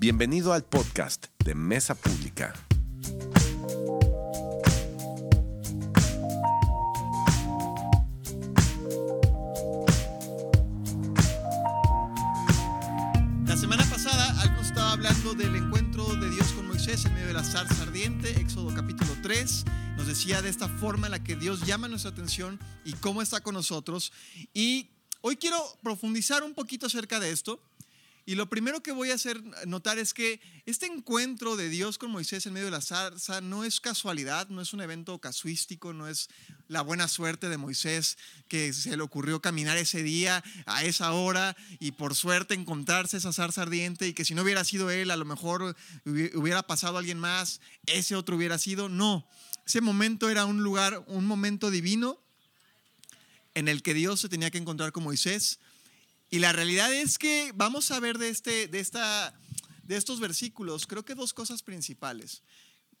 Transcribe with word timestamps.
Bienvenido 0.00 0.52
al 0.52 0.62
podcast 0.62 1.26
de 1.44 1.56
Mesa 1.56 1.96
Pública. 1.96 2.54
La 13.44 13.56
semana 13.56 13.84
pasada 13.90 14.40
algunos 14.40 14.66
estaba 14.68 14.92
hablando 14.92 15.34
del 15.34 15.56
encuentro 15.56 16.04
de 16.14 16.30
Dios 16.30 16.52
con 16.52 16.68
Moisés 16.68 17.04
en 17.04 17.14
medio 17.14 17.26
de 17.26 17.32
la 17.32 17.42
zarza 17.42 17.82
ardiente, 17.82 18.40
Éxodo 18.40 18.72
capítulo 18.72 19.10
3. 19.20 19.64
Nos 19.96 20.06
decía 20.06 20.40
de 20.42 20.48
esta 20.50 20.68
forma 20.68 21.08
en 21.08 21.10
la 21.10 21.24
que 21.24 21.34
Dios 21.34 21.66
llama 21.66 21.88
nuestra 21.88 22.12
atención 22.12 22.60
y 22.84 22.92
cómo 22.92 23.20
está 23.20 23.40
con 23.40 23.54
nosotros. 23.54 24.12
Y 24.54 24.90
hoy 25.22 25.34
quiero 25.38 25.60
profundizar 25.82 26.44
un 26.44 26.54
poquito 26.54 26.86
acerca 26.86 27.18
de 27.18 27.32
esto. 27.32 27.60
Y 28.28 28.34
lo 28.34 28.50
primero 28.50 28.82
que 28.82 28.92
voy 28.92 29.10
a 29.10 29.14
hacer 29.14 29.42
notar 29.66 29.98
es 29.98 30.12
que 30.12 30.38
este 30.66 30.84
encuentro 30.84 31.56
de 31.56 31.70
Dios 31.70 31.96
con 31.96 32.10
Moisés 32.10 32.44
en 32.44 32.52
medio 32.52 32.66
de 32.66 32.72
la 32.72 32.82
zarza 32.82 33.40
no 33.40 33.64
es 33.64 33.80
casualidad, 33.80 34.50
no 34.50 34.60
es 34.60 34.74
un 34.74 34.82
evento 34.82 35.18
casuístico, 35.18 35.94
no 35.94 36.06
es 36.08 36.28
la 36.68 36.82
buena 36.82 37.08
suerte 37.08 37.48
de 37.48 37.56
Moisés 37.56 38.18
que 38.46 38.74
se 38.74 38.94
le 38.98 39.02
ocurrió 39.02 39.40
caminar 39.40 39.78
ese 39.78 40.02
día 40.02 40.44
a 40.66 40.84
esa 40.84 41.12
hora 41.12 41.56
y 41.80 41.92
por 41.92 42.14
suerte 42.14 42.52
encontrarse 42.52 43.16
esa 43.16 43.32
zarza 43.32 43.62
ardiente 43.62 44.06
y 44.06 44.12
que 44.12 44.26
si 44.26 44.34
no 44.34 44.42
hubiera 44.42 44.62
sido 44.62 44.90
él, 44.90 45.10
a 45.10 45.16
lo 45.16 45.24
mejor 45.24 45.74
hubiera 46.04 46.62
pasado 46.62 46.98
alguien 46.98 47.18
más, 47.18 47.62
ese 47.86 48.14
otro 48.14 48.36
hubiera 48.36 48.58
sido. 48.58 48.90
No, 48.90 49.26
ese 49.66 49.80
momento 49.80 50.28
era 50.28 50.44
un 50.44 50.62
lugar, 50.62 51.02
un 51.06 51.24
momento 51.24 51.70
divino 51.70 52.20
en 53.54 53.68
el 53.68 53.82
que 53.82 53.94
Dios 53.94 54.20
se 54.20 54.28
tenía 54.28 54.50
que 54.50 54.58
encontrar 54.58 54.92
con 54.92 55.04
Moisés 55.04 55.60
y 56.30 56.38
la 56.40 56.52
realidad 56.52 56.92
es 56.92 57.18
que 57.18 57.52
vamos 57.54 57.90
a 57.90 58.00
ver 58.00 58.18
de, 58.18 58.28
este, 58.28 58.68
de, 58.68 58.80
esta, 58.80 59.34
de 59.84 59.96
estos 59.96 60.20
versículos, 60.20 60.86
creo 60.86 61.04
que 61.04 61.14
dos 61.14 61.32
cosas 61.32 61.62
principales. 61.62 62.42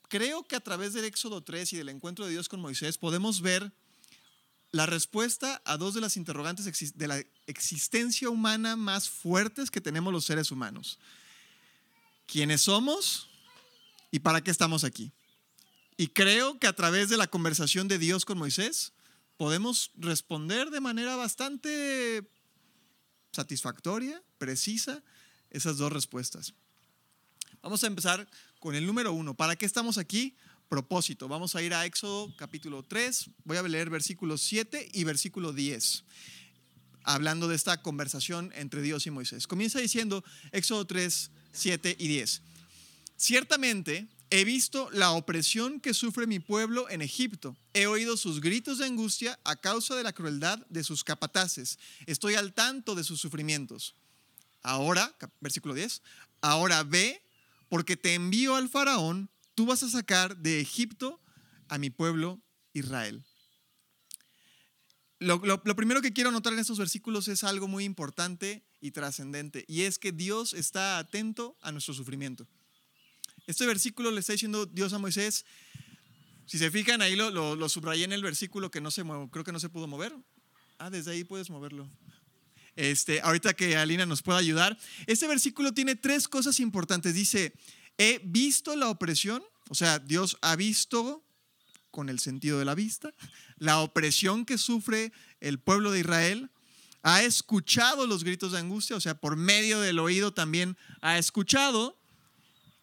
Creo 0.08 0.42
que 0.44 0.56
a 0.56 0.60
través 0.60 0.94
del 0.94 1.04
Éxodo 1.04 1.42
3 1.42 1.74
y 1.74 1.76
del 1.76 1.90
encuentro 1.90 2.24
de 2.24 2.30
Dios 2.32 2.48
con 2.48 2.60
Moisés 2.60 2.96
podemos 2.96 3.42
ver 3.42 3.72
la 4.70 4.86
respuesta 4.86 5.60
a 5.64 5.76
dos 5.76 5.94
de 5.94 6.00
las 6.00 6.16
interrogantes 6.16 6.94
de 6.96 7.08
la 7.08 7.22
existencia 7.46 8.30
humana 8.30 8.76
más 8.76 9.08
fuertes 9.08 9.70
que 9.70 9.80
tenemos 9.80 10.12
los 10.12 10.24
seres 10.24 10.50
humanos. 10.50 10.98
¿Quiénes 12.26 12.62
somos 12.62 13.28
y 14.10 14.20
para 14.20 14.42
qué 14.42 14.50
estamos 14.50 14.84
aquí? 14.84 15.12
Y 15.96 16.08
creo 16.08 16.58
que 16.58 16.66
a 16.66 16.74
través 16.74 17.08
de 17.08 17.16
la 17.16 17.26
conversación 17.26 17.88
de 17.88 17.98
Dios 17.98 18.24
con 18.24 18.38
Moisés 18.38 18.92
podemos 19.36 19.90
responder 19.96 20.70
de 20.70 20.80
manera 20.80 21.16
bastante 21.16 22.30
satisfactoria, 23.32 24.22
precisa, 24.38 25.02
esas 25.50 25.78
dos 25.78 25.92
respuestas. 25.92 26.54
Vamos 27.62 27.82
a 27.84 27.86
empezar 27.86 28.28
con 28.60 28.74
el 28.74 28.86
número 28.86 29.12
uno. 29.12 29.34
¿Para 29.34 29.56
qué 29.56 29.66
estamos 29.66 29.98
aquí? 29.98 30.36
Propósito. 30.68 31.28
Vamos 31.28 31.54
a 31.54 31.62
ir 31.62 31.74
a 31.74 31.86
Éxodo 31.86 32.34
capítulo 32.36 32.82
3. 32.82 33.30
Voy 33.44 33.56
a 33.56 33.62
leer 33.62 33.90
versículos 33.90 34.42
7 34.42 34.90
y 34.92 35.04
versículo 35.04 35.52
10, 35.52 36.04
hablando 37.04 37.48
de 37.48 37.56
esta 37.56 37.80
conversación 37.82 38.52
entre 38.54 38.82
Dios 38.82 39.06
y 39.06 39.10
Moisés. 39.10 39.46
Comienza 39.46 39.78
diciendo 39.78 40.22
Éxodo 40.52 40.86
3, 40.86 41.30
7 41.52 41.96
y 41.98 42.08
10. 42.08 42.42
Ciertamente 43.16 44.08
He 44.30 44.44
visto 44.44 44.90
la 44.92 45.12
opresión 45.12 45.80
que 45.80 45.94
sufre 45.94 46.26
mi 46.26 46.38
pueblo 46.38 46.88
en 46.90 47.00
Egipto. 47.00 47.56
He 47.72 47.86
oído 47.86 48.16
sus 48.16 48.40
gritos 48.40 48.78
de 48.78 48.84
angustia 48.84 49.38
a 49.44 49.56
causa 49.56 49.94
de 49.96 50.02
la 50.02 50.12
crueldad 50.12 50.58
de 50.68 50.84
sus 50.84 51.02
capataces. 51.02 51.78
Estoy 52.06 52.34
al 52.34 52.52
tanto 52.52 52.94
de 52.94 53.04
sus 53.04 53.20
sufrimientos. 53.20 53.94
Ahora, 54.62 55.16
versículo 55.40 55.74
10, 55.74 56.02
ahora 56.42 56.82
ve, 56.82 57.22
porque 57.70 57.96
te 57.96 58.14
envío 58.14 58.54
al 58.56 58.68
faraón, 58.68 59.30
tú 59.54 59.66
vas 59.66 59.82
a 59.82 59.88
sacar 59.88 60.36
de 60.36 60.60
Egipto 60.60 61.20
a 61.68 61.78
mi 61.78 61.88
pueblo 61.88 62.40
Israel. 62.74 63.24
Lo, 65.20 65.40
primero 65.74 66.00
que 66.00 66.12
quiero 66.12 66.30
notar 66.30 66.52
en 66.52 66.60
estos 66.60 66.78
versículos 66.78 67.26
es 67.28 67.42
algo 67.42 67.66
muy 67.66 67.84
importante 67.84 68.64
y 68.80 68.92
trascendente, 68.92 69.64
y 69.66 69.82
es 69.82 69.98
que 69.98 70.12
Dios 70.12 70.54
está 70.54 70.98
atento 70.98 71.56
a 71.60 71.72
nuestro 71.72 71.94
sufrimiento. 71.94 72.46
Este 73.48 73.64
versículo 73.64 74.10
le 74.10 74.20
está 74.20 74.34
diciendo 74.34 74.66
Dios 74.66 74.92
a 74.92 74.98
Moisés. 74.98 75.46
Si 76.44 76.58
se 76.58 76.70
fijan, 76.70 77.00
ahí 77.00 77.16
lo, 77.16 77.30
lo, 77.30 77.68
subrayé 77.70 78.04
en 78.04 78.12
el 78.12 78.22
versículo 78.22 78.70
que 78.70 78.82
no 78.82 78.90
se 78.90 79.02
creo 79.32 79.42
que 79.42 79.52
no 79.52 79.58
se 79.58 79.70
pudo 79.70 79.86
mover. 79.86 80.14
Ah, 80.78 80.90
desde 80.90 81.12
ahí 81.12 81.24
puedes 81.24 81.48
moverlo. 81.48 81.90
Este, 82.76 83.22
ahorita 83.22 83.54
que 83.54 83.74
Alina 83.78 84.04
nos 84.04 84.20
pueda 84.20 84.38
ayudar. 84.38 84.78
Este 85.06 85.26
versículo 85.26 85.72
tiene 85.72 85.96
tres 85.96 86.28
cosas 86.28 86.60
importantes. 86.60 87.14
Dice, 87.14 87.54
he 87.96 88.20
visto 88.22 88.76
la 88.76 88.90
opresión, 88.90 89.42
o 89.70 89.74
sea, 89.74 89.98
Dios 89.98 90.36
ha 90.42 90.54
visto 90.54 91.24
con 91.90 92.10
el 92.10 92.18
sentido 92.18 92.58
de 92.58 92.66
la 92.66 92.74
vista, 92.74 93.14
la 93.56 93.80
opresión 93.80 94.44
que 94.44 94.58
sufre 94.58 95.10
el 95.40 95.58
pueblo 95.58 95.90
de 95.90 96.00
Israel, 96.00 96.50
ha 97.02 97.22
escuchado 97.22 98.06
los 98.06 98.24
gritos 98.24 98.52
de 98.52 98.58
angustia, 98.58 98.94
o 98.94 99.00
sea, 99.00 99.14
por 99.14 99.36
medio 99.36 99.80
del 99.80 100.00
oído 100.00 100.34
también 100.34 100.76
ha 101.00 101.16
escuchado, 101.16 101.98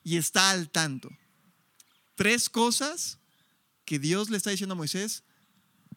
y 0.06 0.16
está 0.16 0.52
al 0.52 0.70
tanto. 0.70 1.10
Tres 2.14 2.48
cosas 2.48 3.18
que 3.84 4.00
Dios 4.00 4.30
le 4.30 4.38
está 4.38 4.52
diciendo 4.52 4.74
a 4.74 4.78
Moisés. 4.78 5.24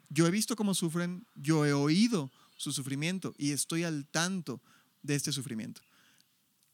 Yo 0.09 0.27
he 0.27 0.31
visto 0.31 0.57
cómo 0.57 0.75
sufren, 0.75 1.27
yo 1.37 1.65
he 1.67 1.75
oído 1.75 2.33
su 2.57 2.73
sufrimiento 2.73 3.35
y 3.39 3.53
estoy 3.53 3.85
al 3.85 4.07
tanto 4.07 4.61
de 5.03 5.15
este 5.15 5.31
sufrimiento. 5.31 5.83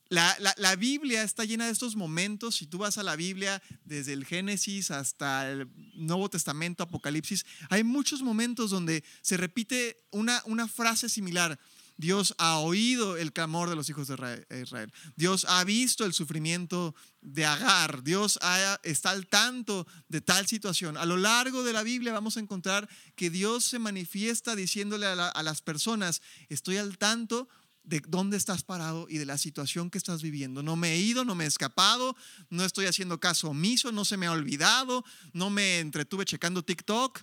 La, 0.09 0.37
la, 0.59 0.77
Biblia 0.77 1.25
está 1.25 1.45
llena 1.45 1.67
de 1.67 1.73
estos 1.73 1.97
momentos. 1.97 2.57
Si 2.57 2.67
tú 2.67 2.79
vas 2.79 2.99
a 2.99 3.03
la 3.03 3.17
Biblia 3.17 3.61
desde 3.85 4.13
el 4.13 4.25
Génesis 4.25 4.93
hasta 4.93 5.51
el 5.51 5.69
Nuevo 5.95 6.31
Testamento, 6.31 6.85
Apocalipsis, 6.85 7.45
hay 7.69 7.83
muchos 7.83 8.23
momentos 8.23 8.71
donde 8.71 9.03
se 9.23 9.37
repite 9.37 9.97
una, 10.13 10.41
una 10.47 10.69
frase 10.69 11.09
similar. 11.09 11.59
Dios 11.97 12.35
ha 12.39 12.59
oído 12.59 13.17
el 13.17 13.33
clamor 13.33 13.71
de 13.71 13.77
los 13.77 13.89
hijos 13.89 14.09
de 14.09 14.47
Israel. 14.63 14.93
Dios 15.17 15.47
ha 15.49 15.63
visto 15.65 16.05
el 16.05 16.13
sufrimiento 16.13 16.95
de 17.21 17.47
Agar. 17.47 18.03
Dios 18.03 18.39
está 18.83 19.11
al 19.11 19.27
tanto 19.27 19.87
de 20.09 20.21
tal 20.21 20.47
situación. 20.47 20.97
A 20.97 21.07
lo 21.07 21.17
largo 21.17 21.63
de 21.63 21.73
la 21.73 21.83
Biblia 21.83 22.13
vamos 22.13 22.37
a 22.37 22.41
encontrar 22.41 22.89
que 23.15 23.31
Dios 23.31 23.65
se 23.65 23.79
manifiesta 23.79 24.57
diciéndole 24.57 25.07
a, 25.07 25.29
a 25.29 25.43
las 25.43 25.63
personas, 25.63 26.21
estoy 26.49 26.79
al 26.79 26.99
tanto 26.99 27.49
de 27.85 28.03
dónde 28.09 28.39
estás 28.39 28.63
parado 28.65 29.07
y 29.09 29.19
de 29.19 29.27
la 29.27 29.39
situación 29.39 29.91
que 29.91 29.99
estás 29.99 30.23
viviendo. 30.23 30.63
No 30.63 30.75
me 30.75 30.95
he 30.95 30.99
ido, 30.99 31.25
no 31.25 31.35
me 31.35 31.45
he 31.45 31.47
escapado, 31.47 32.17
no 32.51 32.65
estoy 32.65 32.87
haciendo 32.87 33.21
caso 33.21 33.51
omiso, 33.51 33.93
no 33.93 34.05
se 34.05 34.17
me 34.17 34.27
ha 34.27 34.33
olvidado, 34.33 35.05
no 35.33 35.51
me 35.51 35.79
entretuve 35.79 36.25
checando 36.25 36.65
TikTok. 36.65 37.21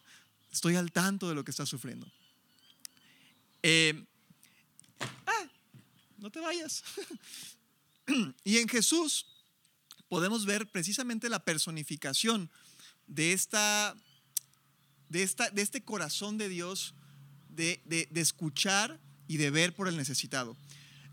Estoy 0.51 0.75
al 0.75 0.91
tanto 0.91 1.27
de 1.27 1.35
lo 1.35 1.43
que 1.43 1.51
estás 1.51 1.67
sufriendo. 1.67 2.07
Eh, 3.63 4.05
ah, 5.25 5.47
no 6.17 6.29
te 6.29 6.39
vayas. 6.39 6.83
y 8.43 8.57
en 8.57 8.67
Jesús 8.67 9.25
podemos 10.07 10.45
ver 10.45 10.69
precisamente 10.69 11.29
la 11.29 11.43
personificación 11.43 12.49
de, 13.07 13.33
esta, 13.33 13.95
de, 15.09 15.23
esta, 15.23 15.49
de 15.49 15.61
este 15.61 15.83
corazón 15.83 16.37
de 16.37 16.49
Dios 16.49 16.95
de, 17.49 17.81
de, 17.85 18.21
escuchar 18.21 18.99
y 19.27 19.37
de 19.37 19.51
ver 19.51 19.73
por 19.73 19.87
el 19.87 19.97
necesitado. 19.97 20.57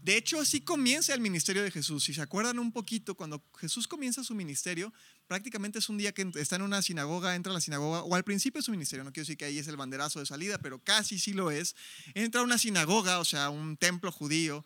De 0.08 0.16
hecho, 0.16 0.40
así 0.40 0.62
comienza 0.62 1.12
el 1.12 1.20
ministerio 1.20 1.62
de 1.62 1.70
Jesús. 1.70 2.04
Si 2.04 2.14
se 2.14 2.22
acuerdan 2.22 2.58
un 2.58 2.72
poquito, 2.72 3.14
cuando 3.14 3.44
Jesús 3.58 3.86
comienza 3.86 4.24
su 4.24 4.34
ministerio, 4.34 4.90
prácticamente 5.26 5.80
es 5.80 5.90
un 5.90 5.98
día 5.98 6.12
que 6.12 6.26
está 6.36 6.56
en 6.56 6.62
una 6.62 6.80
sinagoga, 6.80 7.34
entra 7.36 7.52
a 7.52 7.54
la 7.54 7.60
sinagoga, 7.60 8.02
o 8.04 8.14
al 8.14 8.24
principio 8.24 8.60
de 8.60 8.64
su 8.64 8.70
ministerio, 8.70 9.04
no 9.04 9.12
quiero 9.12 9.24
decir 9.24 9.36
que 9.36 9.44
ahí 9.44 9.58
es 9.58 9.68
el 9.68 9.76
banderazo 9.76 10.18
de 10.18 10.24
salida, 10.24 10.56
pero 10.62 10.78
casi 10.78 11.18
sí 11.18 11.34
lo 11.34 11.50
es. 11.50 11.76
Entra 12.14 12.40
a 12.40 12.44
una 12.44 12.56
sinagoga, 12.56 13.18
o 13.18 13.24
sea, 13.26 13.50
un 13.50 13.76
templo 13.76 14.10
judío, 14.10 14.64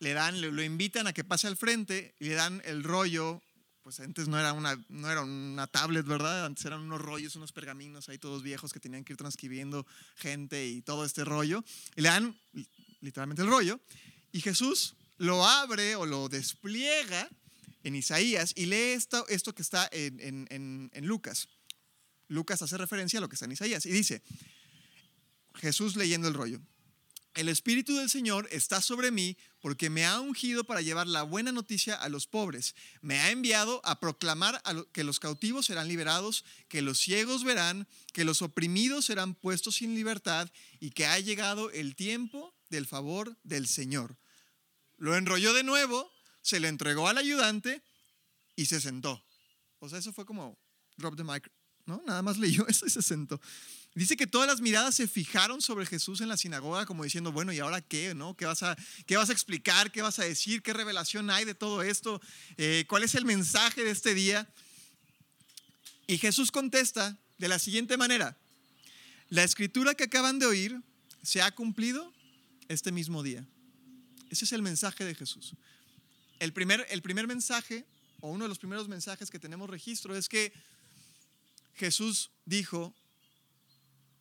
le 0.00 0.12
dan, 0.12 0.38
lo 0.38 0.62
invitan 0.62 1.06
a 1.06 1.14
que 1.14 1.24
pase 1.24 1.46
al 1.46 1.56
frente, 1.56 2.14
le 2.18 2.34
dan 2.34 2.60
el 2.66 2.84
rollo, 2.84 3.40
pues 3.82 4.00
antes 4.00 4.28
no 4.28 4.38
era 4.38 4.52
una, 4.52 4.78
no 4.90 5.10
era 5.10 5.22
una 5.22 5.66
tablet, 5.66 6.04
¿verdad? 6.04 6.44
Antes 6.44 6.66
eran 6.66 6.80
unos 6.80 7.00
rollos, 7.00 7.36
unos 7.36 7.52
pergaminos 7.52 8.10
ahí 8.10 8.18
todos 8.18 8.42
viejos 8.42 8.74
que 8.74 8.80
tenían 8.80 9.02
que 9.02 9.14
ir 9.14 9.16
transcribiendo 9.16 9.86
gente 10.16 10.66
y 10.66 10.82
todo 10.82 11.06
este 11.06 11.24
rollo. 11.24 11.64
Y 11.96 12.02
le 12.02 12.10
dan 12.10 12.38
literalmente 13.00 13.40
el 13.40 13.48
rollo, 13.48 13.80
y 14.38 14.40
Jesús 14.40 14.94
lo 15.16 15.44
abre 15.44 15.96
o 15.96 16.06
lo 16.06 16.28
despliega 16.28 17.28
en 17.82 17.96
Isaías 17.96 18.52
y 18.54 18.66
lee 18.66 18.92
esto, 18.92 19.26
esto 19.26 19.52
que 19.52 19.62
está 19.62 19.90
en, 19.90 20.90
Lucas. 21.02 21.48
Lucas 22.28 22.62
hace 22.62 22.78
referencia 22.78 23.18
a 23.18 23.20
lo 23.20 23.28
que 23.28 23.34
está 23.34 23.46
en 23.46 23.52
Isaías 23.52 23.84
y 23.84 23.90
dice, 23.90 24.22
Jesús 25.56 25.96
leyendo 25.96 26.28
el 26.28 26.34
rollo, 26.34 26.60
el 27.34 27.48
Espíritu 27.48 27.96
del 27.96 28.08
Señor 28.08 28.48
está 28.52 28.80
sobre 28.80 29.10
mí 29.10 29.36
porque 29.60 29.90
me 29.90 30.06
ha 30.06 30.20
ungido 30.20 30.62
para 30.62 30.82
llevar 30.82 31.08
la 31.08 31.24
buena 31.24 31.50
noticia 31.50 31.96
a 31.96 32.08
los 32.08 32.28
pobres. 32.28 32.76
Me 33.00 33.18
ha 33.18 33.32
enviado 33.32 33.80
a 33.84 33.98
proclamar 33.98 34.62
que 34.92 35.02
los 35.02 35.18
cautivos 35.18 35.66
serán 35.66 35.88
liberados, 35.88 36.44
que 36.68 36.80
los 36.80 37.00
ciegos 37.00 37.42
verán, 37.42 37.88
que 38.12 38.24
los 38.24 38.40
oprimidos 38.40 39.06
serán 39.06 39.34
puestos 39.34 39.74
sin 39.76 39.96
libertad 39.96 40.48
y 40.78 40.90
que 40.90 41.06
ha 41.06 41.18
llegado 41.18 41.72
el 41.72 41.96
tiempo 41.96 42.54
del 42.70 42.86
favor 42.86 43.36
del 43.42 43.66
Señor. 43.66 44.16
Lo 44.98 45.16
enrolló 45.16 45.54
de 45.54 45.64
nuevo 45.64 46.12
se 46.48 46.60
le 46.60 46.68
entregó 46.68 47.08
al 47.08 47.18
ayudante 47.18 47.82
y 48.56 48.66
se 48.66 48.80
sentó. 48.80 49.22
O 49.80 49.88
sea, 49.88 49.98
eso 49.98 50.12
fue 50.12 50.24
como 50.24 50.58
drop 50.96 51.14
the 51.16 51.24
mic, 51.24 51.50
¿no? 51.84 52.02
Nada 52.06 52.22
más 52.22 52.38
leyó 52.38 52.66
eso 52.68 52.86
y 52.86 52.90
se 52.90 53.02
sentó. 53.02 53.40
Dice 53.94 54.16
que 54.16 54.26
todas 54.26 54.48
las 54.48 54.60
miradas 54.60 54.94
se 54.94 55.08
fijaron 55.08 55.60
sobre 55.60 55.84
Jesús 55.84 56.20
en 56.20 56.28
la 56.28 56.36
sinagoga 56.36 56.86
como 56.86 57.04
diciendo, 57.04 57.32
bueno, 57.32 57.52
¿y 57.52 57.58
ahora 57.58 57.80
qué? 57.80 58.14
¿no? 58.14 58.34
¿Qué, 58.34 58.46
vas 58.46 58.62
a, 58.62 58.76
qué 59.06 59.16
vas 59.16 59.28
a 59.28 59.32
explicar? 59.32 59.92
¿Qué 59.92 60.02
vas 60.02 60.18
a 60.18 60.24
decir? 60.24 60.62
¿Qué 60.62 60.72
revelación 60.72 61.30
hay 61.30 61.44
de 61.44 61.54
todo 61.54 61.82
esto? 61.82 62.20
Eh, 62.56 62.84
¿Cuál 62.88 63.02
es 63.02 63.14
el 63.14 63.24
mensaje 63.24 63.84
de 63.84 63.90
este 63.90 64.14
día? 64.14 64.48
Y 66.06 66.18
Jesús 66.18 66.50
contesta 66.50 67.18
de 67.36 67.48
la 67.48 67.58
siguiente 67.58 67.96
manera, 67.96 68.38
la 69.28 69.44
escritura 69.44 69.94
que 69.94 70.04
acaban 70.04 70.38
de 70.38 70.46
oír 70.46 70.80
se 71.22 71.42
ha 71.42 71.50
cumplido 71.54 72.12
este 72.68 72.90
mismo 72.90 73.22
día. 73.22 73.46
Ese 74.30 74.44
es 74.44 74.52
el 74.52 74.62
mensaje 74.62 75.04
de 75.04 75.14
Jesús. 75.14 75.54
El 76.38 76.52
primer, 76.52 76.86
el 76.90 77.02
primer 77.02 77.26
mensaje, 77.26 77.84
o 78.20 78.30
uno 78.30 78.44
de 78.44 78.48
los 78.48 78.58
primeros 78.58 78.88
mensajes 78.88 79.30
que 79.30 79.38
tenemos 79.38 79.68
registro, 79.68 80.14
es 80.14 80.28
que 80.28 80.52
Jesús 81.74 82.30
dijo, 82.44 82.94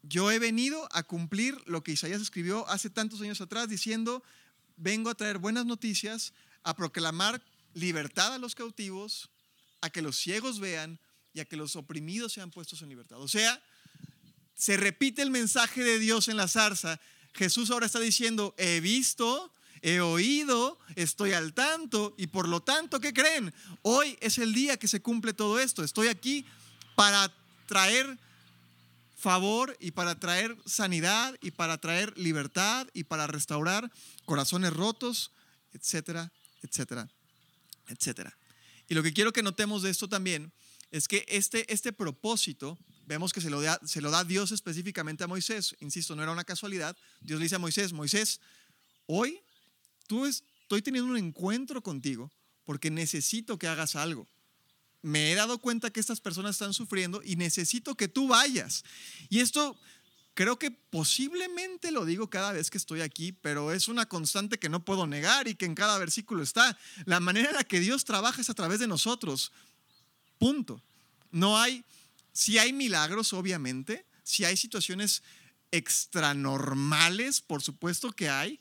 yo 0.03 0.31
he 0.31 0.39
venido 0.39 0.87
a 0.91 1.03
cumplir 1.03 1.57
lo 1.65 1.83
que 1.83 1.91
Isaías 1.91 2.21
escribió 2.21 2.67
hace 2.69 2.89
tantos 2.89 3.21
años 3.21 3.41
atrás, 3.41 3.67
diciendo, 3.67 4.23
vengo 4.77 5.09
a 5.09 5.15
traer 5.15 5.37
buenas 5.37 5.65
noticias, 5.65 6.33
a 6.63 6.75
proclamar 6.75 7.41
libertad 7.73 8.33
a 8.33 8.37
los 8.37 8.55
cautivos, 8.55 9.29
a 9.81 9.89
que 9.89 10.01
los 10.01 10.17
ciegos 10.17 10.59
vean 10.59 10.99
y 11.33 11.39
a 11.39 11.45
que 11.45 11.57
los 11.57 11.75
oprimidos 11.75 12.33
sean 12.33 12.51
puestos 12.51 12.81
en 12.81 12.89
libertad. 12.89 13.19
O 13.19 13.27
sea, 13.27 13.61
se 14.55 14.77
repite 14.77 15.21
el 15.21 15.29
mensaje 15.29 15.83
de 15.83 15.99
Dios 15.99 16.27
en 16.27 16.37
la 16.37 16.47
zarza. 16.47 16.99
Jesús 17.33 17.69
ahora 17.69 17.85
está 17.85 17.99
diciendo, 17.99 18.55
he 18.57 18.79
visto, 18.79 19.51
he 19.87 20.01
oído, 20.01 20.77
estoy 20.95 21.31
al 21.31 21.53
tanto 21.53 22.13
y 22.17 22.27
por 22.27 22.49
lo 22.49 22.61
tanto, 22.61 22.99
¿qué 22.99 23.13
creen? 23.13 23.53
Hoy 23.83 24.17
es 24.19 24.37
el 24.37 24.53
día 24.53 24.75
que 24.75 24.89
se 24.89 25.01
cumple 25.01 25.33
todo 25.33 25.59
esto. 25.59 25.81
Estoy 25.81 26.09
aquí 26.09 26.45
para 26.95 27.33
traer 27.67 28.19
favor 29.15 29.77
y 29.79 29.91
para 29.91 30.19
traer 30.19 30.57
sanidad 30.65 31.37
y 31.41 31.51
para 31.51 31.77
traer 31.77 32.17
libertad 32.17 32.85
y 32.93 33.05
para 33.05 33.27
restaurar 33.27 33.89
corazones 34.25 34.73
rotos, 34.73 35.31
etcétera, 35.71 36.33
etcétera, 36.61 37.09
etcétera. 37.87 38.37
Y 38.89 38.93
lo 38.93 39.03
que 39.03 39.13
quiero 39.13 39.31
que 39.31 39.41
notemos 39.41 39.83
de 39.83 39.89
esto 39.89 40.09
también 40.09 40.51
es 40.91 41.07
que 41.07 41.23
este, 41.29 41.71
este 41.73 41.93
propósito, 41.93 42.77
vemos 43.05 43.31
que 43.31 43.39
se 43.39 43.49
lo, 43.49 43.61
da, 43.61 43.79
se 43.85 44.01
lo 44.01 44.11
da 44.11 44.25
Dios 44.25 44.51
específicamente 44.51 45.23
a 45.23 45.27
Moisés, 45.27 45.77
insisto, 45.79 46.13
no 46.13 46.23
era 46.23 46.31
una 46.33 46.43
casualidad, 46.43 46.97
Dios 47.21 47.39
le 47.39 47.45
dice 47.45 47.55
a 47.55 47.59
Moisés, 47.59 47.93
Moisés, 47.93 48.41
hoy 49.05 49.39
tú 50.07 50.25
estoy 50.25 50.81
teniendo 50.81 51.11
un 51.11 51.17
encuentro 51.17 51.83
contigo 51.83 52.31
porque 52.65 52.89
necesito 52.89 53.59
que 53.59 53.67
hagas 53.67 53.95
algo 53.95 54.27
me 55.01 55.31
he 55.31 55.35
dado 55.35 55.59
cuenta 55.59 55.89
que 55.89 55.99
estas 55.99 56.19
personas 56.19 56.51
están 56.51 56.73
sufriendo 56.73 57.21
y 57.23 57.35
necesito 57.35 57.95
que 57.95 58.07
tú 58.07 58.27
vayas. 58.27 58.83
Y 59.29 59.39
esto 59.39 59.79
creo 60.33 60.59
que 60.59 60.71
posiblemente 60.71 61.91
lo 61.91 62.05
digo 62.05 62.29
cada 62.29 62.51
vez 62.51 62.69
que 62.69 62.77
estoy 62.77 63.01
aquí, 63.01 63.31
pero 63.31 63.71
es 63.71 63.87
una 63.87 64.07
constante 64.07 64.59
que 64.59 64.69
no 64.69 64.83
puedo 64.83 65.07
negar 65.07 65.47
y 65.47 65.55
que 65.55 65.65
en 65.65 65.75
cada 65.75 65.97
versículo 65.97 66.43
está. 66.43 66.77
La 67.05 67.19
manera 67.19 67.49
en 67.49 67.55
la 67.55 67.63
que 67.63 67.79
Dios 67.79 68.05
trabaja 68.05 68.41
es 68.41 68.49
a 68.49 68.53
través 68.53 68.79
de 68.79 68.87
nosotros. 68.87 69.51
Punto. 70.37 70.81
No 71.31 71.57
hay, 71.57 71.83
si 72.33 72.57
hay 72.57 72.73
milagros, 72.73 73.33
obviamente, 73.33 74.05
si 74.23 74.45
hay 74.45 74.57
situaciones 74.57 75.23
extranormales, 75.71 77.41
por 77.41 77.61
supuesto 77.61 78.11
que 78.11 78.29
hay, 78.29 78.59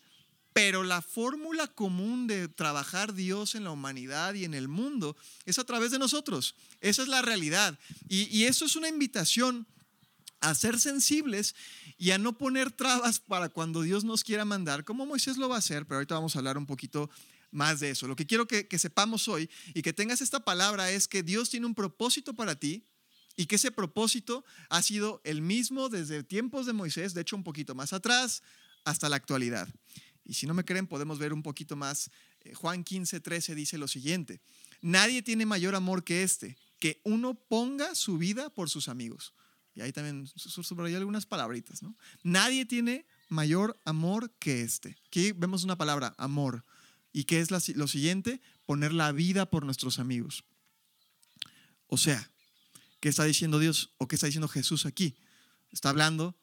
pero 0.56 0.85
la 0.85 1.03
fórmula 1.03 1.67
común 1.67 2.26
de 2.26 2.49
trabajar 2.49 3.12
Dios 3.12 3.55
en 3.55 3.64
la 3.64 3.73
humanidad 3.73 4.32
y 4.32 4.47
en 4.47 4.55
el 4.55 4.69
mundo 4.69 5.14
es 5.44 5.58
a 5.58 5.64
través 5.64 5.91
de 5.91 5.99
nosotros. 5.99 6.55
Esa 6.81 7.03
es 7.03 7.08
la 7.08 7.20
realidad. 7.20 7.79
Y, 8.08 8.44
eso 8.44 8.64
es 8.64 8.75
una 8.75 8.88
invitación 8.88 9.67
a 10.41 10.55
ser 10.55 10.81
sensibles 10.81 11.55
y 11.99 12.12
a 12.12 12.17
no 12.17 12.38
poner 12.38 12.73
trabas 12.73 13.20
para 13.20 13.50
cuando 13.50 13.82
Dios 13.82 14.05
nos 14.05 14.25
quiera 14.25 14.47
mandar, 14.47 14.87
como 14.87 15.05
Moisés 15.05 15.37
lo 15.37 15.50
va 15.50 15.56
a 15.56 15.58
hacer, 15.58 15.85
pero 15.85 15.97
ahorita 15.97 16.14
vamos 16.14 16.35
a 16.35 16.38
hablar 16.38 16.56
un 16.56 16.64
poquito 16.64 17.11
más 17.50 17.81
de 17.81 17.91
eso. 17.91 18.06
Lo 18.06 18.17
que 18.17 18.25
quiero 18.25 18.49
que, 18.49 18.67
que 18.67 18.79
sepamos 18.79 19.29
hoy 19.29 19.50
y 19.75 19.82
que 19.82 19.93
tengas 19.93 20.23
esta 20.23 20.41
palabra 20.41 20.91
es 20.91 21.06
que 21.06 21.23
Dios 21.23 21.50
tiene 21.50 21.67
un 21.67 21.75
propósito 21.75 22.32
para 22.32 22.55
ti 22.55 22.82
y 23.37 23.44
que 23.44 23.56
ese 23.56 23.73
propósito 23.73 24.43
ha 24.70 24.81
sido 24.81 25.20
el 25.23 25.43
mismo 25.43 25.91
desde 25.91 26.23
tiempos 26.23 26.64
de 26.64 26.73
Moisés, 26.73 27.12
de 27.12 27.20
hecho 27.20 27.37
un 27.37 27.44
poquito 27.44 27.75
más 27.75 27.93
atrás, 27.93 28.43
hasta 28.87 29.11
la 29.11 29.17
actualidad. 29.17 29.69
Y 30.26 30.34
si 30.34 30.46
no 30.46 30.55
me 30.55 30.64
creen, 30.64 30.87
podemos 30.87 31.19
ver 31.19 31.32
un 31.32 31.43
poquito 31.43 31.76
más. 31.76 32.11
Eh, 32.40 32.55
Juan 32.55 32.84
15, 32.84 33.20
13 33.20 33.55
dice 33.55 33.78
lo 33.78 33.88
siguiente, 33.88 34.40
nadie 34.81 35.23
tiene 35.23 35.46
mayor 35.46 35.75
amor 35.75 36.05
que 36.05 36.23
este, 36.23 36.56
que 36.78 37.00
uno 37.05 37.34
ponga 37.34 37.94
su 37.94 38.19
vida 38.19 38.50
por 38.50 38.69
sus 38.69 38.88
amigos. 38.88 39.34
Y 39.75 39.82
ahí 39.82 39.93
también 39.93 40.26
hay 40.84 40.94
algunas 40.94 41.26
palabritas, 41.26 41.82
¿no? 41.82 41.94
Nadie 42.23 42.64
tiene 42.64 43.06
mayor 43.28 43.78
amor 43.84 44.32
que 44.38 44.62
este. 44.62 44.96
Aquí 45.06 45.32
vemos 45.32 45.64
una 45.64 45.76
palabra, 45.76 46.14
amor. 46.17 46.64
¿Y 47.12 47.25
qué 47.25 47.40
es 47.40 47.50
lo 47.50 47.87
siguiente? 47.87 48.40
Poner 48.64 48.93
la 48.93 49.12
vida 49.12 49.46
por 49.50 49.64
nuestros 49.64 49.99
amigos. 49.99 50.44
O 51.88 51.99
sea, 51.99 52.31
¿qué 53.00 53.11
está 53.11 53.25
diciendo 53.25 53.58
Dios 53.58 53.90
o 53.99 54.08
qué 54.08 54.17
está 54.17 54.26
diciendo 54.26 54.49
Jesús 54.49 54.87
aquí? 54.87 55.14
Está 55.70 55.90
hablando 55.90 56.34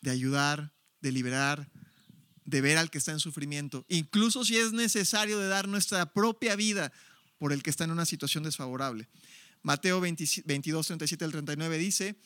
de 0.00 0.10
ayudar, 0.10 0.72
de 1.00 1.12
liberar, 1.12 1.70
de 2.44 2.60
ver 2.60 2.78
al 2.78 2.90
que 2.90 2.98
está 2.98 3.12
en 3.12 3.20
sufrimiento, 3.20 3.84
incluso 3.88 4.44
si 4.44 4.56
es 4.56 4.72
necesario 4.72 5.38
de 5.38 5.48
dar 5.48 5.68
nuestra 5.68 6.06
propia 6.12 6.56
vida 6.56 6.92
por 7.38 7.52
el 7.52 7.62
que 7.62 7.70
está 7.70 7.84
en 7.84 7.90
una 7.90 8.06
situación 8.06 8.44
desfavorable. 8.44 9.08
Mateo 9.62 10.00
22, 10.00 10.86
37 10.86 11.24
al 11.24 11.30
39 11.32 11.78
dice, 11.78 12.16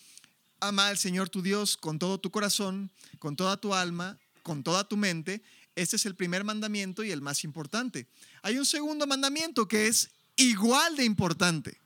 ama 0.60 0.88
al 0.88 0.98
Señor 0.98 1.28
tu 1.28 1.42
Dios 1.42 1.76
con 1.76 1.98
todo 1.98 2.18
tu 2.18 2.30
corazón, 2.30 2.90
con 3.18 3.36
toda 3.36 3.58
tu 3.58 3.74
alma, 3.74 4.18
con 4.42 4.62
toda 4.62 4.88
tu 4.88 4.96
mente. 4.96 5.42
Este 5.74 5.96
es 5.96 6.06
el 6.06 6.14
primer 6.14 6.44
mandamiento 6.44 7.04
y 7.04 7.10
el 7.10 7.20
más 7.20 7.44
importante. 7.44 8.06
Hay 8.42 8.56
un 8.58 8.64
segundo 8.64 9.06
mandamiento 9.06 9.68
que 9.68 9.86
es 9.88 10.10
igual 10.36 10.96
de 10.96 11.04
importante. 11.04 11.78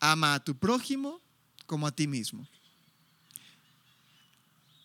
Ama 0.00 0.34
a 0.34 0.44
tu 0.44 0.56
prójimo 0.56 1.22
como 1.66 1.86
a 1.86 1.92
ti 1.92 2.06
mismo. 2.06 2.46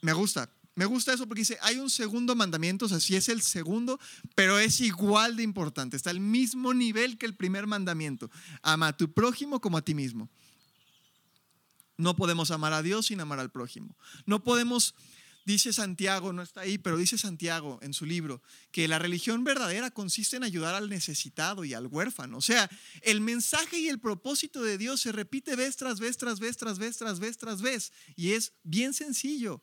Me 0.01 0.13
gusta, 0.13 0.49
me 0.79 0.85
gusta 0.85 1.11
eso 1.11 1.27
porque 1.27 1.41
dice, 1.41 1.57
hay 1.61 1.75
un 1.75 1.89
segundo 1.89 2.37
mandamiento, 2.37 2.85
o 2.85 2.87
sea, 2.87 3.01
sí 3.01 3.13
es 3.17 3.27
el 3.27 3.41
segundo, 3.41 3.99
pero 4.33 4.59
es 4.59 4.79
igual 4.79 5.35
de 5.35 5.43
importante, 5.43 5.97
está 5.97 6.09
al 6.09 6.21
mismo 6.21 6.73
nivel 6.73 7.17
que 7.17 7.25
el 7.25 7.35
primer 7.35 7.67
mandamiento. 7.67 8.31
Ama 8.61 8.87
a 8.87 8.95
tu 8.95 9.11
prójimo 9.11 9.59
como 9.59 9.75
a 9.75 9.81
ti 9.81 9.93
mismo. 9.93 10.29
No 11.97 12.15
podemos 12.15 12.49
amar 12.51 12.71
a 12.71 12.81
Dios 12.81 13.07
sin 13.07 13.19
amar 13.19 13.39
al 13.39 13.51
prójimo. 13.51 13.97
No 14.25 14.41
podemos, 14.41 14.95
dice 15.43 15.73
Santiago, 15.73 16.31
no 16.31 16.41
está 16.41 16.61
ahí, 16.61 16.77
pero 16.77 16.95
dice 16.95 17.17
Santiago 17.17 17.79
en 17.81 17.93
su 17.93 18.05
libro, 18.05 18.41
que 18.71 18.87
la 18.87 18.99
religión 18.99 19.43
verdadera 19.43 19.91
consiste 19.91 20.37
en 20.37 20.45
ayudar 20.45 20.75
al 20.75 20.87
necesitado 20.87 21.65
y 21.65 21.73
al 21.73 21.87
huérfano. 21.87 22.37
O 22.37 22.41
sea, 22.41 22.69
el 23.01 23.19
mensaje 23.19 23.79
y 23.79 23.89
el 23.89 23.99
propósito 23.99 24.63
de 24.63 24.77
Dios 24.77 25.01
se 25.01 25.11
repite 25.11 25.57
vez 25.57 25.75
tras 25.75 25.99
vez, 25.99 26.15
tras 26.15 26.39
vez, 26.39 26.55
tras 26.55 26.79
vez, 26.79 26.95
tras 26.95 27.19
vez, 27.19 27.37
tras 27.37 27.61
vez. 27.61 27.91
Y 28.15 28.31
es 28.31 28.53
bien 28.63 28.93
sencillo. 28.93 29.61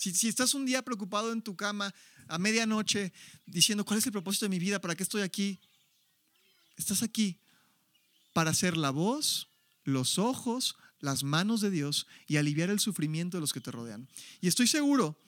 Si, 0.00 0.28
estás 0.28 0.54
un 0.54 0.64
día 0.64 0.80
preocupado 0.80 1.30
en 1.30 1.42
tu 1.42 1.56
cama 1.56 1.94
a 2.26 2.38
medianoche 2.38 3.12
diciendo, 3.44 3.84
¿cuál 3.84 3.98
es 3.98 4.06
el 4.06 4.12
propósito 4.12 4.46
de 4.46 4.48
mi 4.48 4.58
vida? 4.58 4.80
¿Para 4.80 4.94
qué 4.94 5.02
estoy 5.02 5.20
aquí? 5.20 5.60
Estás 6.78 7.02
aquí 7.02 7.38
para 8.32 8.54
ser 8.54 8.78
la 8.78 8.88
voz, 8.90 9.48
los 9.84 10.18
ojos, 10.18 10.76
las 11.00 11.22
manos 11.22 11.60
de 11.60 11.70
Dios 11.70 12.06
y 12.26 12.38
aliviar 12.38 12.70
el 12.70 12.80
sufrimiento 12.80 13.36
de 13.36 13.42
los 13.42 13.52
que 13.52 13.60
te 13.60 13.70
rodean. 13.70 14.08
Y 14.40 14.48
estoy 14.48 14.68
seguro 14.68 15.18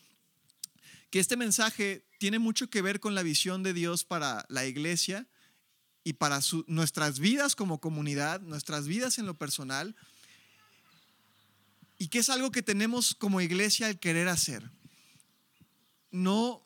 que 1.10 1.20
este 1.20 1.36
mensaje 1.36 2.06
tiene 2.18 2.38
mucho 2.38 2.70
que 2.70 2.80
ver 2.80 2.98
con 2.98 3.14
la 3.14 3.22
visión 3.22 3.62
de 3.62 3.74
Dios 3.74 4.04
para 4.04 4.46
la 4.48 4.64
iglesia 4.64 5.28
y 6.02 6.14
para 6.14 6.40
nuestras 6.66 7.18
vidas 7.18 7.56
como 7.56 7.78
comunidad, 7.78 8.40
nuestras 8.40 8.86
vidas 8.86 9.18
en 9.18 9.26
lo 9.26 9.34
personal, 9.34 9.94
y 12.02 12.08
que 12.08 12.18
es 12.18 12.30
algo 12.30 12.50
que 12.50 12.64
tenemos 12.64 13.14
como 13.14 13.40
iglesia 13.40 13.88
el 13.88 14.00
querer 14.00 14.26
hacer. 14.26 14.68
No, 16.10 16.60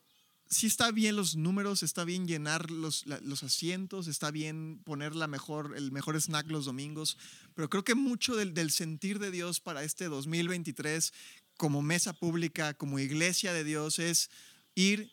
si 0.48 0.66
está 0.66 0.90
bien 0.92 1.14
los 1.14 1.36
números, 1.36 1.82
está 1.82 2.04
bien 2.04 2.26
llenar 2.26 2.70
los, 2.70 3.04
los 3.04 3.42
asientos, 3.42 4.06
está 4.06 4.30
bien 4.30 4.80
poner 4.82 5.14
la 5.14 5.26
mejor, 5.26 5.74
el 5.76 5.92
mejor 5.92 6.18
snack 6.18 6.50
los 6.50 6.64
domingos, 6.64 7.18
pero 7.54 7.68
creo 7.68 7.84
que 7.84 7.94
mucho 7.94 8.34
del, 8.34 8.54
del 8.54 8.70
sentir 8.70 9.18
de 9.18 9.30
Dios 9.30 9.60
para 9.60 9.84
este 9.84 10.06
2023 10.06 11.12
como 11.58 11.82
mesa 11.82 12.14
pública, 12.14 12.72
como 12.72 12.98
iglesia 12.98 13.52
de 13.52 13.64
Dios, 13.64 13.98
es 13.98 14.30
ir 14.74 15.10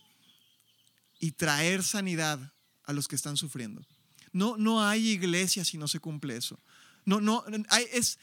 y 1.20 1.34
traer 1.34 1.84
sanidad 1.84 2.54
a 2.86 2.94
los 2.94 3.10
que 3.10 3.18
están 3.18 3.36
sufriendo. 3.36 3.86
No, 4.32 4.56
no 4.56 4.82
hay 4.82 5.10
iglesia 5.10 5.66
si 5.66 5.78
no 5.78 5.90
se 5.90 6.00
cumple 6.00 6.38
eso. 6.38 6.58
No, 7.04 7.20
no, 7.20 7.44
hay, 7.68 7.88
es, 7.92 8.20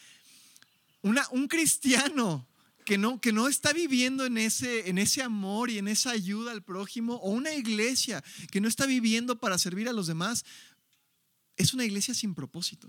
un 1.03 1.49
cristiano 1.49 2.47
que 2.85 2.99
no, 2.99 3.21
que 3.21 3.33
no 3.33 3.49
está 3.49 3.73
viviendo 3.73 4.27
en 4.27 4.37
ese, 4.37 4.89
en 4.89 4.99
ese 4.99 5.23
amor 5.23 5.71
y 5.71 5.79
en 5.79 5.89
esa 5.89 6.11
ayuda 6.11 6.53
al 6.53 6.63
prójimo, 6.63 7.15
o 7.17 7.31
una 7.31 7.55
iglesia 7.55 8.23
que 8.51 8.61
no 8.61 8.69
está 8.69 8.87
viviendo 8.87 9.39
para 9.39 9.59
servir 9.59 9.89
a 9.89 9.93
los 9.93 10.07
demás, 10.07 10.45
es 11.57 11.75
una 11.75 11.85
iglesia 11.85 12.15
sin 12.15 12.35
propósito, 12.35 12.89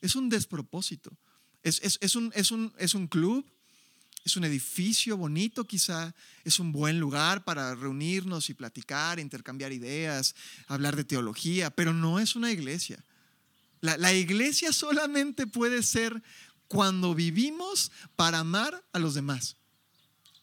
es 0.00 0.14
un 0.14 0.28
despropósito. 0.28 1.10
Es, 1.62 1.80
es, 1.82 2.16
un, 2.16 2.32
es, 2.34 2.50
un, 2.52 2.72
es 2.78 2.94
un 2.94 3.06
club, 3.06 3.44
es 4.24 4.36
un 4.36 4.44
edificio 4.44 5.16
bonito 5.16 5.66
quizá, 5.66 6.14
es 6.44 6.58
un 6.58 6.72
buen 6.72 6.98
lugar 6.98 7.44
para 7.44 7.74
reunirnos 7.74 8.48
y 8.48 8.54
platicar, 8.54 9.18
intercambiar 9.18 9.72
ideas, 9.72 10.34
hablar 10.68 10.96
de 10.96 11.04
teología, 11.04 11.70
pero 11.70 11.92
no 11.92 12.18
es 12.18 12.34
una 12.34 12.50
iglesia. 12.50 13.04
La, 13.80 13.96
la 13.96 14.12
iglesia 14.12 14.72
solamente 14.72 15.46
puede 15.46 15.82
ser 15.82 16.22
cuando 16.70 17.16
vivimos 17.16 17.90
para 18.14 18.38
amar 18.38 18.84
a 18.92 19.00
los 19.00 19.14
demás. 19.14 19.56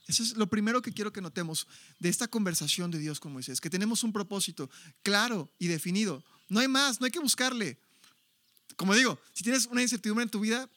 Eso 0.08 0.24
es 0.24 0.36
lo 0.36 0.48
primero 0.48 0.82
que 0.82 0.92
quiero 0.92 1.14
que 1.14 1.22
notemos 1.22 1.68
de 2.00 2.10
esta 2.10 2.28
conversación 2.28 2.92
de 2.92 3.00
Dios 3.00 3.22
con 3.22 3.32
Moisés, 3.32 3.62
que 3.62 3.70
tenemos 3.70 4.04
un 4.04 4.12
propósito 4.12 4.70
claro 5.04 5.50
y 5.58 5.68
definido. 5.68 6.26
No 6.50 6.60
hay 6.60 6.68
más, 6.68 7.00
no 7.00 7.06
hay 7.06 7.12
que 7.12 7.20
buscarle. 7.20 7.80
Como 8.76 8.94
digo, 8.94 9.18
si 9.32 9.46
tienes 9.46 9.68
una 9.68 9.82
incertidumbre 9.82 10.24
en 10.24 10.30
tu 10.30 10.42
vida, 10.42 10.70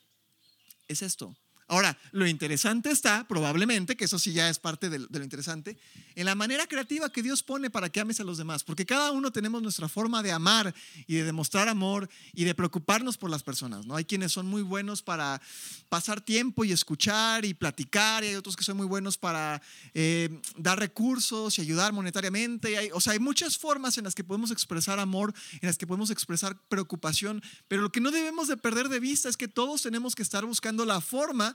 es 0.87 1.03
esto. 1.03 1.37
Ahora, 1.71 1.97
lo 2.11 2.27
interesante 2.27 2.91
está, 2.91 3.29
probablemente, 3.29 3.97
que 3.97 4.07
eso 4.07 4.19
sí 4.19 4.33
ya 4.33 4.51
es 4.51 4.59
parte 4.59 4.91
de, 4.91 4.99
lo 4.99 5.23
interesante, 5.23 5.79
en 6.17 6.27
la 6.27 6.35
manera 6.35 6.67
creativa 6.67 7.13
que 7.13 7.23
Dios 7.23 7.45
pone 7.45 7.71
para 7.71 7.89
que 7.89 8.01
ames 8.01 8.19
a 8.19 8.25
los 8.25 8.39
demás, 8.39 8.65
porque 8.65 8.85
cada 8.85 9.13
uno 9.13 9.31
tenemos 9.31 9.63
nuestra 9.63 9.89
forma 9.89 10.21
de 10.21 10.33
amar 10.33 10.75
y 11.07 11.15
de 11.15 11.23
demostrar 11.23 11.69
amor 11.69 12.11
y 12.35 12.43
de 12.43 12.57
preocuparnos 12.57 13.17
por 13.17 13.31
las 13.31 13.45
personas, 13.45 13.87
¿no? 13.87 13.95
Hay 13.95 14.05
quienes 14.05 14.33
son 14.33 14.49
muy 14.49 14.63
buenos 14.63 15.01
para 15.01 15.41
pasar 15.89 16.21
tiempo 16.21 16.65
y 16.65 16.73
escuchar 16.73 17.45
y 17.45 17.55
platicar, 17.55 18.25
y 18.25 18.27
hay 18.27 18.35
otros 18.35 18.57
que 18.57 18.65
son 18.65 18.77
muy 18.77 18.87
buenos 18.87 19.17
para 19.17 19.63
eh, 19.95 20.41
dar 20.57 20.77
recursos 20.77 21.57
y 21.57 21.63
ayudar 21.63 21.93
monetariamente, 21.93 22.91
o 22.93 23.01
sea, 23.01 23.13
hay 23.13 23.21
muchas 23.21 23.57
formas 23.57 23.97
en 23.97 24.03
las 24.03 24.17
que 24.17 24.25
podemos 24.25 24.51
expresar 24.51 24.99
amor, 24.99 25.33
en 25.61 25.69
las 25.69 25.79
que 25.79 25.87
podemos 25.87 26.11
expresar 26.11 26.61
preocupación, 26.69 27.41
pero 27.69 27.81
lo 27.81 27.93
que 27.93 28.01
no 28.01 28.11
debemos 28.11 28.49
de 28.49 28.57
perder 28.57 28.89
de 28.89 28.99
vista 28.99 29.29
es 29.29 29.37
que 29.37 29.47
todos 29.47 29.83
tenemos 29.83 30.17
que 30.17 30.25
estar 30.25 30.45
buscando 30.45 30.85
la 30.85 31.01
forma 31.01 31.55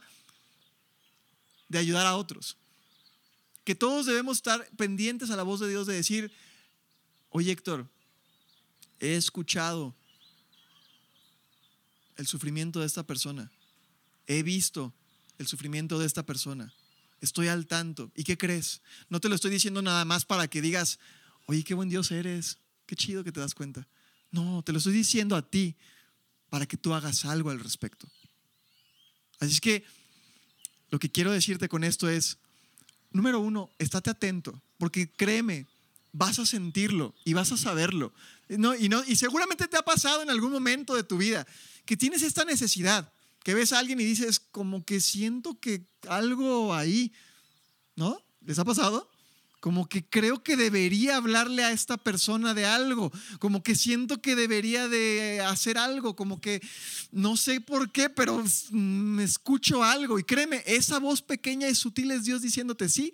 de 1.67 1.79
ayudar 1.79 2.05
a 2.05 2.15
otros. 2.15 2.57
Que 3.63 3.75
todos 3.75 4.05
debemos 4.05 4.37
estar 4.37 4.67
pendientes 4.77 5.29
a 5.29 5.35
la 5.35 5.43
voz 5.43 5.59
de 5.59 5.69
Dios 5.69 5.87
de 5.87 5.95
decir, 5.95 6.31
oye 7.29 7.51
Héctor, 7.51 7.89
he 8.99 9.15
escuchado 9.15 9.95
el 12.17 12.27
sufrimiento 12.27 12.79
de 12.79 12.85
esta 12.85 13.05
persona, 13.05 13.51
he 14.27 14.43
visto 14.43 14.93
el 15.37 15.47
sufrimiento 15.47 15.99
de 15.99 16.05
esta 16.05 16.25
persona, 16.25 16.73
estoy 17.21 17.47
al 17.47 17.67
tanto. 17.67 18.11
¿Y 18.15 18.23
qué 18.23 18.37
crees? 18.37 18.81
No 19.09 19.19
te 19.19 19.29
lo 19.29 19.35
estoy 19.35 19.51
diciendo 19.51 19.81
nada 19.81 20.05
más 20.05 20.25
para 20.25 20.47
que 20.47 20.61
digas, 20.61 20.99
oye, 21.47 21.63
qué 21.63 21.73
buen 21.73 21.89
Dios 21.89 22.11
eres, 22.11 22.59
qué 22.85 22.95
chido 22.95 23.23
que 23.23 23.31
te 23.31 23.39
das 23.39 23.55
cuenta. 23.55 23.87
No, 24.31 24.63
te 24.63 24.71
lo 24.71 24.77
estoy 24.77 24.93
diciendo 24.93 25.35
a 25.35 25.41
ti 25.41 25.75
para 26.49 26.65
que 26.65 26.77
tú 26.77 26.93
hagas 26.93 27.25
algo 27.25 27.49
al 27.49 27.59
respecto. 27.59 28.07
Así 29.39 29.53
es 29.53 29.61
que 29.61 29.83
lo 30.95 30.99
que 30.99 31.11
quiero 31.11 31.33
decirte 31.33 31.67
con 31.67 31.83
esto 31.83 32.07
es, 32.07 32.37
número 33.11 33.41
uno, 33.41 33.69
estate 33.79 34.11
atento, 34.11 34.61
porque 34.77 35.11
créeme, 35.11 35.67
vas 36.13 36.39
a 36.39 36.45
sentirlo 36.45 37.13
y 37.25 37.33
vas 37.33 37.51
a 37.51 37.57
saberlo. 37.57 38.13
No, 38.47 38.73
y, 38.73 38.87
no, 38.87 39.03
y 39.05 39.17
seguramente 39.17 39.67
te 39.67 39.75
ha 39.75 39.81
pasado 39.81 40.21
en 40.21 40.29
algún 40.29 40.53
momento 40.53 40.95
de 40.95 41.03
tu 41.03 41.17
vida 41.17 41.45
que 41.83 41.97
tienes 41.97 42.21
esta 42.21 42.45
necesidad, 42.45 43.11
que 43.43 43.53
ves 43.53 43.73
a 43.73 43.79
alguien 43.79 43.99
y 43.99 44.05
dices, 44.05 44.39
como 44.39 44.85
que 44.85 45.01
siento 45.01 45.59
que 45.59 45.85
algo 46.07 46.73
ahí, 46.73 47.11
¿no? 47.97 48.23
¿Les 48.45 48.57
ha 48.57 48.63
pasado? 48.63 49.11
Como 49.59 49.87
que 49.87 50.05
creo 50.05 50.43
que 50.43 50.55
debería 50.55 51.17
hablarle 51.17 51.63
a 51.63 51.71
esta 51.71 51.97
persona 51.97 52.53
de 52.53 52.65
algo, 52.65 53.11
como 53.39 53.63
que 53.63 53.75
siento 53.75 54.21
que 54.21 54.35
debería 54.35 54.87
de 54.87 55.41
hacer 55.41 55.77
algo, 55.77 56.15
como 56.15 56.39
que 56.39 56.61
no 57.11 57.37
sé 57.37 57.61
por 57.61 57.91
qué, 57.91 58.09
pero 58.09 58.43
me 58.71 59.23
escucho 59.23 59.83
algo 59.83 60.19
y 60.19 60.23
créeme, 60.23 60.63
esa 60.65 60.99
voz 60.99 61.21
pequeña 61.21 61.67
y 61.69 61.75
sutil 61.75 62.11
es 62.11 62.25
Dios 62.25 62.41
diciéndote, 62.41 62.89
sí, 62.89 63.13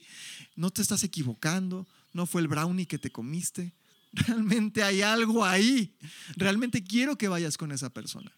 no 0.56 0.72
te 0.72 0.82
estás 0.82 1.04
equivocando, 1.04 1.88
no 2.14 2.26
fue 2.26 2.42
el 2.42 2.48
brownie 2.48 2.86
que 2.86 3.00
te 3.00 3.12
comiste, 3.12 3.74
realmente 4.14 4.84
hay 4.84 5.02
algo 5.02 5.46
ahí, 5.46 5.96
realmente 6.36 6.84
quiero 6.84 7.18
que 7.18 7.28
vayas 7.28 7.58
con 7.58 7.72
esa 7.72 7.90
persona. 7.90 8.32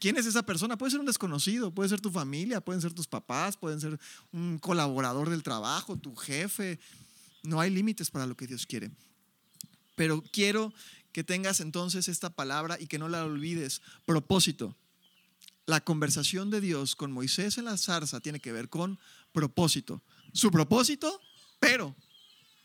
¿Quién 0.00 0.18
es 0.18 0.26
esa 0.26 0.42
persona? 0.42 0.76
Puede 0.76 0.90
ser 0.90 1.00
un 1.00 1.06
desconocido, 1.06 1.70
puede 1.70 1.88
ser 1.88 1.98
tu 1.98 2.10
familia, 2.10 2.60
pueden 2.60 2.82
ser 2.82 2.92
tus 2.92 3.06
papás, 3.06 3.56
pueden 3.56 3.80
ser 3.80 3.98
un 4.32 4.58
colaborador 4.58 5.30
del 5.30 5.42
trabajo, 5.42 5.96
tu 5.96 6.14
jefe, 6.14 6.78
no 7.44 7.60
hay 7.60 7.70
límites 7.70 8.10
para 8.10 8.26
lo 8.26 8.36
que 8.36 8.46
Dios 8.46 8.66
quiere. 8.66 8.90
Pero 9.94 10.22
quiero 10.32 10.72
que 11.12 11.22
tengas 11.22 11.60
entonces 11.60 12.08
esta 12.08 12.30
palabra 12.30 12.76
y 12.80 12.88
que 12.88 12.98
no 12.98 13.08
la 13.08 13.24
olvides. 13.24 13.80
Propósito. 14.04 14.76
La 15.66 15.82
conversación 15.82 16.50
de 16.50 16.60
Dios 16.60 16.96
con 16.96 17.12
Moisés 17.12 17.56
en 17.56 17.66
la 17.66 17.78
zarza 17.78 18.20
tiene 18.20 18.40
que 18.40 18.52
ver 18.52 18.68
con 18.68 18.98
propósito. 19.32 20.02
Su 20.32 20.50
propósito, 20.50 21.20
pero 21.60 21.94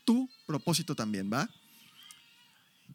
tu 0.04 0.28
propósito 0.46 0.94
también, 0.94 1.30
¿va? 1.32 1.48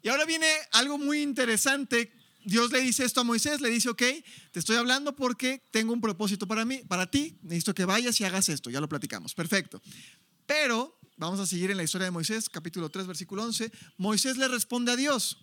Y 0.03 0.09
ahora 0.09 0.25
viene 0.25 0.47
algo 0.73 0.97
muy 0.97 1.21
interesante. 1.21 2.11
Dios 2.43 2.71
le 2.71 2.81
dice 2.81 3.05
esto 3.05 3.21
a 3.21 3.23
Moisés, 3.23 3.61
le 3.61 3.69
dice, 3.69 3.89
ok, 3.89 4.03
te 4.51 4.59
estoy 4.59 4.75
hablando 4.75 5.15
porque 5.15 5.63
tengo 5.71 5.93
un 5.93 6.01
propósito 6.01 6.45
para 6.47 6.65
mí, 6.65 6.83
para 6.87 7.09
ti, 7.09 7.39
necesito 7.41 7.73
que 7.73 7.85
vayas 7.85 8.19
y 8.19 8.23
hagas 8.23 8.49
esto, 8.49 8.69
ya 8.69 8.79
lo 8.79 8.87
platicamos, 8.87 9.33
perfecto. 9.33 9.81
Pero 10.45 10.95
Vamos 11.17 11.39
a 11.39 11.45
seguir 11.45 11.71
en 11.71 11.77
la 11.77 11.83
historia 11.83 12.05
de 12.05 12.11
Moisés, 12.11 12.49
capítulo 12.49 12.89
3, 12.89 13.07
versículo 13.07 13.43
11. 13.43 13.71
Moisés 13.97 14.35
le 14.37 14.49
responde 14.49 14.91
a 14.91 14.97
Dios. 14.97 15.37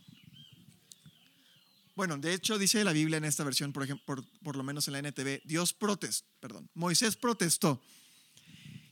Bueno, 1.94 2.18
de 2.18 2.34
hecho 2.34 2.58
dice 2.58 2.84
la 2.84 2.92
Biblia 2.92 3.16
en 3.16 3.24
esta 3.24 3.42
versión, 3.42 3.72
por, 3.72 3.84
ejemplo, 3.84 4.22
por, 4.42 4.56
lo 4.56 4.62
menos 4.62 4.86
en 4.88 4.92
la 4.92 4.98
NTV, 4.98 5.42
Dios 5.44 5.72
protestó, 5.72 6.26
perdón, 6.40 6.68
Moisés 6.74 7.16
protestó. 7.16 7.82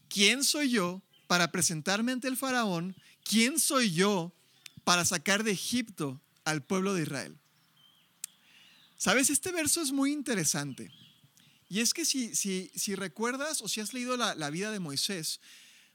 ¿Quién 0.09 0.43
soy 0.43 0.71
yo 0.71 1.03
para 1.27 1.53
presentarme 1.53 2.13
ante 2.13 2.29
el 2.29 2.39
faraón? 2.39 2.97
¿Quién 3.25 3.59
soy 3.59 3.93
yo 3.93 4.35
para 4.83 5.05
sacar 5.05 5.45
de 5.45 5.53
Egipto 5.53 6.23
al 6.45 6.63
pueblo 6.63 6.95
de 6.95 7.03
Israel? 7.03 7.39
Sabes, 8.97 9.29
este 9.29 9.53
verso 9.53 9.83
es 9.83 9.93
muy 9.93 10.13
interesante. 10.13 10.91
Y 11.69 11.81
es 11.81 11.93
que 11.93 12.07
si, 12.07 12.35
si, 12.35 12.71
si 12.75 12.95
recuerdas 12.95 13.61
o 13.61 13.69
si 13.69 13.81
has 13.81 13.93
leído 13.93 14.17
la, 14.17 14.35
la 14.35 14.51
vida 14.51 14.73
de 14.73 14.81
Moisés, 14.81 15.41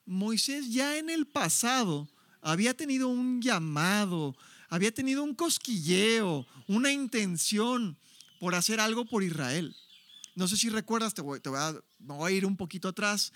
Moisés 0.06 0.72
ya 0.72 0.98
en 0.98 1.10
el 1.10 1.26
pasado 1.26 2.08
había 2.42 2.76
tenido 2.76 3.08
un 3.08 3.42
llamado, 3.42 4.36
había 4.70 4.94
tenido 4.94 5.24
un 5.24 5.34
cosquilleo, 5.34 6.46
una 6.68 6.92
intención 6.92 7.98
por 8.40 8.56
hacer 8.56 8.80
algo 8.80 9.06
por 9.06 9.24
Israel. 9.24 9.76
No 10.36 10.48
sé 10.48 10.58
si 10.58 10.70
recuerdas, 10.70 11.14
te 11.14 11.22
voy, 11.22 11.40
a, 11.40 12.32
ir 12.32 12.46
un 12.46 12.58
poquito 12.58 12.90
atrás. 12.90 13.32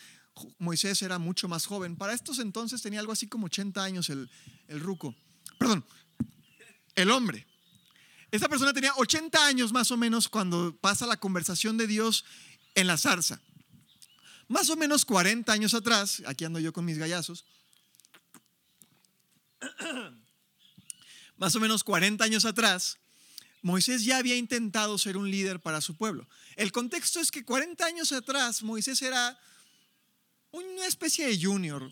Moisés 0.57 1.01
era 1.01 1.17
mucho 1.17 1.47
más 1.47 1.65
joven. 1.65 1.95
Para 1.95 2.13
estos 2.13 2.39
entonces 2.39 2.81
tenía 2.81 2.99
algo 2.99 3.13
así 3.13 3.27
como 3.27 3.45
80 3.47 3.83
años 3.83 4.09
el, 4.09 4.29
el 4.67 4.79
ruco. 4.79 5.15
Perdón, 5.57 5.83
el 6.95 7.09
hombre. 7.09 7.47
Esta 8.31 8.47
persona 8.47 8.73
tenía 8.73 8.93
80 8.95 9.45
años 9.45 9.71
más 9.71 9.89
o 9.91 9.97
menos 9.97 10.29
cuando 10.29 10.77
pasa 10.79 11.07
la 11.07 11.17
conversación 11.17 11.77
de 11.77 11.87
Dios 11.87 12.25
en 12.75 12.85
la 12.85 12.97
zarza. 12.97 13.41
Más 14.49 14.69
o 14.71 14.75
menos 14.75 15.05
40 15.05 15.53
años 15.53 15.75
atrás, 15.75 16.23
aquí 16.25 16.43
ando 16.43 16.59
yo 16.59 16.73
con 16.73 16.83
mis 16.83 16.97
gallazos, 16.97 17.45
más 21.37 21.55
o 21.55 21.59
menos 21.59 21.83
40 21.83 22.23
años 22.23 22.45
atrás, 22.45 22.97
Moisés 23.61 24.03
ya 24.03 24.17
había 24.17 24.35
intentado 24.35 24.97
ser 24.97 25.17
un 25.17 25.29
líder 25.29 25.59
para 25.59 25.81
su 25.81 25.95
pueblo. 25.95 26.27
El 26.55 26.71
contexto 26.71 27.19
es 27.19 27.29
que 27.29 27.45
40 27.45 27.85
años 27.85 28.11
atrás 28.11 28.63
Moisés 28.63 29.01
era 29.03 29.39
una 30.49 30.87
especie 30.87 31.27
de 31.27 31.39
junior, 31.39 31.91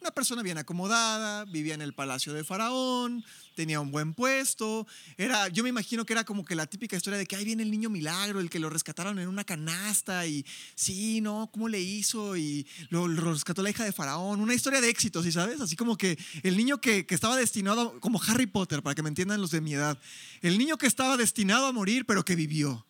una 0.00 0.10
persona 0.10 0.42
bien 0.42 0.58
acomodada, 0.58 1.44
vivía 1.44 1.74
en 1.74 1.82
el 1.82 1.92
palacio 1.92 2.32
de 2.32 2.44
Faraón, 2.44 3.24
tenía 3.54 3.80
un 3.80 3.90
buen 3.90 4.14
puesto. 4.14 4.86
Era, 5.16 5.48
yo 5.48 5.62
me 5.62 5.68
imagino 5.68 6.04
que 6.04 6.12
era 6.12 6.24
como 6.24 6.44
que 6.44 6.54
la 6.54 6.66
típica 6.66 6.96
historia 6.96 7.18
de 7.18 7.26
que 7.26 7.36
ahí 7.36 7.44
viene 7.44 7.62
el 7.62 7.70
niño 7.70 7.90
milagro, 7.90 8.40
el 8.40 8.50
que 8.50 8.58
lo 8.58 8.70
rescataron 8.70 9.18
en 9.18 9.28
una 9.28 9.44
canasta 9.44 10.26
y 10.26 10.44
sí, 10.74 11.20
no, 11.20 11.50
¿cómo 11.52 11.68
le 11.68 11.80
hizo? 11.80 12.36
Y 12.36 12.66
lo, 12.90 13.08
rescató 13.08 13.62
la 13.62 13.70
hija 13.70 13.84
de 13.84 13.92
Faraón. 13.92 14.40
Una 14.40 14.54
historia 14.54 14.80
de 14.80 14.88
éxito, 14.88 15.22
¿sí 15.22 15.32
sabes? 15.32 15.60
Así 15.60 15.74
como 15.74 15.96
que 15.96 16.18
el 16.42 16.56
niño 16.56 16.80
que, 16.80 17.06
que 17.06 17.14
estaba 17.14 17.36
destinado, 17.36 17.98
como 18.00 18.20
Harry 18.22 18.46
Potter, 18.46 18.82
para 18.82 18.94
que 18.94 19.02
me 19.02 19.08
entiendan 19.08 19.40
los 19.40 19.50
de 19.50 19.60
mi 19.60 19.74
edad, 19.74 19.98
el 20.42 20.58
niño 20.58 20.78
que 20.78 20.86
estaba 20.86 21.16
destinado 21.16 21.66
a 21.66 21.72
morir, 21.72 22.06
pero 22.06 22.24
que 22.24 22.36
vivió. 22.36 22.86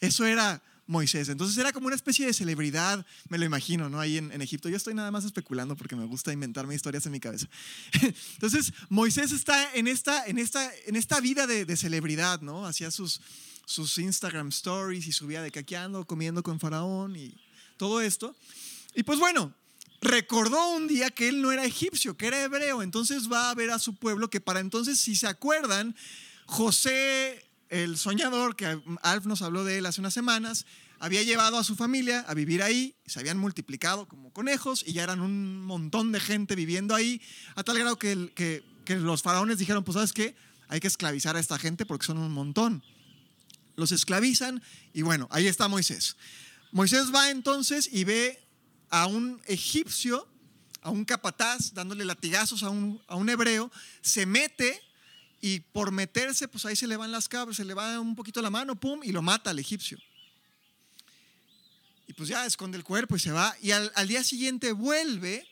Eso 0.00 0.24
era 0.24 0.62
Moisés. 0.88 1.28
Entonces 1.28 1.56
era 1.58 1.70
como 1.72 1.86
una 1.86 1.94
especie 1.94 2.26
de 2.26 2.32
celebridad, 2.32 3.06
me 3.28 3.38
lo 3.38 3.44
imagino, 3.44 3.88
¿no? 3.88 4.00
Ahí 4.00 4.16
en, 4.16 4.42
Egipto. 4.42 4.68
Yo 4.68 4.76
estoy 4.76 4.94
nada 4.94 5.10
más 5.10 5.24
especulando 5.24 5.76
porque 5.76 5.94
me 5.94 6.06
gusta 6.06 6.32
inventarme 6.32 6.74
historias 6.74 7.04
en 7.06 7.12
mi 7.12 7.20
cabeza. 7.20 7.46
Entonces 8.32 8.72
Moisés 8.88 9.30
está 9.30 9.74
en 9.74 9.86
esta, 9.86 10.26
en 10.26 10.38
esta, 10.38 10.72
en 10.86 10.96
esta 10.96 11.20
vida 11.20 11.46
de, 11.46 11.76
celebridad, 11.76 12.40
¿no? 12.40 12.66
Hacía 12.66 12.90
sus, 12.90 13.20
sus 13.66 13.98
Instagram 13.98 14.48
stories 14.48 15.06
y 15.06 15.12
subía 15.12 15.42
de 15.42 15.50
caqueando, 15.50 16.06
comiendo 16.06 16.42
con 16.42 16.58
Faraón 16.58 17.14
y 17.14 17.34
todo 17.76 18.00
esto. 18.00 18.34
Y 18.94 19.02
pues 19.02 19.18
bueno, 19.18 19.52
recordó 20.00 20.70
un 20.70 20.88
día 20.88 21.10
que 21.10 21.28
él 21.28 21.42
no 21.42 21.52
era 21.52 21.66
egipcio, 21.66 22.16
que 22.16 22.28
era 22.28 22.42
hebreo. 22.42 22.82
Entonces 22.82 23.30
va 23.30 23.50
a 23.50 23.54
ver 23.54 23.70
a 23.70 23.78
su 23.78 23.94
pueblo 23.94 24.30
que 24.30 24.40
para 24.40 24.60
entonces, 24.60 24.98
si 24.98 25.14
se 25.14 25.26
acuerdan, 25.26 25.94
José 26.46 27.47
el 27.68 27.96
soñador, 27.98 28.56
que 28.56 28.80
Alf 29.02 29.26
nos 29.26 29.42
habló 29.42 29.64
de 29.64 29.78
él 29.78 29.86
hace 29.86 30.00
unas 30.00 30.14
semanas, 30.14 30.66
había 31.00 31.22
llevado 31.22 31.58
a 31.58 31.64
su 31.64 31.76
familia 31.76 32.24
a 32.28 32.34
vivir 32.34 32.62
ahí, 32.62 32.96
se 33.06 33.20
habían 33.20 33.38
multiplicado 33.38 34.06
como 34.08 34.32
conejos 34.32 34.84
y 34.86 34.92
ya 34.92 35.04
eran 35.04 35.20
un 35.20 35.64
montón 35.64 36.12
de 36.12 36.20
gente 36.20 36.54
viviendo 36.54 36.94
ahí, 36.94 37.20
a 37.54 37.62
tal 37.62 37.78
grado 37.78 37.98
que, 37.98 38.32
que, 38.34 38.64
que 38.84 38.96
los 38.96 39.22
faraones 39.22 39.58
dijeron, 39.58 39.84
pues 39.84 39.94
sabes 39.94 40.12
qué, 40.12 40.34
hay 40.68 40.80
que 40.80 40.88
esclavizar 40.88 41.36
a 41.36 41.40
esta 41.40 41.58
gente 41.58 41.86
porque 41.86 42.06
son 42.06 42.18
un 42.18 42.32
montón. 42.32 42.82
Los 43.76 43.92
esclavizan 43.92 44.62
y 44.92 45.02
bueno, 45.02 45.28
ahí 45.30 45.46
está 45.46 45.68
Moisés. 45.68 46.16
Moisés 46.72 47.14
va 47.14 47.30
entonces 47.30 47.88
y 47.92 48.04
ve 48.04 48.44
a 48.90 49.06
un 49.06 49.40
egipcio, 49.46 50.28
a 50.82 50.90
un 50.90 51.04
capataz, 51.04 51.74
dándole 51.74 52.04
latigazos 52.04 52.62
a 52.62 52.70
un, 52.70 53.00
a 53.06 53.16
un 53.16 53.28
hebreo, 53.28 53.70
se 54.00 54.26
mete 54.26 54.82
y 55.40 55.60
por 55.60 55.92
meterse, 55.92 56.48
pues 56.48 56.64
ahí 56.64 56.74
se 56.74 56.86
le 56.86 56.96
van 56.96 57.12
las 57.12 57.28
cabras, 57.28 57.56
se 57.56 57.64
le 57.64 57.74
va 57.74 58.00
un 58.00 58.16
poquito 58.16 58.42
la 58.42 58.50
mano, 58.50 58.74
pum, 58.74 59.00
y 59.04 59.12
lo 59.12 59.22
mata 59.22 59.50
al 59.50 59.58
egipcio. 59.58 59.98
Y 62.06 62.12
pues 62.14 62.28
ya 62.28 62.44
esconde 62.46 62.76
el 62.76 62.84
cuerpo 62.84 63.16
y 63.16 63.20
se 63.20 63.30
va. 63.30 63.54
Y 63.62 63.70
al, 63.70 64.08
día 64.08 64.24
siguiente 64.24 64.72
vuelve 64.72 65.46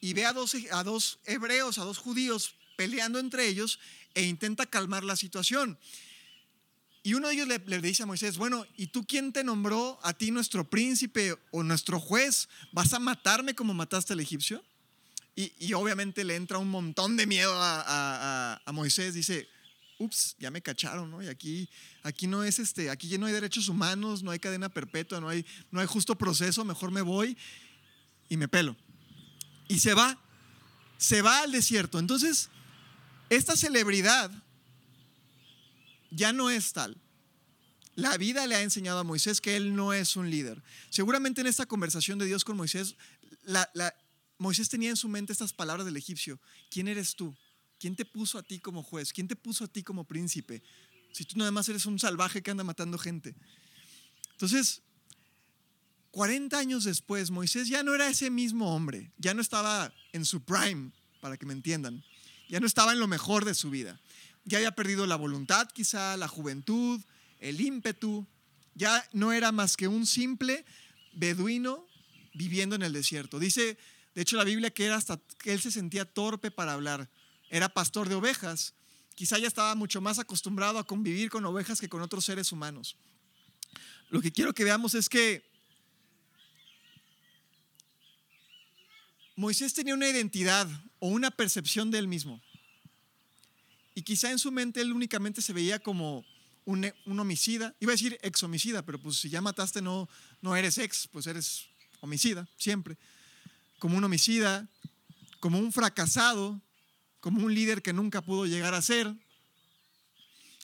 y 0.00 0.12
ve 0.12 0.26
a 0.26 0.32
dos, 0.32 0.54
a 0.70 0.84
dos 0.84 1.18
hebreos, 1.24 1.78
a 1.78 1.84
dos 1.84 1.98
judíos 1.98 2.54
peleando 2.76 3.18
entre 3.18 3.48
ellos 3.48 3.80
e 4.14 4.22
intenta 4.22 4.66
calmar 4.66 5.02
la 5.02 5.16
situación. 5.16 5.78
Y 7.02 7.14
uno 7.14 7.28
de 7.28 7.34
ellos 7.34 7.48
le, 7.48 7.58
le, 7.58 7.80
dice 7.80 8.02
a 8.02 8.06
Moisés, 8.06 8.36
bueno, 8.36 8.66
¿y 8.76 8.88
tú 8.88 9.04
quién 9.04 9.32
te 9.32 9.42
nombró 9.42 9.98
a 10.02 10.12
ti 10.12 10.30
nuestro 10.30 10.68
príncipe 10.68 11.36
o 11.50 11.62
nuestro 11.62 11.98
juez? 11.98 12.48
¿Vas 12.70 12.92
a 12.92 12.98
matarme 12.98 13.54
como 13.54 13.74
mataste 13.74 14.12
al 14.12 14.20
egipcio? 14.20 14.62
Y, 15.40 15.72
obviamente 15.72 16.24
le 16.24 16.34
entra 16.34 16.58
un 16.58 16.68
montón 16.68 17.16
de 17.16 17.24
miedo 17.24 17.52
a, 17.54 18.60
Moisés. 18.72 19.14
Dice, 19.14 19.48
ups, 19.98 20.34
ya 20.40 20.50
me 20.50 20.62
cacharon, 20.62 21.12
¿no? 21.12 21.22
Y 21.22 21.28
aquí, 21.28 21.70
aquí 22.02 22.26
no 22.26 22.42
es 22.42 22.58
este, 22.58 22.90
aquí 22.90 23.16
no 23.18 23.26
hay 23.26 23.32
derechos 23.32 23.68
humanos, 23.68 24.24
no 24.24 24.32
hay 24.32 24.40
cadena 24.40 24.68
perpetua, 24.68 25.20
no 25.20 25.28
hay, 25.28 25.46
no 25.70 25.78
hay 25.78 25.86
justo 25.86 26.18
proceso, 26.18 26.64
mejor 26.64 26.90
me 26.90 27.02
voy 27.02 27.38
y 28.28 28.36
me 28.36 28.48
pelo. 28.48 28.76
Y 29.68 29.78
se 29.78 29.94
va, 29.94 30.18
se 30.96 31.22
va 31.22 31.42
al 31.42 31.52
desierto. 31.52 32.00
Entonces, 32.00 32.50
esta 33.30 33.56
celebridad 33.56 34.32
ya 36.10 36.32
no 36.32 36.50
es 36.50 36.72
tal. 36.72 36.96
La 37.94 38.16
vida 38.16 38.44
le 38.48 38.56
ha 38.56 38.62
enseñado 38.62 38.98
a 38.98 39.04
Moisés 39.04 39.40
que 39.40 39.54
él 39.54 39.76
no 39.76 39.92
es 39.92 40.16
un 40.16 40.30
líder. 40.30 40.60
Seguramente 40.90 41.42
en 41.42 41.46
esta 41.46 41.66
conversación 41.66 42.18
de 42.18 42.26
Dios 42.26 42.44
con 42.44 42.56
Moisés, 42.56 42.96
la, 43.44 43.70
Moisés 44.38 44.68
tenía 44.68 44.90
en 44.90 44.96
su 44.96 45.08
mente 45.08 45.32
estas 45.32 45.52
palabras 45.52 45.84
del 45.84 45.96
egipcio. 45.96 46.40
¿Quién 46.70 46.88
eres 46.88 47.14
tú? 47.14 47.36
¿Quién 47.78 47.96
te 47.96 48.04
puso 48.04 48.38
a 48.38 48.42
ti 48.42 48.58
como 48.58 48.82
juez? 48.82 49.12
¿Quién 49.12 49.28
te 49.28 49.36
puso 49.36 49.64
a 49.64 49.68
ti 49.68 49.82
como 49.82 50.04
príncipe? 50.04 50.62
Si 51.12 51.24
tú 51.24 51.36
nada 51.38 51.50
más 51.50 51.68
eres 51.68 51.86
un 51.86 51.98
salvaje 51.98 52.42
que 52.42 52.50
anda 52.50 52.64
matando 52.64 52.98
gente. 52.98 53.34
Entonces, 54.32 54.82
40 56.12 56.58
años 56.58 56.84
después, 56.84 57.30
Moisés 57.30 57.68
ya 57.68 57.82
no 57.82 57.94
era 57.94 58.08
ese 58.08 58.30
mismo 58.30 58.74
hombre, 58.74 59.12
ya 59.18 59.34
no 59.34 59.42
estaba 59.42 59.92
en 60.12 60.24
su 60.24 60.42
prime, 60.42 60.92
para 61.20 61.36
que 61.36 61.46
me 61.46 61.52
entiendan, 61.52 62.04
ya 62.48 62.60
no 62.60 62.66
estaba 62.66 62.92
en 62.92 63.00
lo 63.00 63.08
mejor 63.08 63.44
de 63.44 63.54
su 63.54 63.70
vida. 63.70 64.00
Ya 64.44 64.58
había 64.58 64.74
perdido 64.74 65.06
la 65.06 65.16
voluntad, 65.16 65.68
quizá, 65.68 66.16
la 66.16 66.28
juventud, 66.28 67.00
el 67.40 67.60
ímpetu, 67.60 68.26
ya 68.74 69.04
no 69.12 69.32
era 69.32 69.52
más 69.52 69.76
que 69.76 69.88
un 69.88 70.06
simple 70.06 70.64
beduino 71.12 71.86
viviendo 72.34 72.76
en 72.76 72.82
el 72.82 72.92
desierto. 72.92 73.38
Dice 73.38 73.76
de 74.18 74.22
hecho, 74.22 74.36
la 74.36 74.42
Biblia 74.42 74.70
que 74.70 74.84
era 74.84 74.96
hasta 74.96 75.20
que 75.38 75.52
él 75.52 75.60
se 75.60 75.70
sentía 75.70 76.04
torpe 76.04 76.50
para 76.50 76.72
hablar. 76.72 77.08
Era 77.50 77.68
pastor 77.68 78.08
de 78.08 78.16
ovejas. 78.16 78.74
Quizá 79.14 79.38
ya 79.38 79.46
estaba 79.46 79.76
mucho 79.76 80.00
más 80.00 80.18
acostumbrado 80.18 80.80
a 80.80 80.84
convivir 80.84 81.30
con 81.30 81.44
ovejas 81.44 81.78
que 81.80 81.88
con 81.88 82.02
otros 82.02 82.24
seres 82.24 82.50
humanos. 82.50 82.96
Lo 84.10 84.20
que 84.20 84.32
quiero 84.32 84.52
que 84.52 84.64
veamos 84.64 84.94
es 84.94 85.08
que 85.08 85.48
Moisés 89.36 89.72
tenía 89.72 89.94
una 89.94 90.08
identidad 90.08 90.68
o 90.98 91.06
una 91.06 91.30
percepción 91.30 91.92
de 91.92 92.00
él 92.00 92.08
mismo. 92.08 92.42
Y 93.94 94.02
quizá 94.02 94.32
en 94.32 94.40
su 94.40 94.50
mente 94.50 94.80
él 94.80 94.92
únicamente 94.92 95.42
se 95.42 95.52
veía 95.52 95.78
como 95.78 96.24
un, 96.64 96.92
homicida. 97.06 97.72
Iba 97.78 97.92
a 97.92 97.94
decir 97.94 98.18
ex 98.20 98.42
homicida, 98.42 98.84
pero 98.84 99.00
pues 99.00 99.18
si 99.18 99.30
ya 99.30 99.40
mataste 99.40 99.80
no, 99.80 100.08
no 100.42 100.56
eres 100.56 100.76
ex, 100.76 101.06
pues 101.06 101.28
eres 101.28 101.66
homicida, 102.00 102.48
siempre 102.56 102.98
como 103.78 103.96
un 103.96 104.04
homicida, 104.04 104.68
como 105.40 105.58
un 105.58 105.72
fracasado, 105.72 106.60
como 107.20 107.44
un 107.44 107.54
líder 107.54 107.82
que 107.82 107.92
nunca 107.92 108.22
pudo 108.22 108.46
llegar 108.46 108.74
a 108.74 108.82
ser, 108.82 109.14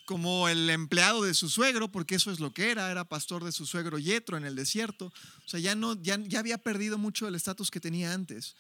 como 0.04 0.48
el 0.48 0.68
empleado 0.68 1.22
de 1.22 1.34
su 1.34 1.48
suegro, 1.48 1.90
porque 1.90 2.16
eso 2.16 2.30
es 2.30 2.38
lo 2.38 2.52
que 2.52 2.70
era, 2.70 2.90
era 2.90 3.04
pastor 3.04 3.42
de 3.44 3.52
su 3.52 3.66
suegro 3.66 3.98
Yetro 3.98 4.36
en 4.36 4.44
el 4.44 4.54
desierto. 4.54 5.06
O 5.06 5.48
sea, 5.48 5.60
ya, 5.60 5.74
no, 5.74 6.00
ya, 6.02 6.18
ya 6.18 6.40
había 6.40 6.58
perdido 6.58 6.98
mucho 6.98 7.24
del 7.24 7.34
estatus 7.34 7.70
que 7.70 7.80
tenía 7.80 8.12
antes. 8.12 8.54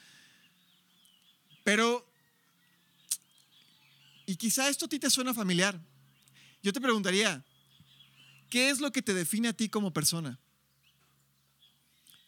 Pero, 1.62 2.10
y 4.26 4.36
quizá 4.36 4.68
esto 4.68 4.86
a 4.86 4.88
ti 4.88 4.98
te 4.98 5.10
suena 5.10 5.34
familiar. 5.34 5.78
Yo 6.62 6.72
te 6.72 6.80
preguntaría, 6.80 7.44
¿qué 8.50 8.70
es 8.70 8.80
lo 8.80 8.90
que 8.90 9.02
te 9.02 9.12
define 9.12 9.48
a 9.48 9.52
ti 9.52 9.68
como 9.68 9.92
persona? 9.92 10.38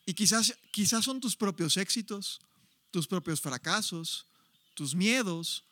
Y 0.07 0.15
quizás, 0.15 0.57
quizás 0.71 1.05
son 1.05 1.21
tus 1.21 1.37
propios 1.37 1.77
éxitos, 1.77 2.41
tus 2.93 3.09
propios 3.09 3.41
fracasos, 3.41 4.27
tus 4.75 4.95
miedos, 4.95 5.65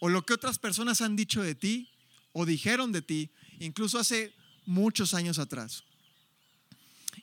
o 0.00 0.08
lo 0.08 0.24
que 0.24 0.34
otras 0.34 0.58
personas 0.58 1.00
han 1.00 1.16
dicho 1.16 1.42
de 1.42 1.54
ti 1.54 1.88
o 2.32 2.46
dijeron 2.46 2.92
de 2.92 3.02
ti, 3.02 3.30
incluso 3.60 3.98
hace 3.98 4.34
muchos 4.64 5.14
años 5.14 5.38
atrás. 5.38 5.84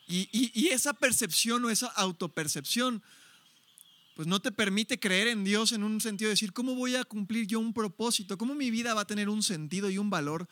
Y, 0.08 0.67
esa 0.69 0.93
percepción 0.93 1.63
o 1.65 1.69
esa 1.69 1.88
autopercepción, 1.88 3.04
pues 4.15 4.28
no 4.28 4.41
te 4.41 4.52
permite 4.52 5.00
creer 5.00 5.28
en 5.28 5.43
Dios 5.43 5.72
en 5.72 5.84
un 5.84 6.02
sentido 6.02 6.30
de 6.30 6.34
decir, 6.34 6.54
¿cómo 6.54 6.76
voy 6.76 6.95
a 6.95 7.04
cumplir 7.04 7.48
yo 7.48 7.60
un 7.60 7.74
propósito? 7.74 8.38
¿Cómo 8.38 8.56
mi 8.56 8.72
vida 8.72 8.93
va 8.93 9.02
a 9.02 9.08
tener 9.08 9.30
un 9.30 9.43
sentido 9.43 9.89
y 9.89 9.98
un 9.98 10.10
valor 10.10 10.48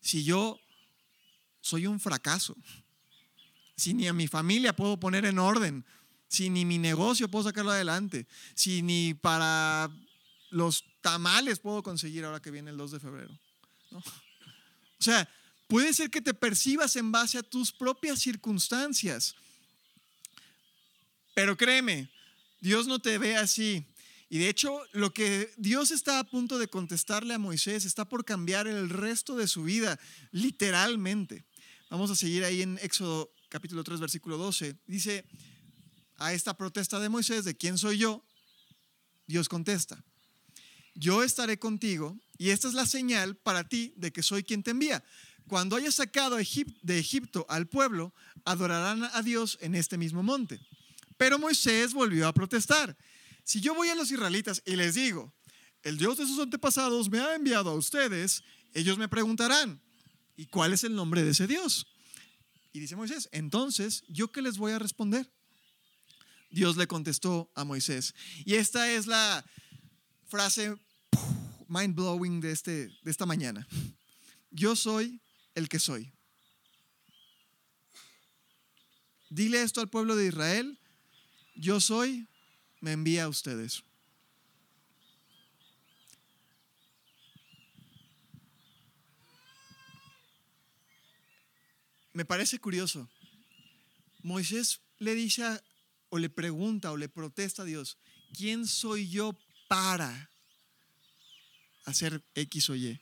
si 0.00 0.24
yo 0.24 0.60
soy 1.60 1.86
un 1.86 2.00
fracaso? 2.00 2.56
Si 3.76 3.94
ni 3.94 4.08
a 4.08 4.12
mi 4.12 4.26
familia 4.26 4.74
puedo 4.74 4.98
poner 4.98 5.24
en 5.26 5.38
orden, 5.38 5.84
si 6.28 6.50
ni 6.50 6.64
mi 6.64 6.78
negocio 6.78 7.28
puedo 7.28 7.44
sacarlo 7.44 7.70
adelante, 7.70 8.26
si 8.54 8.82
ni 8.82 9.14
para 9.14 9.90
los 10.50 10.84
tamales 11.00 11.58
puedo 11.58 11.82
conseguir 11.82 12.24
ahora 12.24 12.40
que 12.40 12.50
viene 12.50 12.70
el 12.70 12.76
2 12.76 12.92
de 12.92 13.00
febrero. 13.00 13.38
O 13.92 14.02
sea, 14.98 15.28
puede 15.68 15.92
ser 15.92 16.10
que 16.10 16.22
te 16.22 16.34
percibas 16.34 16.96
en 16.96 17.12
base 17.12 17.38
a 17.38 17.42
tus 17.42 17.72
propias 17.72 18.18
circunstancias, 18.20 19.36
pero 21.34 21.56
créeme, 21.56 22.08
Dios 22.60 22.86
no 22.86 22.98
te 22.98 23.18
ve 23.18 23.36
así. 23.36 23.84
Y 24.28 24.38
de 24.38 24.48
hecho, 24.48 24.80
lo 24.92 25.12
que 25.12 25.52
Dios 25.56 25.90
está 25.92 26.18
a 26.18 26.24
punto 26.24 26.58
de 26.58 26.66
contestarle 26.66 27.34
a 27.34 27.38
Moisés 27.38 27.84
está 27.84 28.08
por 28.08 28.24
cambiar 28.24 28.66
el 28.66 28.90
resto 28.90 29.36
de 29.36 29.46
su 29.46 29.62
vida, 29.62 30.00
literalmente. 30.32 31.44
Vamos 31.90 32.10
a 32.10 32.16
seguir 32.16 32.42
ahí 32.42 32.62
en 32.62 32.78
Éxodo 32.82 33.30
capítulo 33.48 33.84
3, 33.84 34.00
versículo 34.00 34.36
12, 34.38 34.76
dice, 34.86 35.24
a 36.16 36.32
esta 36.32 36.56
protesta 36.56 36.98
de 36.98 37.08
Moisés, 37.08 37.44
de 37.44 37.56
quién 37.56 37.78
soy 37.78 37.98
yo, 37.98 38.24
Dios 39.26 39.48
contesta, 39.48 40.02
yo 40.94 41.22
estaré 41.22 41.58
contigo 41.58 42.18
y 42.38 42.50
esta 42.50 42.68
es 42.68 42.74
la 42.74 42.86
señal 42.86 43.36
para 43.36 43.68
ti 43.68 43.92
de 43.96 44.12
que 44.12 44.22
soy 44.22 44.44
quien 44.44 44.62
te 44.62 44.70
envía. 44.70 45.04
Cuando 45.46 45.76
hayas 45.76 45.94
sacado 45.94 46.36
de 46.36 46.98
Egipto 46.98 47.46
al 47.48 47.68
pueblo, 47.68 48.14
adorarán 48.44 49.04
a 49.04 49.22
Dios 49.22 49.58
en 49.60 49.74
este 49.74 49.98
mismo 49.98 50.22
monte. 50.22 50.60
Pero 51.16 51.38
Moisés 51.38 51.92
volvió 51.92 52.26
a 52.26 52.32
protestar. 52.32 52.96
Si 53.44 53.60
yo 53.60 53.74
voy 53.74 53.88
a 53.90 53.94
los 53.94 54.10
israelitas 54.10 54.62
y 54.66 54.74
les 54.74 54.94
digo, 54.94 55.32
el 55.82 55.98
Dios 55.98 56.18
de 56.18 56.26
sus 56.26 56.40
antepasados 56.40 57.08
me 57.10 57.20
ha 57.20 57.34
enviado 57.34 57.70
a 57.70 57.74
ustedes, 57.74 58.42
ellos 58.74 58.98
me 58.98 59.08
preguntarán, 59.08 59.80
¿y 60.34 60.46
cuál 60.46 60.72
es 60.72 60.82
el 60.82 60.94
nombre 60.94 61.22
de 61.22 61.30
ese 61.30 61.46
Dios? 61.46 61.86
Y 62.76 62.80
dice 62.80 62.94
Moisés, 62.94 63.30
entonces, 63.32 64.04
¿yo 64.06 64.30
qué 64.30 64.42
les 64.42 64.58
voy 64.58 64.72
a 64.72 64.78
responder? 64.78 65.32
Dios 66.50 66.76
le 66.76 66.86
contestó 66.86 67.50
a 67.54 67.64
Moisés. 67.64 68.14
Y 68.44 68.56
esta 68.56 68.92
es 68.92 69.06
la 69.06 69.42
frase 70.26 70.76
mind 71.68 71.94
blowing 71.94 72.42
de, 72.42 72.52
este, 72.52 72.88
de 73.02 73.10
esta 73.10 73.24
mañana. 73.24 73.66
Yo 74.50 74.76
soy 74.76 75.22
el 75.54 75.70
que 75.70 75.78
soy. 75.78 76.12
Dile 79.30 79.62
esto 79.62 79.80
al 79.80 79.88
pueblo 79.88 80.14
de 80.14 80.26
Israel. 80.26 80.78
Yo 81.54 81.80
soy, 81.80 82.28
me 82.82 82.92
envía 82.92 83.24
a 83.24 83.30
ustedes. 83.30 83.84
Me 92.16 92.24
parece 92.24 92.58
curioso. 92.58 93.10
Moisés 94.22 94.80
le 94.98 95.14
dice 95.14 95.60
o 96.08 96.16
le 96.16 96.30
pregunta 96.30 96.90
o 96.90 96.96
le 96.96 97.10
protesta 97.10 97.60
a 97.60 97.66
Dios, 97.66 97.98
¿quién 98.32 98.66
soy 98.66 99.10
yo 99.10 99.36
para 99.68 100.30
hacer 101.84 102.24
X 102.34 102.70
o 102.70 102.74
Y? 102.74 102.98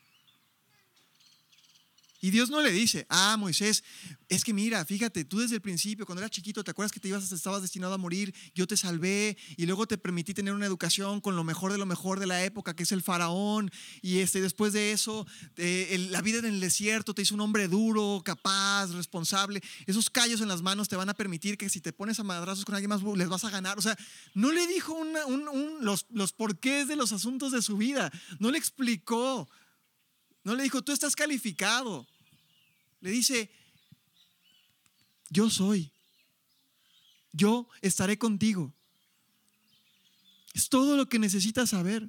Y 2.24 2.30
Dios 2.30 2.48
no 2.48 2.62
le 2.62 2.72
dice, 2.72 3.04
ah, 3.10 3.36
Moisés, 3.36 3.84
es 4.30 4.44
que 4.44 4.54
mira, 4.54 4.82
fíjate, 4.86 5.26
tú 5.26 5.40
desde 5.40 5.56
el 5.56 5.60
principio, 5.60 6.06
cuando 6.06 6.22
eras 6.22 6.30
chiquito, 6.30 6.64
¿te 6.64 6.70
acuerdas 6.70 6.90
que 6.90 6.98
te 6.98 7.08
ibas, 7.08 7.30
estabas 7.30 7.60
destinado 7.60 7.92
a 7.92 7.98
morir? 7.98 8.34
Yo 8.54 8.66
te 8.66 8.78
salvé 8.78 9.36
y 9.58 9.66
luego 9.66 9.86
te 9.86 9.98
permití 9.98 10.32
tener 10.32 10.54
una 10.54 10.64
educación 10.64 11.20
con 11.20 11.36
lo 11.36 11.44
mejor 11.44 11.70
de 11.70 11.76
lo 11.76 11.84
mejor 11.84 12.20
de 12.20 12.26
la 12.26 12.42
época, 12.42 12.74
que 12.74 12.84
es 12.84 12.92
el 12.92 13.02
faraón. 13.02 13.70
Y 14.00 14.20
este, 14.20 14.40
después 14.40 14.72
de 14.72 14.92
eso, 14.92 15.26
eh, 15.56 16.08
la 16.08 16.22
vida 16.22 16.38
en 16.38 16.46
el 16.46 16.60
desierto 16.60 17.12
te 17.12 17.20
hizo 17.20 17.34
un 17.34 17.42
hombre 17.42 17.68
duro, 17.68 18.22
capaz, 18.24 18.86
responsable. 18.92 19.60
Esos 19.84 20.08
callos 20.08 20.40
en 20.40 20.48
las 20.48 20.62
manos 20.62 20.88
te 20.88 20.96
van 20.96 21.10
a 21.10 21.14
permitir 21.14 21.58
que 21.58 21.68
si 21.68 21.82
te 21.82 21.92
pones 21.92 22.20
a 22.20 22.24
madrazos 22.24 22.64
con 22.64 22.74
alguien 22.74 22.88
más, 22.88 23.02
les 23.02 23.28
vas 23.28 23.44
a 23.44 23.50
ganar. 23.50 23.78
O 23.78 23.82
sea, 23.82 23.98
no 24.32 24.50
le 24.50 24.66
dijo 24.66 24.98
los, 25.82 26.06
los 26.08 26.32
porqués 26.32 26.88
de 26.88 26.96
los 26.96 27.12
asuntos 27.12 27.52
de 27.52 27.60
su 27.60 27.76
vida, 27.76 28.10
no 28.38 28.50
le 28.50 28.56
explicó. 28.56 29.46
No 30.42 30.54
le 30.54 30.62
dijo, 30.62 30.82
tú 30.82 30.92
estás 30.92 31.16
calificado. 31.16 32.06
Le 33.04 33.10
dice, 33.10 33.50
yo 35.28 35.50
soy. 35.50 35.92
Yo 37.32 37.68
estaré 37.82 38.16
contigo. 38.16 38.72
Es 40.54 40.70
todo 40.70 40.96
lo 40.96 41.06
que 41.06 41.18
necesitas 41.18 41.68
saber. 41.68 42.08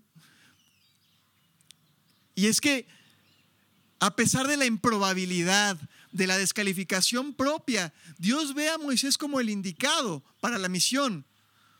Y 2.33 2.45
es 2.45 2.61
que, 2.61 2.87
a 3.99 4.15
pesar 4.15 4.47
de 4.47 4.55
la 4.55 4.65
improbabilidad, 4.65 5.77
de 6.13 6.27
la 6.27 6.37
descalificación 6.37 7.33
propia, 7.33 7.93
Dios 8.17 8.53
ve 8.53 8.69
a 8.69 8.77
Moisés 8.77 9.17
como 9.17 9.41
el 9.41 9.49
indicado 9.49 10.23
para 10.39 10.57
la 10.57 10.69
misión. 10.69 11.25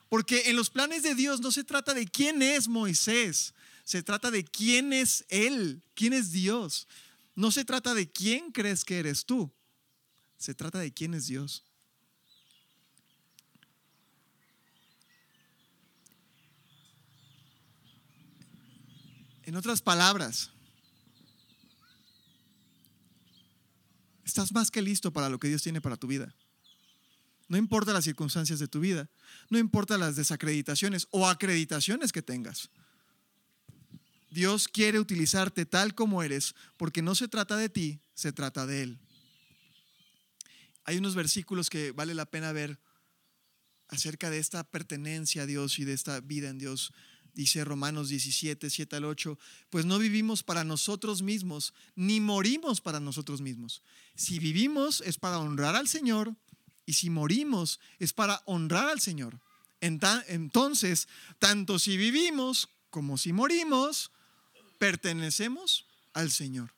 Porque 0.10 0.50
en 0.50 0.58
los 0.58 0.70
planes 0.70 1.04
de 1.04 1.16
Dios 1.16 1.40
no 1.40 1.54
se 1.54 1.64
trata 1.64 1.94
de 1.94 2.06
quién 2.06 2.42
es 2.42 2.68
Moisés, 2.68 3.54
se 3.86 4.04
trata 4.04 4.30
de 4.30 4.44
quién 4.44 4.92
es 4.92 5.24
Él, 5.30 5.82
quién 5.94 6.12
es 6.12 6.34
Dios. 6.34 6.86
No 7.36 7.52
se 7.52 7.66
trata 7.66 7.94
de 7.94 8.10
quién 8.10 8.52
crees 8.52 8.86
que 8.86 8.98
eres 8.98 9.26
tú, 9.26 9.54
se 10.38 10.56
trata 10.56 10.80
de 10.80 10.94
quién 10.94 11.14
es 11.14 11.28
Dios. 11.28 11.66
En 19.44 19.56
otras 19.56 19.82
palabras, 19.82 20.50
estás 24.24 24.52
más 24.54 24.72
que 24.72 24.82
listo 24.82 25.14
para 25.14 25.30
lo 25.30 25.38
que 25.38 25.50
Dios 25.50 25.62
tiene 25.62 25.82
para 25.82 25.98
tu 25.98 26.08
vida. 26.08 26.34
No 27.48 27.58
importa 27.58 27.94
las 27.94 28.06
circunstancias 28.06 28.58
de 28.58 28.68
tu 28.68 28.80
vida, 28.80 29.08
no 29.50 29.60
importa 29.60 30.00
las 30.00 30.16
desacreditaciones 30.16 31.08
o 31.12 31.28
acreditaciones 31.28 32.12
que 32.12 32.24
tengas. 32.24 32.72
Dios 34.36 34.68
quiere 34.68 35.00
utilizarte 35.00 35.66
tal 35.66 35.96
como 35.96 36.22
eres, 36.22 36.56
porque 36.76 37.02
no 37.02 37.16
se 37.16 37.30
trata 37.30 37.56
de 37.56 37.70
ti, 37.70 38.02
se 38.14 38.34
trata 38.34 38.66
de 38.68 38.84
Él. 38.84 39.00
Hay 40.84 40.98
unos 40.98 41.16
versículos 41.16 41.70
que 41.70 41.94
vale 41.94 42.14
la 42.14 42.26
pena 42.26 42.52
ver 42.52 42.78
acerca 43.88 44.30
de 44.30 44.40
esta 44.40 44.66
pertenencia 44.66 45.44
a 45.44 45.46
Dios 45.46 45.80
y 45.80 45.86
de 45.86 45.94
esta 45.94 46.20
vida 46.20 46.50
en 46.50 46.58
Dios. 46.58 46.92
Dice 47.34 47.64
Romanos 47.64 48.10
17, 48.10 48.70
7 48.70 48.98
al 48.98 49.06
8, 49.06 49.40
pues 49.70 49.86
no 49.86 50.00
vivimos 50.00 50.44
para 50.44 50.66
nosotros 50.66 51.22
mismos, 51.22 51.74
ni 51.96 52.20
morimos 52.20 52.82
para 52.82 53.00
nosotros 53.00 53.40
mismos. 53.40 53.84
Si 54.16 54.40
vivimos 54.40 55.00
es 55.00 55.18
para 55.18 55.40
honrar 55.40 55.78
al 55.78 55.88
Señor, 55.88 56.36
y 56.86 56.94
si 56.94 57.10
morimos 57.10 57.80
es 58.00 58.12
para 58.12 58.42
honrar 58.46 58.90
al 58.90 59.00
Señor. 59.00 59.40
Entonces, 59.80 61.08
tanto 61.40 61.80
si 61.80 61.96
vivimos 61.96 62.68
como 62.90 63.18
si 63.18 63.32
morimos, 63.32 64.12
pertenecemos 64.78 65.86
al 66.14 66.32
Señor. 66.32 66.74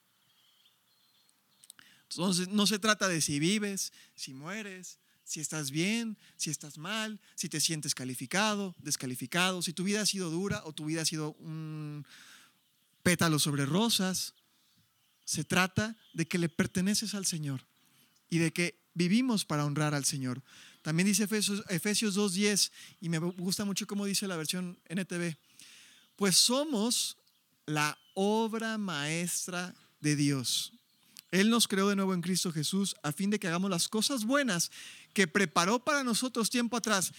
Entonces 2.10 2.48
no 2.48 2.66
se 2.68 2.80
trata 2.80 3.08
de 3.08 3.22
si 3.22 3.40
vives, 3.40 3.92
si 4.16 4.34
mueres, 4.34 4.98
si 5.24 5.42
estás 5.42 5.72
bien, 5.72 6.18
si 6.38 6.50
estás 6.50 6.78
mal, 6.78 7.20
si 7.36 7.50
te 7.50 7.60
sientes 7.60 7.94
calificado, 7.94 8.76
descalificado, 8.80 9.62
si 9.62 9.74
tu 9.74 9.84
vida 9.84 10.02
ha 10.02 10.06
sido 10.06 10.30
dura 10.30 10.62
o 10.66 10.72
tu 10.72 10.86
vida 10.86 11.02
ha 11.02 11.06
sido 11.06 11.34
un 11.40 12.06
pétalo 13.04 13.40
sobre 13.40 13.66
rosas. 13.66 14.34
Se 15.26 15.44
trata 15.44 15.98
de 16.14 16.26
que 16.26 16.38
le 16.38 16.48
perteneces 16.48 17.14
al 17.14 17.26
Señor 17.26 17.66
y 18.30 18.38
de 18.38 18.54
que 18.54 18.80
vivimos 18.94 19.44
para 19.44 19.66
honrar 19.66 19.94
al 19.94 20.06
Señor. 20.06 20.42
También 20.82 21.08
dice 21.08 21.26
Efesios, 21.26 21.64
Efesios 21.68 22.18
2.10 22.18 22.72
y 23.02 23.10
me 23.10 23.18
gusta 23.18 23.66
mucho 23.66 23.86
cómo 23.86 24.06
dice 24.06 24.28
la 24.28 24.38
versión 24.38 24.80
NTV. 24.88 25.36
Pues 26.16 26.38
somos 26.38 27.18
la 27.68 28.00
obra 28.16 28.78
maestra 28.80 29.76
de 30.00 30.16
Dios. 30.16 30.74
Él 31.30 31.50
nos 31.50 31.68
creó 31.68 31.90
de 31.90 31.96
nuevo 31.96 32.14
en 32.14 32.22
Cristo 32.22 32.52
Jesús 32.52 32.96
a 33.04 33.12
fin 33.12 33.30
de 33.30 33.38
que 33.38 33.48
hagamos 33.48 33.70
las 33.70 33.90
cosas 33.90 34.24
buenas 34.24 34.72
que 35.14 35.28
preparó 35.28 35.78
para 35.78 36.04
nosotros 36.04 36.50
tiempo 36.50 36.78
atrás. 36.78 37.12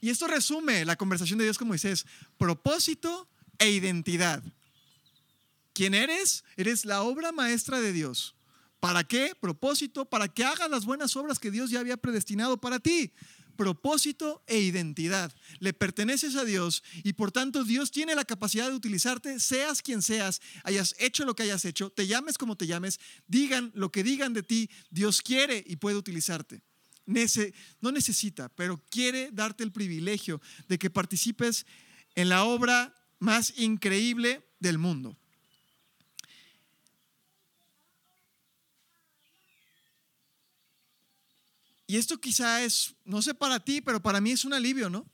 Y 0.00 0.10
esto 0.10 0.28
resume 0.28 0.84
la 0.84 0.96
conversación 0.96 1.38
de 1.38 1.44
Dios 1.44 1.58
con 1.58 1.68
Moisés. 1.68 2.06
Propósito 2.38 3.28
e 3.58 3.70
identidad. 3.70 4.42
¿Quién 5.74 5.94
eres? 5.94 6.44
Eres 6.56 6.84
la 6.84 7.02
obra 7.02 7.32
maestra 7.32 7.80
de 7.80 7.92
Dios. 7.92 8.36
¿Para 8.78 9.02
qué? 9.02 9.32
Propósito, 9.40 10.04
para 10.04 10.28
que 10.28 10.44
hagas 10.44 10.70
las 10.70 10.84
buenas 10.84 11.16
obras 11.16 11.40
que 11.40 11.50
Dios 11.50 11.70
ya 11.70 11.80
había 11.80 11.96
predestinado 11.96 12.58
para 12.58 12.78
ti 12.78 13.12
propósito 13.56 14.42
e 14.46 14.58
identidad. 14.60 15.32
Le 15.58 15.72
perteneces 15.72 16.36
a 16.36 16.44
Dios 16.44 16.82
y 17.02 17.14
por 17.14 17.32
tanto 17.32 17.64
Dios 17.64 17.90
tiene 17.90 18.14
la 18.14 18.24
capacidad 18.24 18.68
de 18.68 18.76
utilizarte, 18.76 19.40
seas 19.40 19.82
quien 19.82 20.02
seas, 20.02 20.40
hayas 20.64 20.94
hecho 20.98 21.24
lo 21.24 21.34
que 21.34 21.44
hayas 21.44 21.64
hecho, 21.64 21.90
te 21.90 22.06
llames 22.06 22.38
como 22.38 22.56
te 22.56 22.66
llames, 22.66 23.00
digan 23.26 23.72
lo 23.74 23.90
que 23.90 24.02
digan 24.02 24.32
de 24.32 24.42
ti, 24.42 24.70
Dios 24.90 25.22
quiere 25.22 25.64
y 25.66 25.76
puede 25.76 25.96
utilizarte. 25.96 26.62
no 27.80 27.92
necesita, 27.92 28.48
pero 28.50 28.82
quiere 28.90 29.30
darte 29.32 29.64
el 29.64 29.72
privilegio 29.72 30.40
de 30.68 30.78
que 30.78 30.90
participes 30.90 31.66
en 32.14 32.28
la 32.28 32.44
obra 32.44 32.94
más 33.18 33.54
increíble 33.56 34.44
del 34.60 34.78
mundo. 34.78 35.16
Y 41.86 41.96
esto 41.96 42.18
quizá 42.20 42.64
es, 42.64 42.94
no 43.04 43.22
sé 43.22 43.34
para 43.34 43.60
ti, 43.60 43.80
pero 43.80 44.02
para 44.02 44.20
mí 44.20 44.32
es 44.32 44.44
un 44.44 44.54
alivio, 44.54 44.90
¿no? 44.90 45.06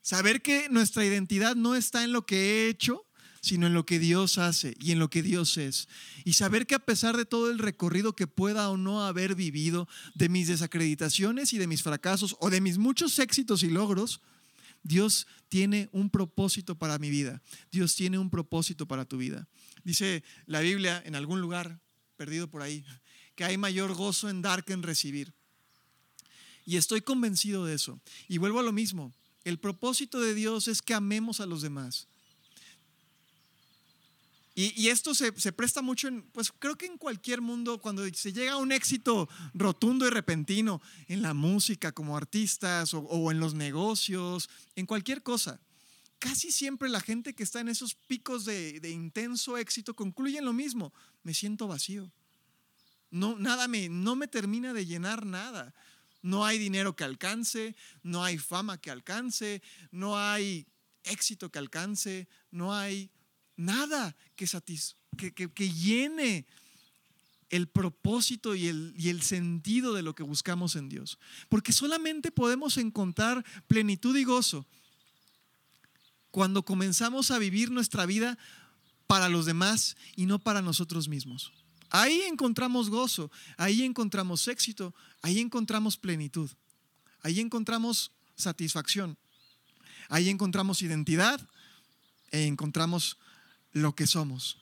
Saber 0.00 0.40
que 0.40 0.68
nuestra 0.70 1.04
identidad 1.04 1.54
no 1.54 1.76
está 1.76 2.02
en 2.02 2.12
lo 2.12 2.24
que 2.24 2.36
he 2.36 2.68
hecho, 2.68 3.06
sino 3.42 3.66
en 3.66 3.74
lo 3.74 3.86
que 3.86 3.98
Dios 3.98 4.38
hace 4.38 4.74
y 4.80 4.92
en 4.92 4.98
lo 4.98 5.10
que 5.10 5.22
Dios 5.22 5.56
es. 5.56 5.88
Y 6.24 6.34
saber 6.34 6.66
que 6.66 6.74
a 6.74 6.84
pesar 6.84 7.16
de 7.16 7.24
todo 7.24 7.50
el 7.50 7.58
recorrido 7.58 8.14
que 8.14 8.26
pueda 8.26 8.70
o 8.70 8.76
no 8.76 9.04
haber 9.04 9.34
vivido, 9.34 9.88
de 10.14 10.28
mis 10.28 10.48
desacreditaciones 10.48 11.52
y 11.52 11.58
de 11.58 11.66
mis 11.66 11.82
fracasos, 11.82 12.36
o 12.40 12.50
de 12.50 12.60
mis 12.60 12.78
muchos 12.78 13.18
éxitos 13.18 13.62
y 13.62 13.70
logros, 13.70 14.20
Dios 14.82 15.26
tiene 15.48 15.88
un 15.92 16.10
propósito 16.10 16.78
para 16.78 16.98
mi 16.98 17.10
vida. 17.10 17.42
Dios 17.70 17.94
tiene 17.94 18.18
un 18.18 18.30
propósito 18.30 18.86
para 18.86 19.04
tu 19.04 19.18
vida. 19.18 19.48
Dice 19.84 20.22
la 20.46 20.60
Biblia 20.60 21.02
en 21.04 21.14
algún 21.14 21.40
lugar, 21.40 21.80
perdido 22.16 22.50
por 22.50 22.62
ahí, 22.62 22.84
que 23.40 23.46
hay 23.46 23.56
mayor 23.56 23.94
gozo 23.94 24.28
en 24.28 24.42
dar 24.42 24.66
que 24.66 24.74
en 24.74 24.82
recibir. 24.82 25.32
Y 26.66 26.76
estoy 26.76 27.00
convencido 27.00 27.64
de 27.64 27.74
eso. 27.74 27.98
Y 28.28 28.36
vuelvo 28.36 28.60
a 28.60 28.62
lo 28.62 28.70
mismo. 28.70 29.14
El 29.44 29.58
propósito 29.58 30.20
de 30.20 30.34
Dios 30.34 30.68
es 30.68 30.82
que 30.82 30.92
amemos 30.92 31.40
a 31.40 31.46
los 31.46 31.62
demás. 31.62 32.06
Y, 34.54 34.88
esto 34.88 35.14
se, 35.14 35.32
presta 35.52 35.80
mucho 35.80 36.08
en, 36.08 36.20
pues 36.32 36.52
creo 36.52 36.76
que 36.76 36.84
en 36.84 36.98
cualquier 36.98 37.40
mundo, 37.40 37.80
cuando 37.80 38.06
se 38.12 38.34
llega 38.34 38.52
a 38.52 38.56
un 38.58 38.72
éxito 38.72 39.26
rotundo 39.54 40.06
y 40.06 40.10
repentino, 40.10 40.82
en 41.08 41.22
la 41.22 41.32
música 41.32 41.92
como 41.92 42.18
artistas 42.18 42.92
o, 42.92 43.30
en 43.30 43.40
los 43.40 43.54
negocios, 43.54 44.50
en 44.76 44.84
cualquier 44.84 45.22
cosa, 45.22 45.58
casi 46.18 46.52
siempre 46.52 46.90
la 46.90 47.00
gente 47.00 47.32
que 47.32 47.42
está 47.42 47.60
en 47.60 47.70
esos 47.70 47.94
picos 47.94 48.44
de, 48.44 48.80
de 48.80 48.90
intenso 48.90 49.56
éxito 49.56 49.94
concluye 49.94 50.36
en 50.36 50.44
lo 50.44 50.52
mismo, 50.52 50.92
me 51.22 51.32
siento 51.32 51.68
vacío. 51.68 52.12
No, 53.10 53.36
nada 53.36 53.68
me, 53.68 53.88
no 53.88 54.16
me 54.16 54.28
termina 54.28 54.72
de 54.72 54.86
llenar 54.86 55.26
nada. 55.26 55.74
No 56.22 56.44
hay 56.44 56.58
dinero 56.58 56.94
que 56.94 57.04
alcance, 57.04 57.74
no 58.02 58.22
hay 58.22 58.38
fama 58.38 58.78
que 58.78 58.90
alcance, 58.90 59.62
no 59.90 60.18
hay 60.18 60.66
éxito 61.04 61.50
que 61.50 61.58
alcance, 61.58 62.28
no 62.50 62.74
hay 62.74 63.10
nada 63.56 64.14
que, 64.36 64.46
que, 65.32 65.72
llene 65.72 66.46
el 67.48 67.68
propósito 67.68 68.54
y 68.54 68.68
el, 68.68 68.94
y 68.96 69.08
el 69.08 69.22
sentido 69.22 69.94
de 69.94 70.02
lo 70.02 70.14
que 70.14 70.22
buscamos 70.22 70.76
en 70.76 70.88
Dios. 70.88 71.18
Porque 71.48 71.72
solamente 71.72 72.30
podemos 72.30 72.76
encontrar 72.76 73.44
plenitud 73.66 74.16
y 74.16 74.24
gozo 74.24 74.66
cuando 76.30 76.64
comenzamos 76.64 77.30
a 77.30 77.38
vivir 77.38 77.70
nuestra 77.70 78.06
vida 78.06 78.38
para 79.06 79.28
los 79.28 79.46
demás 79.46 79.96
y 80.16 80.26
no 80.26 80.38
para 80.38 80.62
nosotros 80.62 81.08
mismos. 81.08 81.52
Ahí 81.90 82.22
encontramos 82.22 82.88
gozo, 82.88 83.30
ahí 83.56 83.82
encontramos 83.82 84.46
éxito, 84.48 84.94
ahí 85.22 85.40
encontramos 85.40 85.96
plenitud, 85.96 86.50
ahí 87.22 87.40
encontramos 87.40 88.12
satisfacción, 88.36 89.18
ahí 90.08 90.28
encontramos 90.28 90.82
identidad 90.82 91.40
e 92.30 92.46
encontramos 92.46 93.18
lo 93.72 93.94
que 93.94 94.06
somos. 94.06 94.56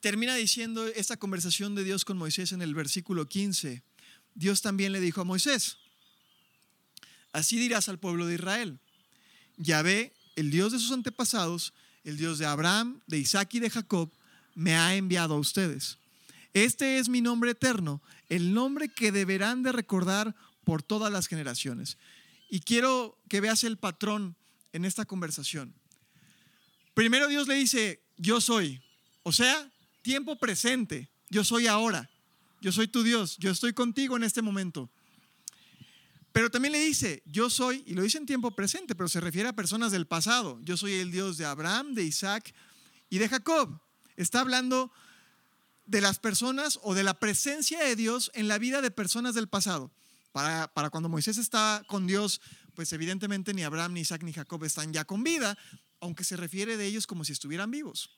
termina 0.00 0.34
diciendo 0.36 0.86
esta 0.86 1.16
conversación 1.16 1.74
de 1.74 1.82
Dios 1.82 2.04
con 2.04 2.16
Moisés 2.16 2.52
en 2.52 2.62
el 2.62 2.74
versículo 2.74 3.28
15. 3.28 3.82
Dios 4.34 4.62
también 4.62 4.92
le 4.92 5.00
dijo 5.00 5.20
a 5.20 5.24
Moisés, 5.24 5.78
así 7.32 7.58
dirás 7.58 7.88
al 7.88 7.98
pueblo 7.98 8.26
de 8.26 8.34
Israel, 8.34 8.78
Yahvé, 9.56 10.14
el 10.36 10.50
Dios 10.50 10.72
de 10.72 10.78
sus 10.78 10.92
antepasados, 10.92 11.72
el 12.04 12.16
Dios 12.16 12.38
de 12.38 12.46
Abraham, 12.46 13.02
de 13.08 13.18
Isaac 13.18 13.54
y 13.54 13.58
de 13.58 13.70
Jacob, 13.70 14.12
me 14.58 14.74
ha 14.74 14.96
enviado 14.96 15.34
a 15.34 15.38
ustedes. 15.38 15.98
Este 16.52 16.98
es 16.98 17.08
mi 17.08 17.20
nombre 17.20 17.52
eterno, 17.52 18.02
el 18.28 18.52
nombre 18.52 18.88
que 18.88 19.12
deberán 19.12 19.62
de 19.62 19.70
recordar 19.70 20.34
por 20.64 20.82
todas 20.82 21.12
las 21.12 21.28
generaciones. 21.28 21.96
Y 22.50 22.58
quiero 22.60 23.16
que 23.28 23.40
veas 23.40 23.62
el 23.62 23.76
patrón 23.76 24.34
en 24.72 24.84
esta 24.84 25.04
conversación. 25.04 25.72
Primero 26.92 27.28
Dios 27.28 27.46
le 27.46 27.54
dice, 27.54 28.02
yo 28.16 28.40
soy. 28.40 28.82
O 29.22 29.30
sea, 29.30 29.70
tiempo 30.02 30.36
presente. 30.40 31.08
Yo 31.30 31.44
soy 31.44 31.68
ahora. 31.68 32.10
Yo 32.60 32.72
soy 32.72 32.88
tu 32.88 33.04
Dios. 33.04 33.36
Yo 33.38 33.52
estoy 33.52 33.72
contigo 33.74 34.16
en 34.16 34.24
este 34.24 34.42
momento. 34.42 34.90
Pero 36.32 36.50
también 36.50 36.72
le 36.72 36.80
dice, 36.80 37.22
yo 37.26 37.48
soy, 37.48 37.84
y 37.86 37.94
lo 37.94 38.02
dice 38.02 38.18
en 38.18 38.26
tiempo 38.26 38.50
presente, 38.50 38.96
pero 38.96 39.08
se 39.08 39.20
refiere 39.20 39.48
a 39.48 39.52
personas 39.52 39.92
del 39.92 40.08
pasado. 40.08 40.58
Yo 40.62 40.76
soy 40.76 40.94
el 40.94 41.12
Dios 41.12 41.38
de 41.38 41.44
Abraham, 41.44 41.94
de 41.94 42.02
Isaac 42.02 42.52
y 43.08 43.18
de 43.18 43.28
Jacob. 43.28 43.80
Está 44.18 44.40
hablando 44.40 44.90
de 45.86 46.00
las 46.00 46.18
personas 46.18 46.80
o 46.82 46.94
de 46.94 47.04
la 47.04 47.14
presencia 47.14 47.78
de 47.84 47.94
Dios 47.94 48.32
en 48.34 48.48
la 48.48 48.58
vida 48.58 48.82
de 48.82 48.90
personas 48.90 49.36
del 49.36 49.48
pasado. 49.48 49.92
Para, 50.32 50.66
para 50.74 50.90
cuando 50.90 51.08
Moisés 51.08 51.38
está 51.38 51.84
con 51.86 52.08
Dios, 52.08 52.40
pues 52.74 52.92
evidentemente 52.92 53.54
ni 53.54 53.62
Abraham, 53.62 53.92
ni 53.94 54.00
Isaac, 54.00 54.24
ni 54.24 54.32
Jacob 54.32 54.64
están 54.64 54.92
ya 54.92 55.04
con 55.04 55.22
vida, 55.22 55.56
aunque 56.00 56.24
se 56.24 56.36
refiere 56.36 56.76
de 56.76 56.86
ellos 56.86 57.06
como 57.06 57.24
si 57.24 57.32
estuvieran 57.32 57.70
vivos. 57.70 58.10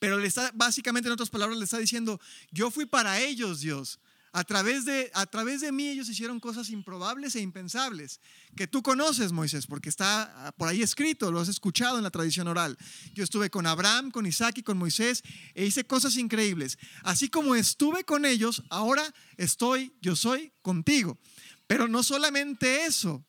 Pero 0.00 0.18
le 0.18 0.26
está, 0.26 0.50
básicamente 0.52 1.08
en 1.08 1.12
otras 1.12 1.30
palabras, 1.30 1.56
le 1.56 1.64
está 1.64 1.78
diciendo, 1.78 2.20
yo 2.50 2.72
fui 2.72 2.84
para 2.84 3.20
ellos, 3.20 3.60
Dios. 3.60 4.00
A 4.34 4.44
través, 4.44 4.86
de, 4.86 5.10
a 5.12 5.26
través 5.26 5.60
de 5.60 5.72
mí 5.72 5.88
ellos 5.88 6.08
hicieron 6.08 6.40
cosas 6.40 6.70
improbables 6.70 7.36
e 7.36 7.40
impensables, 7.40 8.18
que 8.56 8.66
tú 8.66 8.82
conoces, 8.82 9.30
Moisés, 9.30 9.66
porque 9.66 9.90
está 9.90 10.46
ah, 10.46 10.52
por 10.52 10.68
ahí 10.68 10.80
escrito, 10.80 11.30
lo 11.30 11.38
has 11.38 11.48
escuchado 11.48 11.98
en 11.98 12.02
la 12.02 12.10
tradición 12.10 12.48
oral. 12.48 12.78
Yo 13.12 13.24
estuve 13.24 13.50
con 13.50 13.66
Abraham, 13.66 14.10
con 14.10 14.24
Isaac 14.24 14.56
y 14.56 14.62
con 14.62 14.78
Moisés 14.78 15.22
e 15.54 15.66
hice 15.66 15.84
cosas 15.84 16.16
increíbles. 16.16 16.78
Así 17.02 17.28
como 17.28 17.54
estuve 17.54 18.04
con 18.04 18.24
ellos, 18.24 18.62
ahora 18.70 19.04
estoy, 19.36 19.92
yo 20.00 20.16
soy 20.16 20.50
contigo. 20.62 21.18
Pero 21.66 21.86
no 21.86 22.02
solamente 22.02 22.86
eso, 22.86 23.22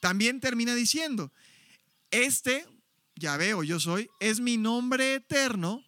también 0.00 0.38
termina 0.40 0.74
diciendo, 0.74 1.32
este, 2.10 2.66
ya 3.14 3.38
veo, 3.38 3.62
yo 3.62 3.80
soy, 3.80 4.10
es 4.20 4.40
mi 4.40 4.58
nombre 4.58 5.14
eterno 5.14 5.82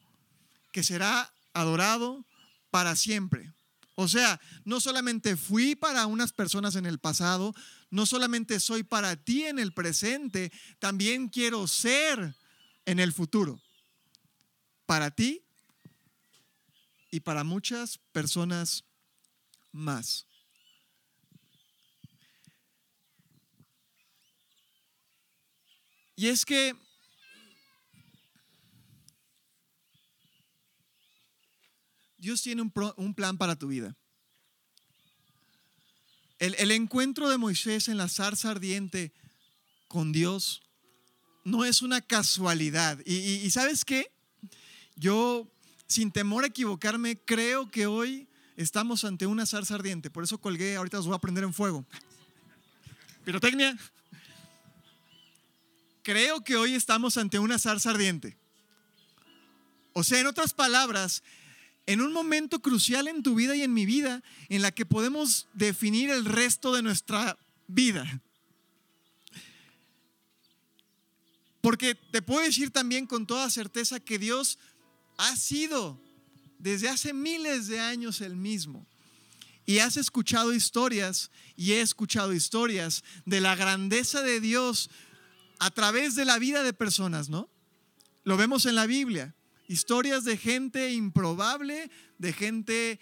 que 0.73 0.83
será 0.83 1.35
adorado 1.53 2.25
para 2.71 2.97
siempre. 2.97 3.53
O 3.95 4.09
sea, 4.09 4.41
no 4.65 4.81
solamente 4.81 5.37
fui 5.37 5.75
para 5.75 6.07
unas 6.07 6.33
personas 6.33 6.77
en 6.77 6.87
el 6.87 6.99
pasado, 6.99 7.55
no 7.91 8.07
solamente 8.07 8.59
soy 8.59 8.83
para 8.83 9.17
ti 9.17 9.45
en 9.45 9.59
el 9.59 9.75
presente, 9.75 10.51
también 10.79 11.29
quiero 11.29 11.67
ser 11.67 12.35
en 12.87 12.99
el 12.99 13.13
futuro. 13.13 13.61
Para 14.87 15.11
ti 15.11 15.45
y 17.11 17.21
para 17.21 17.45
muchas 17.45 17.99
personas 18.13 18.85
más. 19.73 20.27
Y 26.17 26.29
es 26.29 26.45
que 26.45 26.77
Dios 32.23 32.41
tiene 32.41 32.63
un, 32.63 33.15
plan 33.15 33.37
para 33.37 33.57
tu 33.57 33.67
vida. 33.67 33.97
El, 36.39 36.71
encuentro 36.71 37.29
de 37.29 37.37
Moisés 37.37 37.89
en 37.89 37.97
la 37.97 38.09
zarza 38.09 38.53
ardiente 38.53 39.13
con 39.89 40.13
Dios 40.13 40.63
no 41.43 41.65
es 41.65 41.83
una 41.83 42.01
casualidad. 42.01 43.01
Y, 43.05 43.17
y 43.17 43.51
sabes 43.51 43.85
qué? 43.85 44.13
Yo, 44.95 45.51
sin 45.89 46.13
temor 46.13 46.45
a 46.45 46.47
equivocarme, 46.47 47.19
creo 47.19 47.69
que 47.69 47.89
hoy 47.89 48.29
estamos 48.57 49.03
ante 49.05 49.27
una 49.27 49.45
zarza 49.45 49.75
ardiente. 49.75 50.09
Por 50.09 50.23
eso 50.23 50.39
colgué, 50.39 50.77
ahorita 50.77 50.99
los 50.99 51.07
voy 51.07 51.17
a 51.17 51.21
prender 51.21 51.43
en 51.43 51.53
fuego. 51.53 51.85
Pirotecnia. 53.25 53.77
Creo 56.05 56.45
que 56.45 56.55
hoy 56.55 56.75
estamos 56.75 57.17
ante 57.17 57.41
una 57.41 57.59
zarza 57.59 57.91
ardiente. 57.91 58.39
O 59.93 60.05
sea, 60.05 60.21
en 60.21 60.29
otras 60.29 60.55
palabras, 60.55 61.25
en 61.87 62.01
un 62.01 62.13
momento 62.13 62.61
crucial 62.61 63.09
en 63.09 63.23
tu 63.23 63.35
vida 63.35 63.57
y 63.57 63.63
en 63.63 63.75
mi 63.75 63.87
vida, 63.87 64.23
en 64.49 64.63
la 64.63 64.73
que 64.73 64.87
podemos 64.87 65.49
definir 65.53 66.11
el 66.11 66.25
resto 66.25 66.75
de 66.75 66.83
nuestra 66.83 67.37
vida. 67.67 68.23
Porque 71.61 71.95
te 71.95 72.23
puedo 72.23 72.41
decir 72.41 72.71
también 72.71 73.07
con 73.07 73.27
toda 73.27 73.49
certeza 73.49 74.01
que 74.01 74.19
Dios 74.19 74.59
ha 75.17 75.37
sido 75.37 76.01
desde 76.59 76.89
hace 76.89 77.13
miles 77.13 77.69
de 77.69 77.81
años 77.81 78.21
el 78.21 78.37
mismo. 78.37 78.87
Y 79.65 79.79
has 79.79 79.97
escuchado 79.97 80.53
historias 80.53 81.31
y 81.57 81.73
he 81.73 81.81
escuchado 81.81 82.33
historias 82.33 83.05
de 83.27 83.41
la 83.41 83.55
grandeza 83.55 84.23
de 84.23 84.41
Dios 84.41 84.91
a 85.61 85.71
través 85.71 86.17
de 86.17 86.25
la 86.25 86.39
vida 86.39 86.65
de 86.65 86.73
personas, 86.73 87.29
¿no? 87.29 87.49
Lo 88.25 88.37
vemos 88.37 88.67
en 88.67 88.75
la 88.75 88.87
Biblia. 88.87 89.35
Historias 89.73 90.25
de 90.25 90.37
gente 90.37 90.93
improbable, 90.93 91.91
de 92.19 92.33
gente 92.35 93.01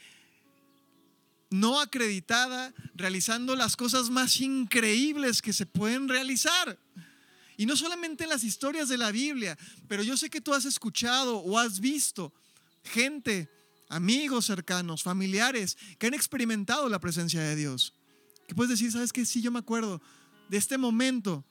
no 1.50 1.80
acreditada, 1.80 2.72
realizando 2.94 3.56
las 3.56 3.74
cosas 3.74 4.08
más 4.08 4.40
increíbles 4.40 5.42
que 5.42 5.52
se 5.52 5.66
pueden 5.66 6.08
realizar. 6.08 6.78
Y 7.56 7.66
no 7.66 7.76
solamente 7.76 8.28
las 8.28 8.44
historias 8.44 8.88
de 8.88 8.98
la 8.98 9.10
Biblia, 9.10 9.58
pero 9.88 10.04
yo 10.04 10.16
sé 10.16 10.30
que 10.30 10.40
tú 10.40 10.54
has 10.54 10.64
escuchado 10.64 11.38
o 11.38 11.58
has 11.58 11.80
visto 11.80 12.32
gente, 12.84 13.50
amigos 13.88 14.46
cercanos, 14.46 15.02
familiares, 15.02 15.76
que 15.98 16.06
han 16.06 16.14
experimentado 16.14 16.88
la 16.88 17.00
presencia 17.00 17.40
de 17.40 17.56
Dios. 17.56 17.94
Que 18.46 18.54
puedes 18.54 18.70
decir, 18.70 18.92
¿sabes 18.92 19.12
qué? 19.12 19.26
Sí, 19.26 19.42
yo 19.42 19.50
me 19.50 19.58
acuerdo 19.58 20.00
de 20.48 20.56
este 20.56 20.78
momento 20.78 21.44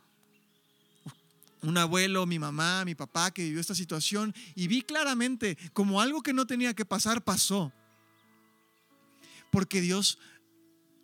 un 1.62 1.78
abuelo, 1.78 2.26
mi 2.26 2.39
mamá, 2.39 2.86
mi 2.86 2.95
papá 2.95 3.32
que 3.32 3.43
vivió 3.43 3.60
esta 3.60 3.76
situación 3.76 4.34
y 4.56 4.67
vi 4.67 4.82
claramente 4.82 5.58
como 5.74 6.02
algo 6.02 6.22
que 6.22 6.34
no 6.34 6.48
tenía 6.48 6.74
que 6.74 6.86
pasar 6.86 7.24
pasó. 7.24 7.74
Porque 9.52 9.82
Dios 9.82 10.19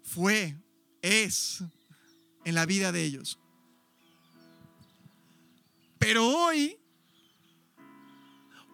fue, 0.03 0.55
es 1.01 1.63
en 2.43 2.55
la 2.55 2.65
vida 2.65 2.91
de 2.91 3.03
ellos. 3.03 3.39
Pero 5.97 6.27
hoy, 6.27 6.77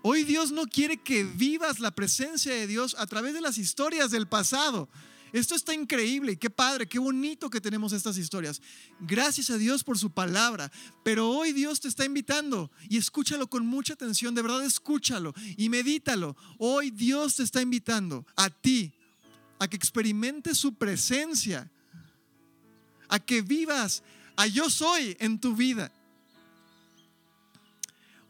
hoy 0.02 0.24
Dios 0.24 0.52
no 0.52 0.68
quiere 0.68 0.98
que 0.98 1.24
vivas 1.24 1.80
la 1.80 1.92
presencia 1.92 2.54
de 2.54 2.68
Dios 2.68 2.96
a 3.00 3.08
través 3.08 3.34
de 3.34 3.42
las 3.42 3.58
historias 3.58 4.12
del 4.12 4.28
pasado. 4.28 4.90
Esto 5.34 5.56
está 5.56 5.74
increíble, 5.74 6.38
qué 6.38 6.50
padre, 6.50 6.88
qué 6.88 7.00
bonito 7.00 7.50
que 7.50 7.62
tenemos 7.62 7.94
estas 7.94 8.18
historias. 8.18 8.62
Gracias 9.00 9.50
a 9.50 9.58
Dios 9.58 9.84
por 9.84 9.98
su 9.98 10.12
palabra. 10.12 10.72
Pero 11.04 11.30
hoy 11.30 11.54
Dios 11.54 11.80
te 11.80 11.88
está 11.88 12.04
invitando 12.04 12.70
y 12.90 12.98
escúchalo 12.98 13.48
con 13.48 13.66
mucha 13.66 13.94
atención, 13.94 14.36
de 14.36 14.42
verdad 14.42 14.64
escúchalo 14.64 15.34
y 15.56 15.70
medítalo. 15.70 16.36
Hoy 16.58 16.92
Dios 16.92 17.38
te 17.38 17.44
está 17.44 17.62
invitando 17.62 18.26
a 18.36 18.50
ti 18.50 18.94
a 19.60 19.68
que 19.68 19.78
experimentes 19.78 20.58
su 20.58 20.74
presencia, 20.74 21.72
a 23.08 23.20
que 23.20 23.42
vivas 23.42 24.04
a 24.36 24.48
yo 24.48 24.70
soy 24.70 25.16
en 25.20 25.40
tu 25.40 25.56
vida. 25.56 25.92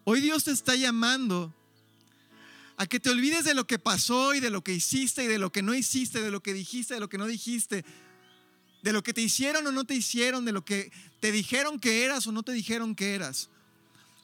Hoy 0.03 0.19
Dios 0.19 0.43
te 0.43 0.51
está 0.51 0.75
llamando 0.75 1.55
a 2.81 2.87
que 2.87 2.99
te 2.99 3.11
olvides 3.11 3.45
de 3.45 3.53
lo 3.53 3.67
que 3.67 3.77
pasó 3.77 4.33
y 4.33 4.39
de 4.39 4.49
lo 4.49 4.63
que 4.63 4.73
hiciste 4.73 5.23
y 5.23 5.27
de 5.27 5.37
lo 5.37 5.51
que 5.51 5.61
no 5.61 5.75
hiciste, 5.75 6.19
de 6.19 6.31
lo 6.31 6.41
que 6.41 6.51
dijiste, 6.51 6.95
de 6.95 6.99
lo 6.99 7.09
que 7.09 7.19
no 7.19 7.27
dijiste, 7.27 7.85
de 8.81 8.91
lo 8.91 9.03
que 9.03 9.13
te 9.13 9.21
hicieron 9.21 9.67
o 9.67 9.71
no 9.71 9.85
te 9.85 9.93
hicieron, 9.93 10.45
de 10.45 10.51
lo 10.51 10.65
que 10.65 10.91
te 11.19 11.31
dijeron 11.31 11.79
que 11.79 12.03
eras 12.05 12.25
o 12.25 12.31
no 12.31 12.41
te 12.41 12.53
dijeron 12.53 12.95
que 12.95 13.13
eras. 13.13 13.51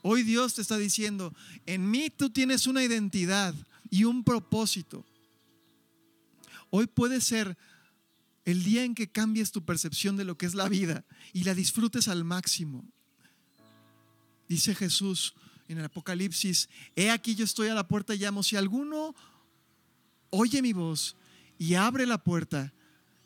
Hoy 0.02 0.24
Dios 0.24 0.56
te 0.56 0.64
está 0.64 0.76
diciendo, 0.76 1.36
en 1.68 1.92
mí 1.92 2.10
tú 2.10 2.32
tienes 2.32 2.66
una 2.66 2.84
identidad 2.84 3.54
y 3.92 4.06
un 4.06 4.24
propósito. 4.24 5.06
Hoy 6.72 6.88
puede 6.88 7.22
ser 7.22 7.56
el 8.44 8.64
día 8.64 8.84
en 8.84 8.96
que 8.96 9.08
cambies 9.08 9.52
tu 9.52 9.64
percepción 9.66 10.18
de 10.18 10.26
lo 10.26 10.36
que 10.36 10.48
es 10.48 10.56
la 10.56 10.68
vida 10.68 11.06
y 11.32 11.44
la 11.44 11.54
disfrutes 11.54 12.08
al 12.08 12.24
máximo. 12.24 12.84
Dice 14.50 14.74
Jesús, 14.74 15.36
en 15.68 15.78
el 15.78 15.86
Apocalipsis, 15.86 16.70
he 16.96 17.10
aquí 17.10 17.36
yo 17.36 17.46
estoy 17.46 17.68
a 17.68 17.74
la 17.74 17.88
puerta 17.88 18.16
y 18.16 18.20
llamo, 18.20 18.44
si 18.44 18.56
alguno 18.56 19.16
oye 20.30 20.62
mi 20.62 20.74
voz 20.74 21.16
y 21.58 21.76
abre 21.76 22.06
la 22.06 22.24
puerta, 22.24 22.74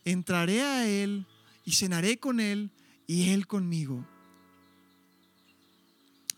entraré 0.06 0.62
a 0.62 0.88
él 0.88 1.26
y 1.66 1.74
cenaré 1.74 2.18
con 2.18 2.40
él 2.40 2.72
y 3.08 3.30
él 3.30 3.48
conmigo. 3.48 4.06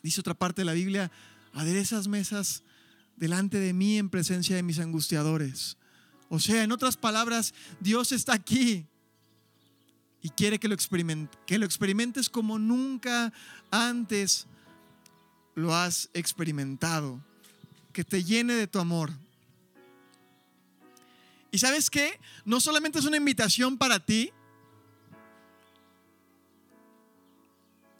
Dice 0.01 0.19
otra 0.19 0.33
parte 0.33 0.61
de 0.61 0.65
la 0.65 0.73
Biblia, 0.73 1.11
aderezas 1.53 2.07
mesas 2.07 2.63
delante 3.15 3.59
de 3.59 3.73
mí 3.73 3.97
en 3.97 4.09
presencia 4.09 4.55
de 4.55 4.63
mis 4.63 4.79
angustiadores. 4.79 5.77
O 6.29 6.39
sea, 6.39 6.63
en 6.63 6.71
otras 6.71 6.97
palabras, 6.97 7.53
Dios 7.79 8.11
está 8.11 8.33
aquí 8.33 8.85
y 10.21 10.29
quiere 10.29 10.59
que 10.59 10.67
lo, 10.67 10.75
que 11.45 11.57
lo 11.57 11.65
experimentes 11.65 12.29
como 12.29 12.59
nunca 12.59 13.31
antes 13.71 14.47
lo 15.55 15.75
has 15.75 16.09
experimentado. 16.13 17.21
Que 17.91 18.03
te 18.03 18.23
llene 18.23 18.53
de 18.53 18.67
tu 18.67 18.79
amor. 18.79 19.11
Y 21.51 21.59
sabes 21.59 21.89
qué? 21.91 22.19
No 22.45 22.59
solamente 22.59 22.97
es 22.97 23.05
una 23.05 23.17
invitación 23.17 23.77
para 23.77 24.03
ti, 24.03 24.31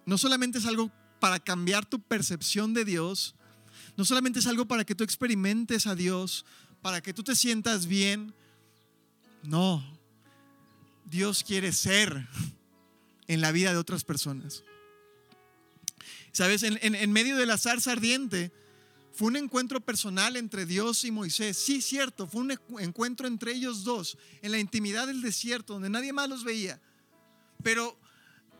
no 0.06 0.18
solamente 0.18 0.58
es 0.58 0.66
algo 0.66 0.92
para 1.20 1.40
cambiar 1.40 1.86
tu 1.86 2.02
percepción 2.02 2.74
de 2.74 2.84
Dios, 2.84 3.36
no 3.96 4.06
solamente 4.06 4.40
es 4.40 4.48
algo 4.48 4.66
para 4.66 4.84
que 4.84 4.96
tú 4.96 5.04
experimentes 5.04 5.86
a 5.86 5.94
Dios, 5.94 6.46
para 6.82 7.02
que 7.02 7.14
tú 7.14 7.24
te 7.24 7.36
sientas 7.36 7.86
bien. 7.86 8.34
No, 9.44 9.84
Dios 11.06 11.44
quiere 11.44 11.72
ser 11.72 12.28
en 13.28 13.42
la 13.42 13.52
vida 13.52 13.72
de 13.72 13.78
otras 13.78 14.04
personas. 14.04 14.64
Sabes, 16.34 16.64
en, 16.64 17.12
medio 17.12 17.38
de 17.38 17.46
la 17.46 17.60
zarza 17.60 17.92
ardiente 17.92 18.52
fue 19.14 19.28
un 19.28 19.36
encuentro 19.36 19.80
personal 19.80 20.36
entre 20.36 20.66
Dios 20.66 21.06
y 21.06 21.12
Moisés. 21.12 21.56
Sí, 21.56 21.80
cierto, 21.80 22.28
fue 22.28 22.42
un 22.42 22.58
encuentro 22.80 23.28
entre 23.28 23.54
ellos 23.54 23.84
dos, 23.84 24.18
en 24.42 24.52
la 24.52 24.58
intimidad 24.58 25.06
del 25.06 25.22
desierto, 25.22 25.74
donde 25.74 25.92
nadie 25.92 26.12
más 26.12 26.28
los 26.28 26.44
veía. 26.44 26.82
Pero 27.62 28.00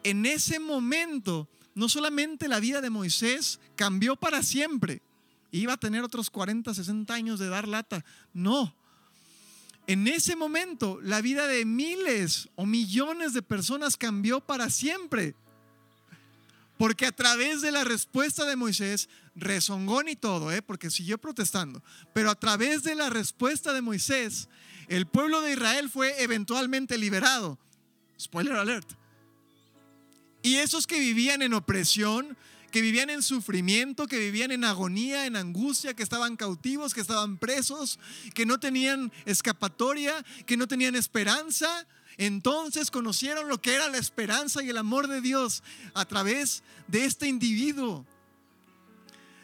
en 0.04 0.28
ese 0.28 0.60
momento, 0.60 1.50
no 1.74 1.90
solamente 1.90 2.48
la 2.48 2.60
vida 2.60 2.80
de 2.80 2.92
Moisés 2.92 3.60
cambió 3.76 4.16
para 4.16 4.44
siempre, 4.44 5.02
iba 5.50 5.74
a 5.74 5.78
tener 5.78 6.04
otros 6.04 6.30
40, 6.30 6.76
60 6.76 7.12
años 7.12 7.40
de 7.40 7.50
dar 7.50 7.68
lata. 7.68 8.06
No. 8.34 8.76
En 9.88 10.08
ese 10.08 10.36
momento, 10.36 11.02
la 11.02 11.22
vida 11.22 11.48
de 11.48 11.66
miles 11.66 12.50
o 12.56 12.68
millones 12.68 13.34
de 13.34 13.42
personas 13.42 13.98
cambió 13.98 14.42
para 14.42 14.70
siempre. 14.70 15.36
Porque 16.78 17.06
a 17.06 17.12
través 17.12 17.62
de 17.62 17.72
la 17.72 17.84
respuesta 17.84 18.46
de 18.46 18.56
Moisés, 18.56 19.10
rezongón 19.36 20.10
y 20.10 20.16
todo, 20.16 20.52
¿eh? 20.52 20.62
porque 20.62 20.90
siguió 20.90 21.18
protestando, 21.18 21.84
pero 22.14 22.30
a 22.30 22.36
través 22.36 22.84
de 22.84 22.96
la 22.96 23.10
respuesta 23.10 23.74
de 23.74 23.82
Moisés, 23.82 24.50
el 24.88 25.06
pueblo 25.06 25.42
de 25.42 25.54
Israel 25.54 25.90
fue 25.90 26.22
eventualmente 26.24 26.98
liberado. 26.98 27.58
Spoiler 28.20 28.56
alert. 28.56 28.88
Y 30.42 30.56
esos 30.56 30.88
que 30.88 31.00
vivían 31.00 31.42
en 31.42 31.54
opresión, 31.54 32.38
que 32.70 32.82
vivían 32.82 33.10
en 33.10 33.22
sufrimiento, 33.22 34.08
que 34.08 34.18
vivían 34.18 34.52
en 34.52 34.66
agonía, 34.66 35.26
en 35.26 35.36
angustia, 35.36 35.94
que 35.94 36.04
estaban 36.04 36.36
cautivos, 36.36 36.94
que 36.94 37.02
estaban 37.02 37.38
presos, 37.38 38.00
que 38.34 38.46
no 38.46 38.60
tenían 38.60 39.12
escapatoria, 39.26 40.26
que 40.46 40.58
no 40.58 40.68
tenían 40.68 40.96
esperanza. 40.96 41.88
Entonces 42.18 42.92
conocieron 42.92 43.48
lo 43.48 43.62
que 43.62 43.74
era 43.74 43.88
la 43.88 43.98
esperanza 43.98 44.64
y 44.64 44.70
el 44.70 44.78
amor 44.78 45.08
de 45.08 45.22
Dios 45.22 45.64
a 45.94 46.06
través 46.06 46.64
de 46.88 47.06
este 47.06 47.28
individuo. 47.28 48.06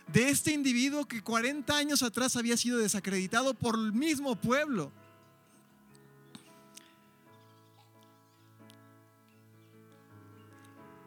De 0.08 0.30
este 0.30 0.52
individuo 0.52 1.06
que 1.08 1.22
40 1.22 1.76
años 1.76 2.04
atrás 2.04 2.36
había 2.36 2.58
sido 2.58 2.80
desacreditado 2.80 3.54
por 3.54 3.76
el 3.76 3.94
mismo 3.94 4.36
pueblo. 4.36 4.92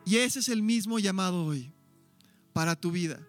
Y 0.04 0.16
ese 0.16 0.40
es 0.40 0.48
el 0.48 0.62
mismo 0.62 0.98
llamado 0.98 1.44
hoy 1.44 1.70
para 2.52 2.76
tu 2.76 2.90
vida. 2.90 3.20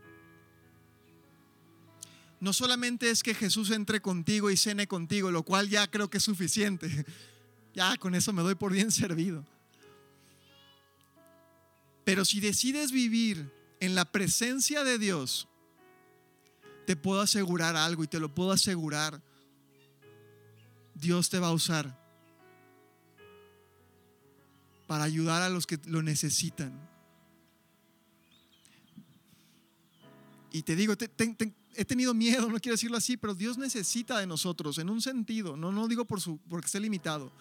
No 2.39 2.51
solamente 2.51 3.09
es 3.09 3.23
que 3.23 3.33
Jesús 3.33 3.71
entre 3.71 4.01
contigo 4.01 4.49
y 4.49 4.57
cene 4.57 4.87
contigo, 4.87 5.31
lo 5.31 5.43
cual 5.43 5.69
ya 5.69 5.87
creo 5.87 6.09
que 6.09 6.17
es 6.17 6.23
suficiente. 6.23 7.05
Ya 7.73 7.97
con 7.97 8.15
eso 8.15 8.31
me 8.33 8.41
doy 8.41 8.55
por 8.55 8.71
bien 8.71 8.91
servido. 8.91 9.45
Pero 12.03 12.25
si 12.25 12.39
decides 12.39 12.91
vivir 12.91 13.51
en 13.79 13.95
la 13.95 14.05
presencia 14.05 14.83
de 14.83 14.97
Dios, 14.99 15.47
te 16.85 16.95
puedo 16.95 17.21
asegurar 17.21 17.75
algo 17.75 18.03
y 18.03 18.07
te 18.07 18.19
lo 18.19 18.33
puedo 18.33 18.51
asegurar. 18.51 19.21
Dios 20.93 21.29
te 21.29 21.39
va 21.39 21.47
a 21.47 21.53
usar 21.53 21.97
para 24.85 25.05
ayudar 25.05 25.41
a 25.41 25.49
los 25.49 25.65
que 25.65 25.79
lo 25.85 26.03
necesitan. 26.03 26.71
Y 30.51 30.61
te 30.61 30.75
digo, 30.75 30.93
he 30.93 31.85
tenido 31.85 32.13
miedo, 32.13 32.47
no 32.47 32.59
quiero 32.59 32.75
decirlo 32.75 32.97
así, 32.97 33.17
pero 33.17 33.33
Dios 33.33 33.57
necesita 33.57 34.19
de 34.19 34.27
nosotros 34.27 34.77
en 34.77 34.89
un 34.89 35.01
sentido. 35.01 35.57
No, 35.57 35.71
no 35.71 35.87
digo 35.87 36.05
por 36.05 36.21
su, 36.21 36.37
porque 36.47 36.67
esté 36.67 36.79
limitado, 36.79 37.31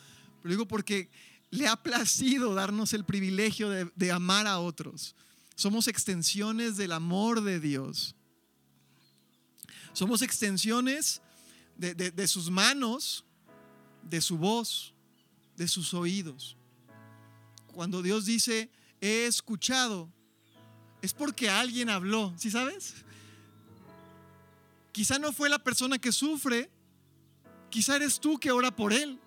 pero 0.43 0.53
digo 0.53 0.67
porque 0.67 1.09
le 1.51 1.69
ha 1.69 1.77
placido 1.77 2.55
darnos 2.55 2.93
el 2.93 3.05
privilegio 3.05 3.71
de, 3.71 4.13
amar 4.13 4.47
a 4.47 4.59
otros. 4.59 5.15
Somos 5.55 5.87
extensiones 5.87 6.77
del 6.77 6.93
amor 6.93 7.43
de 7.43 7.61
Dios. 7.61 8.17
Somos 9.93 10.23
extensiones 10.23 11.21
de, 11.77 11.95
de, 11.95 12.27
sus 12.27 12.51
manos, 12.51 13.25
de 14.03 14.21
su 14.21 14.39
voz, 14.39 14.95
de 15.57 15.69
sus 15.69 15.95
oídos. 15.95 16.57
Cuando 17.69 18.03
Dios 18.03 18.25
dice, 18.25 18.71
he 19.01 19.27
escuchado, 19.27 20.11
es 21.03 21.13
porque 21.13 21.51
alguien 21.51 21.91
habló, 21.91 22.33
¿sí 22.39 22.51
sabes? 22.51 22.95
Quizá 24.91 25.19
no 25.19 25.33
fue 25.33 25.49
la 25.49 25.59
persona 25.59 25.99
que 25.99 26.13
sufre, 26.13 26.71
quizá 27.71 27.97
eres 27.97 28.19
tú 28.19 28.39
que 28.39 28.51
ora 28.51 28.75
por 28.75 28.93
él. 28.93 29.19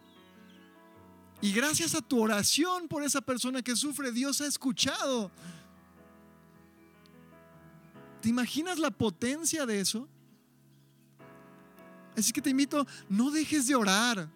Y 1.42 1.52
gracias 1.52 1.94
a 1.96 2.02
tu 2.02 2.22
oración 2.22 2.88
por 2.88 3.04
esa 3.04 3.22
persona 3.22 3.62
que 3.62 3.76
sufre, 3.76 4.12
Dios 4.12 4.42
ha 4.42 4.48
escuchado. 4.48 5.32
¿Te 8.22 8.30
imaginas 8.30 8.80
la 8.80 8.90
potencia 8.90 9.66
de 9.66 9.80
eso? 9.80 10.08
Así 12.18 12.32
que 12.32 12.42
te 12.42 12.50
invito, 12.50 12.88
no 13.10 13.30
dejes 13.30 13.68
de 13.68 13.76
orar. 13.76 14.30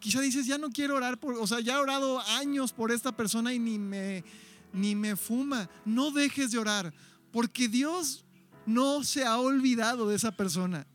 Quizá 0.00 0.20
dices, 0.20 0.46
ya 0.46 0.58
no 0.58 0.70
quiero 0.70 0.96
orar, 0.96 1.18
por, 1.18 1.34
o 1.34 1.46
sea, 1.46 1.60
ya 1.60 1.74
he 1.74 1.78
orado 1.78 2.20
años 2.20 2.72
por 2.72 2.92
esta 2.92 3.12
persona 3.16 3.52
y 3.52 3.58
ni 3.58 3.78
me, 3.78 4.24
ni 4.72 4.94
me 4.94 5.16
fuma. 5.16 5.70
No 5.84 6.10
dejes 6.10 6.50
de 6.50 6.58
orar, 6.58 6.92
porque 7.32 7.68
Dios 7.68 8.24
no 8.66 9.02
se 9.04 9.24
ha 9.24 9.38
olvidado 9.38 10.08
de 10.08 10.16
esa 10.16 10.32
persona. 10.32 10.86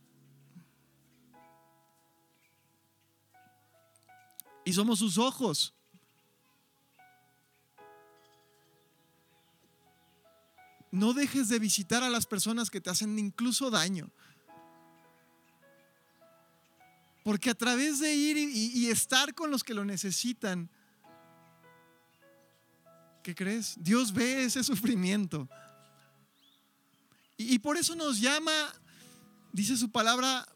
Y 4.64 4.72
somos 4.72 4.98
sus 4.98 5.18
ojos. 5.18 5.74
No 10.90 11.12
dejes 11.12 11.48
de 11.48 11.58
visitar 11.58 12.02
a 12.02 12.08
las 12.08 12.24
personas 12.24 12.70
que 12.70 12.80
te 12.80 12.88
hacen 12.88 13.18
incluso 13.18 13.70
daño. 13.70 14.10
Porque 17.24 17.50
a 17.50 17.54
través 17.54 17.98
de 18.00 18.14
ir 18.14 18.36
y, 18.36 18.88
estar 18.90 19.34
con 19.34 19.50
los 19.50 19.64
que 19.64 19.74
lo 19.74 19.84
necesitan, 19.84 20.70
¿Qué 23.24 23.34
crees? 23.34 23.76
Dios 23.78 24.12
ve 24.12 24.44
ese 24.44 24.62
sufrimiento. 24.62 25.48
Y, 27.38 27.58
por 27.58 27.78
eso 27.78 27.96
nos 27.96 28.20
llama, 28.20 28.52
dice 29.50 29.78
su 29.78 29.90
palabra, 29.90 30.46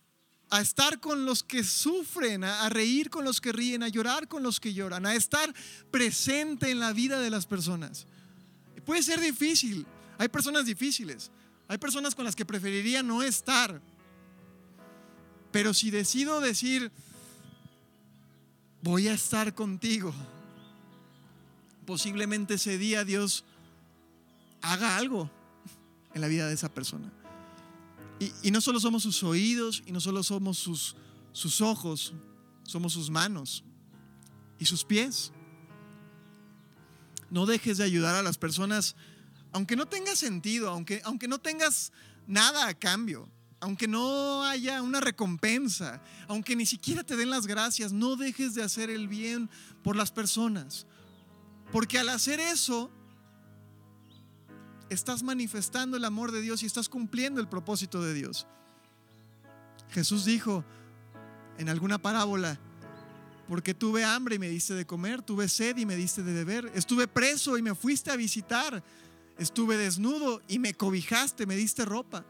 a 0.51 0.61
estar 0.61 1.01
con 1.01 1.25
los 1.25 1.43
que 1.43 1.63
sufren, 1.63 2.45
a, 2.45 2.69
reír 2.69 3.11
con 3.11 3.25
los 3.25 3.41
que 3.41 3.53
ríen, 3.53 3.83
a 3.83 3.89
llorar 3.89 4.29
con 4.29 4.43
los 4.43 4.61
que 4.61 4.73
lloran, 4.73 5.05
a 5.05 5.15
estar 5.15 5.53
presente 5.91 6.71
en 6.71 6.81
la 6.81 6.92
vida 6.92 7.21
de 7.21 7.31
las 7.31 7.46
personas. 7.46 8.07
Puede 8.87 9.03
ser 9.03 9.21
difícil, 9.21 9.87
hay 10.17 10.29
personas 10.29 10.65
difíciles, 10.65 11.31
hay 11.69 11.79
personas 11.79 12.15
con 12.15 12.25
las 12.25 12.35
que 12.35 12.46
preferiría 12.46 13.03
no 13.03 13.23
estar. 13.23 13.81
Pero 15.53 15.75
si 15.75 15.90
decido 15.90 16.40
decir, 16.40 16.90
voy 18.83 19.09
a 19.09 19.13
estar 19.13 19.55
contigo, 19.55 20.15
posiblemente 21.85 22.55
ese 22.55 22.79
día 22.79 23.05
Dios 23.05 23.44
haga 24.63 24.96
algo 24.96 25.31
en 26.15 26.21
la 26.23 26.29
vida 26.29 26.49
de 26.49 26.55
esa 26.55 26.73
persona. 26.73 27.13
Y, 28.21 28.50
no 28.50 28.60
solo 28.60 28.81
somos 28.81 29.04
sus 29.04 29.23
oídos 29.23 29.83
y 29.87 29.92
no 29.92 30.00
solo 30.00 30.23
somos 30.23 30.58
sus, 30.58 30.96
sus 31.33 31.60
ojos, 31.60 32.14
somos 32.64 32.92
sus 32.92 33.10
manos 33.10 33.64
y 34.58 34.64
sus 34.64 34.85
pies. 34.85 35.33
No 37.31 37.46
dejes 37.46 37.79
de 37.79 37.85
ayudar 37.85 38.14
a 38.16 38.23
las 38.23 38.38
personas, 38.38 38.96
aunque 39.52 39.77
no 39.77 39.87
tenga 39.87 40.16
sentido, 40.16 40.71
aunque, 40.71 41.00
aunque 41.04 41.29
no 41.29 41.38
tengas 41.38 41.92
nada 42.27 42.66
a 42.66 42.75
cambio, 42.75 43.29
aunque 43.60 43.87
no 43.87 44.44
haya 44.44 44.83
una 44.83 45.00
recompensa, 45.00 46.02
aunque 46.27 46.56
ni 46.56 46.66
siquiera 46.66 47.04
te 47.04 47.16
den 47.16 47.31
las 47.31 47.46
gracias, 47.46 47.92
no 47.92 48.16
dejes 48.16 48.54
de 48.54 48.62
hacer 48.62 48.90
el 48.90 49.08
bien 49.08 49.48
por 49.83 49.94
las 49.94 50.10
personas. 50.10 50.87
Porque 51.71 51.98
al 51.98 52.08
hacer 52.08 52.40
eso, 52.40 52.90
estás 54.91 55.23
manifestando 55.23 55.97
el 55.97 56.05
amor 56.05 56.33
de 56.33 56.41
Dios 56.41 56.63
y 56.63 56.67
estás 56.67 56.89
cumpliendo 56.89 57.41
el 57.41 57.49
propósito 57.49 58.03
de 58.03 58.15
Dios. 58.15 58.47
Jesús 59.91 60.25
dijo 60.25 60.65
en 61.59 61.69
alguna 61.69 61.99
parábola, 61.99 62.59
porque 63.49 63.75
tuve 63.75 64.05
hambre 64.05 64.37
y 64.37 64.39
me 64.39 64.49
diste 64.49 64.75
de 64.75 64.87
comer, 64.87 65.23
tuve 65.23 65.49
sed 65.49 65.77
y 65.79 65.87
me 65.87 65.97
diste 65.97 66.23
de 66.23 66.33
beber, 66.33 66.71
estuve 66.75 67.09
preso 67.09 67.57
y 67.57 67.63
me 67.63 67.75
fuiste 67.75 68.11
a 68.11 68.17
visitar, 68.17 68.83
estuve 69.39 69.77
desnudo 69.77 70.43
y 70.49 70.59
me 70.59 70.75
cobijaste, 70.75 71.47
me 71.47 71.57
diste 71.57 71.85
ropa. 71.85 72.25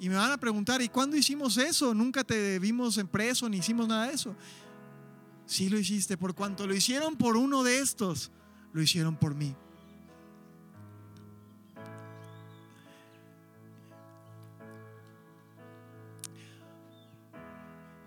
Y 0.00 0.08
me 0.08 0.16
van 0.16 0.32
a 0.32 0.38
preguntar, 0.38 0.82
¿y 0.82 0.88
cuándo 0.88 1.16
hicimos 1.16 1.56
eso? 1.58 1.94
Nunca 1.94 2.24
te 2.24 2.58
vimos 2.58 2.98
en 2.98 3.06
preso 3.06 3.48
ni 3.48 3.58
hicimos 3.58 3.86
nada 3.86 4.08
de 4.08 4.14
eso. 4.14 4.34
Sí 5.46 5.68
lo 5.68 5.78
hiciste, 5.78 6.16
por 6.16 6.34
cuanto 6.34 6.66
lo 6.66 6.74
hicieron 6.74 7.16
por 7.16 7.36
uno 7.36 7.62
de 7.62 7.78
estos, 7.78 8.32
lo 8.72 8.82
hicieron 8.82 9.16
por 9.16 9.36
mí. 9.36 9.54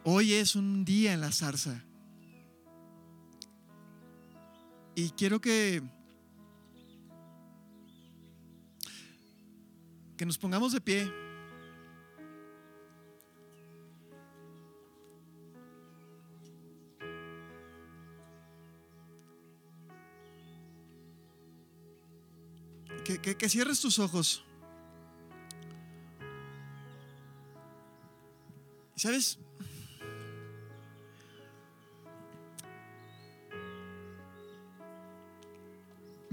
Hoy 0.07 0.33
es 0.33 0.55
un 0.55 0.85
día 0.85 1.13
en 1.13 1.21
la 1.21 1.31
zarza. 1.31 1.83
Y 4.93 5.09
quiero 5.09 5.41
que 5.41 5.81
que 10.15 10.25
nos 10.27 10.37
pongamos 10.37 10.73
de 10.73 10.81
pie. 10.81 11.11
Que, 23.03 23.49
cierres 23.49 23.81
tus 23.81 23.99
ojos. 23.99 24.43
¿Sabes? 28.95 29.39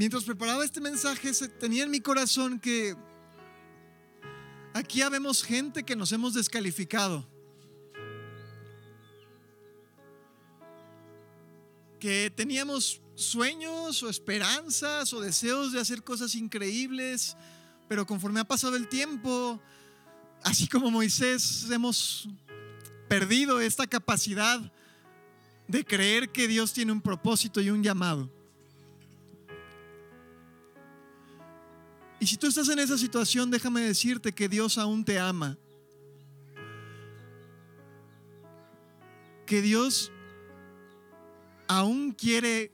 Mientras 0.03 0.25
preparaba 0.25 0.65
este 0.65 0.81
mensaje, 0.81 1.31
tenía 1.61 1.85
en 1.85 1.91
mi 1.93 2.01
corazón 2.01 2.59
que 2.59 2.97
aquí 4.75 5.01
habemos 5.01 5.45
gente 5.45 5.85
que 5.85 5.95
nos 5.95 6.11
hemos 6.11 6.35
descalificado. 6.35 7.25
Que 12.01 12.33
teníamos 12.35 13.01
sueños 13.15 14.03
o 14.03 14.09
esperanzas 14.09 15.13
o 15.13 15.21
deseos 15.21 15.71
de 15.71 15.79
hacer 15.79 16.03
cosas 16.03 16.35
increíbles, 16.35 17.37
pero 17.89 18.05
conforme 18.05 18.41
ha 18.41 18.45
pasado 18.45 18.75
el 18.75 18.89
tiempo, 18.89 19.63
así 20.43 20.67
como 20.67 20.91
Moisés, 20.91 21.71
hemos 21.71 22.29
perdido 23.09 23.61
esta 23.61 23.87
capacidad 23.87 24.61
de 25.69 25.85
creer 25.85 26.33
que 26.33 26.49
Dios 26.49 26.73
tiene 26.73 26.91
un 26.91 27.01
propósito 27.01 27.61
y 27.61 27.71
un 27.71 27.85
llamado. 27.85 28.42
Y 32.23 32.27
si 32.29 32.37
tú 32.37 32.47
estás 32.47 32.69
en 32.69 32.79
esa 32.79 32.97
situación, 32.97 33.51
déjame 33.51 33.81
decirte 33.81 34.31
que 34.31 34.49
Dios 34.49 34.79
aún 34.79 35.05
te 35.05 35.19
ama. 35.19 35.59
Que 39.45 39.61
Dios 39.61 40.13
aún 41.67 42.13
quiere 42.13 42.71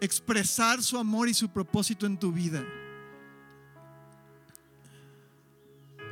expresar 0.00 0.82
su 0.82 0.98
amor 0.98 1.28
y 1.28 1.34
su 1.34 1.48
propósito 1.48 2.04
en 2.04 2.18
tu 2.18 2.32
vida. 2.32 2.66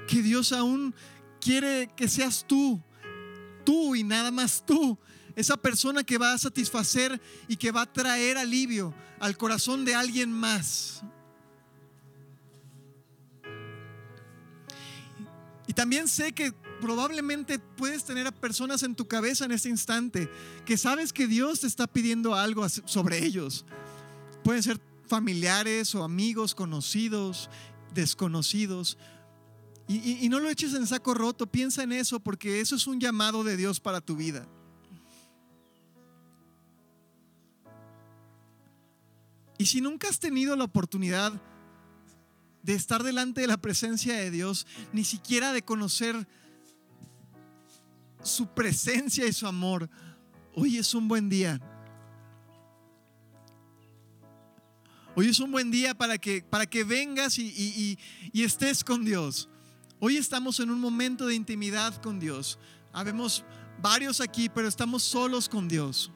Que 0.07 0.23
Dios 0.23 0.53
aún 0.53 0.95
quiere 1.41 1.91
que 1.97 2.07
seas 2.07 2.45
tú, 2.47 2.81
tú 3.65 3.97
y 3.97 4.05
nada 4.05 4.31
más 4.31 4.65
tú, 4.65 4.97
esa 5.35 5.57
persona 5.57 6.05
que 6.05 6.19
va 6.19 6.35
a 6.35 6.39
satisfacer 6.39 7.21
y 7.49 7.57
que 7.57 7.73
va 7.73 7.83
a 7.83 7.93
traer 7.93 8.39
alivio 8.39 8.95
al 9.19 9.37
corazón 9.37 9.85
de 9.85 9.97
alguien 9.97 10.31
más. 10.31 11.03
Y 15.71 15.73
también 15.73 16.09
sé 16.09 16.33
que 16.33 16.51
probablemente 16.81 17.61
puedes 17.61 18.03
tener 18.03 18.27
a 18.27 18.33
personas 18.33 18.83
en 18.83 18.97
tu 18.97 19.07
cabeza 19.07 19.45
en 19.45 19.53
este 19.53 19.69
instante 19.69 20.29
que 20.67 20.77
sabes 20.77 21.13
que 21.13 21.29
Dios 21.29 21.61
te 21.61 21.69
está 21.69 21.87
pidiendo 21.87 22.35
algo 22.35 22.69
sobre 22.69 23.25
ellos. 23.25 23.65
Pueden 24.43 24.65
ser 24.65 24.81
familiares 25.07 25.95
o 25.95 26.03
amigos, 26.03 26.57
conocidos, 26.57 27.51
desconocidos. 27.95 28.99
Y, 29.87 30.25
y, 30.25 30.29
no 30.29 30.41
lo 30.41 30.51
eches 30.51 30.75
en 30.75 30.89
saco 30.89 31.15
roto, 31.15 31.47
piensa 31.47 31.85
en 31.85 31.93
eso 31.93 32.19
porque 32.19 32.61
eso 32.61 32.75
es 32.75 32.89
un 32.89 32.99
llamado 32.99 33.45
de 33.45 33.57
Dios 33.57 33.79
para 33.79 34.01
tu 34.01 34.17
vida. 34.17 34.49
Y 39.57 39.67
si 39.67 39.81
nunca 39.81 40.09
has 40.09 40.19
tenido 40.19 40.57
la 40.57 40.65
oportunidad 40.65 41.41
de 42.63 42.75
estar 42.75 43.03
delante 43.03 43.41
de 43.41 43.47
la 43.47 43.57
presencia 43.57 44.15
de 44.17 44.31
Dios, 44.31 44.67
ni 44.93 45.05
siquiera 45.05 45.53
de 45.53 45.63
conocer 45.63 46.27
su 48.23 48.47
presencia 48.49 49.27
y 49.27 49.33
su 49.33 49.47
amor. 49.47 49.89
Hoy 50.55 50.77
es 50.77 50.95
un 50.95 51.09
buen 51.09 51.29
día. 51.29 51.61
Hoy 55.15 55.29
es 55.29 55.41
un 55.41 55.51
buen 55.51 55.71
día 55.71 55.95
para 55.95 56.19
que, 56.19 56.43
para 56.43 56.67
que 56.67 56.85
vengas 56.85 57.39
y, 57.39 57.99
y 58.33 58.43
estés 58.43 58.85
con 58.85 59.05
Dios. 59.05 59.49
Hoy 59.99 60.17
estamos 60.17 60.61
en 60.61 60.71
un 60.71 60.81
momento 60.81 61.27
de 61.27 61.35
intimidad 61.35 62.01
con 62.01 62.19
Dios. 62.21 62.59
Habemos 62.93 63.45
varios 63.83 64.21
aquí, 64.21 64.49
pero 64.49 64.69
estamos 64.69 65.03
solos 65.03 65.49
con 65.49 65.69
Dios. 65.69 66.11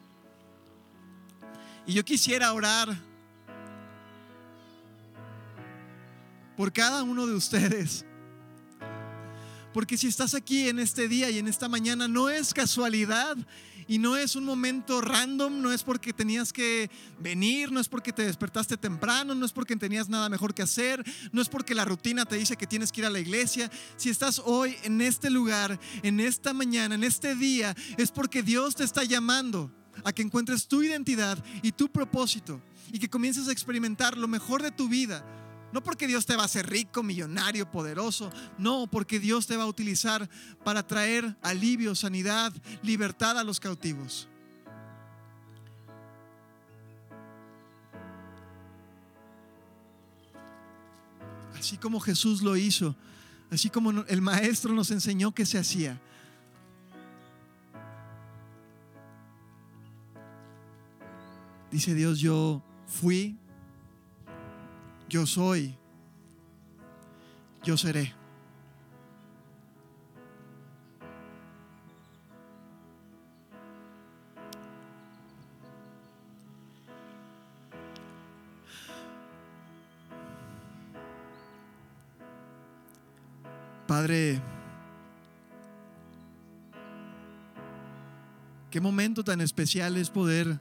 Y 1.85 1.93
yo 1.93 2.03
quisiera 2.03 2.51
orar 2.53 2.97
por 6.55 6.71
cada 6.73 7.03
uno 7.03 7.27
de 7.27 7.33
ustedes. 7.33 8.05
Porque 9.73 9.97
si 9.97 10.07
estás 10.07 10.33
aquí 10.33 10.69
en 10.69 10.79
este 10.79 11.09
día 11.09 11.29
y 11.29 11.37
en 11.37 11.49
esta 11.49 11.67
mañana, 11.67 12.07
no 12.07 12.29
es 12.29 12.53
casualidad 12.53 13.35
y 13.87 13.99
no 13.99 14.15
es 14.15 14.37
un 14.37 14.45
momento 14.45 15.01
random, 15.01 15.61
no 15.61 15.69
es 15.71 15.83
porque 15.83 16.13
tenías 16.13 16.53
que 16.53 16.89
venir, 17.19 17.73
no 17.73 17.81
es 17.81 17.89
porque 17.89 18.13
te 18.13 18.25
despertaste 18.25 18.77
temprano, 18.77 19.35
no 19.35 19.45
es 19.45 19.51
porque 19.51 19.75
tenías 19.75 20.07
nada 20.07 20.29
mejor 20.29 20.53
que 20.53 20.61
hacer, 20.61 21.03
no 21.33 21.41
es 21.41 21.49
porque 21.49 21.75
la 21.75 21.83
rutina 21.83 22.25
te 22.25 22.37
dice 22.37 22.55
que 22.55 22.67
tienes 22.67 22.91
que 22.91 23.01
ir 23.01 23.05
a 23.05 23.09
la 23.09 23.19
iglesia. 23.19 23.69
Si 23.97 24.09
estás 24.09 24.41
hoy 24.45 24.77
en 24.83 25.01
este 25.01 25.29
lugar, 25.29 25.77
en 26.03 26.21
esta 26.21 26.53
mañana, 26.53 26.95
en 26.95 27.03
este 27.03 27.35
día, 27.35 27.75
es 27.97 28.11
porque 28.11 28.43
Dios 28.43 28.75
te 28.75 28.85
está 28.85 29.03
llamando 29.03 29.71
a 30.03 30.13
que 30.13 30.21
encuentres 30.21 30.67
tu 30.67 30.83
identidad 30.83 31.43
y 31.61 31.73
tu 31.73 31.89
propósito 31.89 32.61
y 32.93 32.99
que 32.99 33.09
comiences 33.09 33.49
a 33.49 33.51
experimentar 33.51 34.17
lo 34.17 34.29
mejor 34.29 34.63
de 34.63 34.71
tu 34.71 34.87
vida 34.87 35.23
no 35.75 35.83
porque 35.83 36.07
Dios 36.07 36.25
te 36.25 36.37
va 36.37 36.43
a 36.43 36.45
hacer 36.45 36.69
rico, 36.69 37.03
millonario, 37.03 37.69
poderoso. 37.69 38.31
No, 38.57 38.87
porque 38.87 39.19
Dios 39.19 39.45
te 39.45 39.57
va 39.57 39.63
a 39.63 39.67
utilizar 39.67 40.29
para 40.63 40.87
traer 40.87 41.35
alivio, 41.41 41.95
sanidad, 41.95 42.53
libertad 42.81 43.37
a 43.37 43.43
los 43.43 43.59
cautivos. 43.59 44.29
Así 51.59 51.75
como 51.75 51.99
Jesús 51.99 52.41
lo 52.41 52.55
hizo, 52.55 52.95
así 53.51 53.69
como 53.69 53.91
el 54.07 54.21
Maestro 54.21 54.71
nos 54.71 54.91
enseñó 54.91 55.33
que 55.33 55.45
se 55.45 55.57
hacía. 55.57 56.01
Dice 61.69 61.93
Dios, 61.93 62.19
yo 62.19 62.63
fui 62.87 63.37
yo 65.07 65.25
soy, 65.25 65.75
yo 67.63 67.77
seré. 67.77 68.13
Padre, 83.87 84.41
qué 88.71 88.81
momento 88.81 89.23
tan 89.23 89.41
especial 89.41 89.95
es 89.95 90.09
poder 90.09 90.59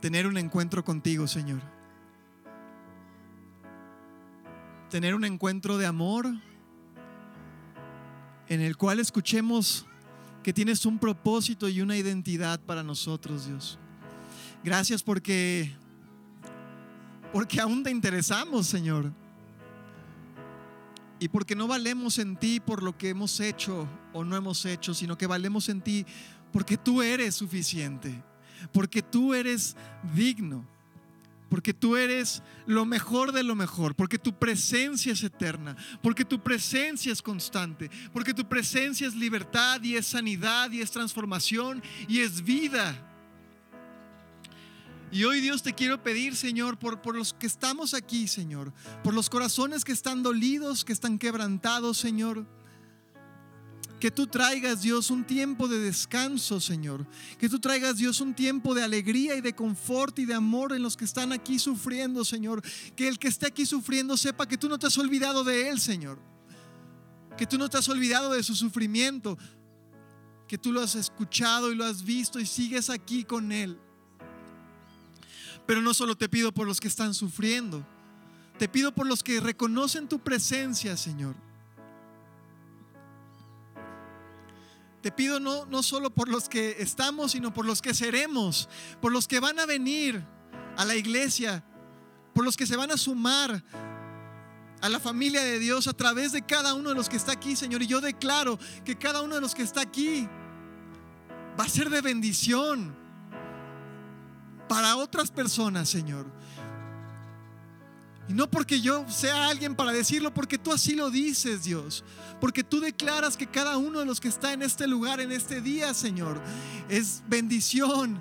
tener 0.00 0.26
un 0.26 0.36
encuentro 0.36 0.84
contigo, 0.84 1.26
Señor. 1.26 1.75
Tener 4.90 5.14
un 5.14 5.24
encuentro 5.24 5.78
de 5.78 5.86
amor 5.86 6.26
en 8.48 8.60
el 8.60 8.76
cual 8.76 9.00
escuchemos 9.00 9.86
que 10.42 10.52
tienes 10.52 10.86
un 10.86 10.98
propósito 10.98 11.68
y 11.68 11.80
una 11.80 11.96
identidad 11.96 12.60
para 12.60 12.82
nosotros, 12.82 13.46
Dios. 13.46 13.78
Gracias 14.62 15.02
porque 15.02 15.74
porque 17.32 17.60
aún 17.60 17.82
te 17.82 17.90
interesamos, 17.90 18.66
Señor. 18.66 19.12
Y 21.18 21.28
porque 21.28 21.56
no 21.56 21.66
valemos 21.66 22.18
en 22.18 22.36
ti 22.36 22.60
por 22.60 22.82
lo 22.82 22.96
que 22.96 23.08
hemos 23.08 23.40
hecho 23.40 23.88
o 24.12 24.24
no 24.24 24.36
hemos 24.36 24.64
hecho, 24.64 24.94
sino 24.94 25.18
que 25.18 25.26
valemos 25.26 25.68
en 25.68 25.80
ti 25.80 26.06
porque 26.52 26.76
tú 26.76 27.02
eres 27.02 27.34
suficiente, 27.34 28.22
porque 28.72 29.02
tú 29.02 29.34
eres 29.34 29.76
digno, 30.14 30.66
porque 31.48 31.72
tú 31.72 31.96
eres 31.96 32.42
lo 32.66 32.84
mejor 32.84 33.32
de 33.32 33.42
lo 33.42 33.54
mejor, 33.54 33.94
porque 33.94 34.18
tu 34.18 34.38
presencia 34.38 35.12
es 35.12 35.22
eterna, 35.22 35.76
porque 36.02 36.24
tu 36.24 36.42
presencia 36.42 37.12
es 37.12 37.22
constante, 37.22 37.90
porque 38.12 38.34
tu 38.34 38.48
presencia 38.48 39.06
es 39.06 39.14
libertad 39.14 39.82
y 39.82 39.96
es 39.96 40.06
sanidad 40.06 40.70
y 40.70 40.80
es 40.80 40.90
transformación 40.90 41.82
y 42.08 42.20
es 42.20 42.42
vida. 42.42 43.02
Y 45.12 45.24
hoy 45.24 45.40
Dios 45.40 45.62
te 45.62 45.72
quiero 45.72 46.02
pedir, 46.02 46.34
Señor, 46.34 46.78
por, 46.78 47.00
por 47.00 47.14
los 47.14 47.32
que 47.32 47.46
estamos 47.46 47.94
aquí, 47.94 48.26
Señor, 48.26 48.72
por 49.04 49.14
los 49.14 49.30
corazones 49.30 49.84
que 49.84 49.92
están 49.92 50.22
dolidos, 50.22 50.84
que 50.84 50.92
están 50.92 51.18
quebrantados, 51.18 51.96
Señor. 51.96 52.44
Que 54.00 54.10
tú 54.10 54.26
traigas, 54.26 54.82
Dios, 54.82 55.10
un 55.10 55.24
tiempo 55.24 55.68
de 55.68 55.78
descanso, 55.78 56.60
Señor. 56.60 57.06
Que 57.38 57.48
tú 57.48 57.58
traigas, 57.58 57.96
Dios, 57.96 58.20
un 58.20 58.34
tiempo 58.34 58.74
de 58.74 58.82
alegría 58.82 59.36
y 59.36 59.40
de 59.40 59.54
confort 59.54 60.18
y 60.18 60.26
de 60.26 60.34
amor 60.34 60.74
en 60.74 60.82
los 60.82 60.96
que 60.96 61.06
están 61.06 61.32
aquí 61.32 61.58
sufriendo, 61.58 62.24
Señor. 62.24 62.62
Que 62.94 63.08
el 63.08 63.18
que 63.18 63.28
esté 63.28 63.46
aquí 63.46 63.64
sufriendo 63.64 64.16
sepa 64.18 64.46
que 64.46 64.58
tú 64.58 64.68
no 64.68 64.78
te 64.78 64.86
has 64.86 64.98
olvidado 64.98 65.44
de 65.44 65.70
él, 65.70 65.80
Señor. 65.80 66.18
Que 67.38 67.46
tú 67.46 67.56
no 67.56 67.70
te 67.70 67.78
has 67.78 67.88
olvidado 67.88 68.32
de 68.32 68.42
su 68.42 68.54
sufrimiento. 68.54 69.38
Que 70.46 70.58
tú 70.58 70.72
lo 70.72 70.82
has 70.82 70.94
escuchado 70.94 71.72
y 71.72 71.74
lo 71.74 71.84
has 71.84 72.04
visto 72.04 72.38
y 72.38 72.44
sigues 72.44 72.90
aquí 72.90 73.24
con 73.24 73.50
él. 73.50 73.78
Pero 75.66 75.80
no 75.80 75.94
solo 75.94 76.16
te 76.16 76.28
pido 76.28 76.52
por 76.52 76.66
los 76.66 76.80
que 76.80 76.88
están 76.88 77.14
sufriendo, 77.14 77.84
te 78.58 78.68
pido 78.68 78.94
por 78.94 79.06
los 79.06 79.22
que 79.22 79.40
reconocen 79.40 80.06
tu 80.06 80.20
presencia, 80.20 80.96
Señor. 80.96 81.45
Te 85.06 85.12
pido 85.12 85.38
no, 85.38 85.66
no 85.66 85.84
solo 85.84 86.10
por 86.10 86.28
los 86.28 86.48
que 86.48 86.78
estamos, 86.80 87.30
sino 87.30 87.54
por 87.54 87.64
los 87.64 87.80
que 87.80 87.94
seremos, 87.94 88.68
por 89.00 89.12
los 89.12 89.28
que 89.28 89.38
van 89.38 89.60
a 89.60 89.64
venir 89.64 90.20
a 90.76 90.84
la 90.84 90.96
iglesia, 90.96 91.62
por 92.34 92.44
los 92.44 92.56
que 92.56 92.66
se 92.66 92.76
van 92.76 92.90
a 92.90 92.96
sumar 92.96 93.62
a 94.80 94.88
la 94.88 94.98
familia 94.98 95.44
de 95.44 95.60
Dios 95.60 95.86
a 95.86 95.92
través 95.92 96.32
de 96.32 96.42
cada 96.42 96.74
uno 96.74 96.88
de 96.88 96.96
los 96.96 97.08
que 97.08 97.16
está 97.16 97.30
aquí, 97.30 97.54
Señor. 97.54 97.84
Y 97.84 97.86
yo 97.86 98.00
declaro 98.00 98.58
que 98.84 98.98
cada 98.98 99.22
uno 99.22 99.36
de 99.36 99.40
los 99.40 99.54
que 99.54 99.62
está 99.62 99.80
aquí 99.80 100.28
va 101.56 101.62
a 101.62 101.68
ser 101.68 101.88
de 101.88 102.00
bendición 102.00 102.92
para 104.68 104.96
otras 104.96 105.30
personas, 105.30 105.88
Señor. 105.88 106.26
Y 108.28 108.32
no 108.32 108.50
porque 108.50 108.80
yo 108.80 109.08
sea 109.08 109.48
alguien 109.48 109.76
para 109.76 109.92
decirlo, 109.92 110.34
porque 110.34 110.58
tú 110.58 110.72
así 110.72 110.96
lo 110.96 111.10
dices, 111.10 111.64
Dios. 111.64 112.04
Porque 112.40 112.64
tú 112.64 112.80
declaras 112.80 113.36
que 113.36 113.46
cada 113.46 113.76
uno 113.76 114.00
de 114.00 114.06
los 114.06 114.20
que 114.20 114.28
está 114.28 114.52
en 114.52 114.62
este 114.62 114.86
lugar, 114.86 115.20
en 115.20 115.30
este 115.30 115.60
día, 115.60 115.94
Señor, 115.94 116.40
es 116.88 117.22
bendición. 117.28 118.20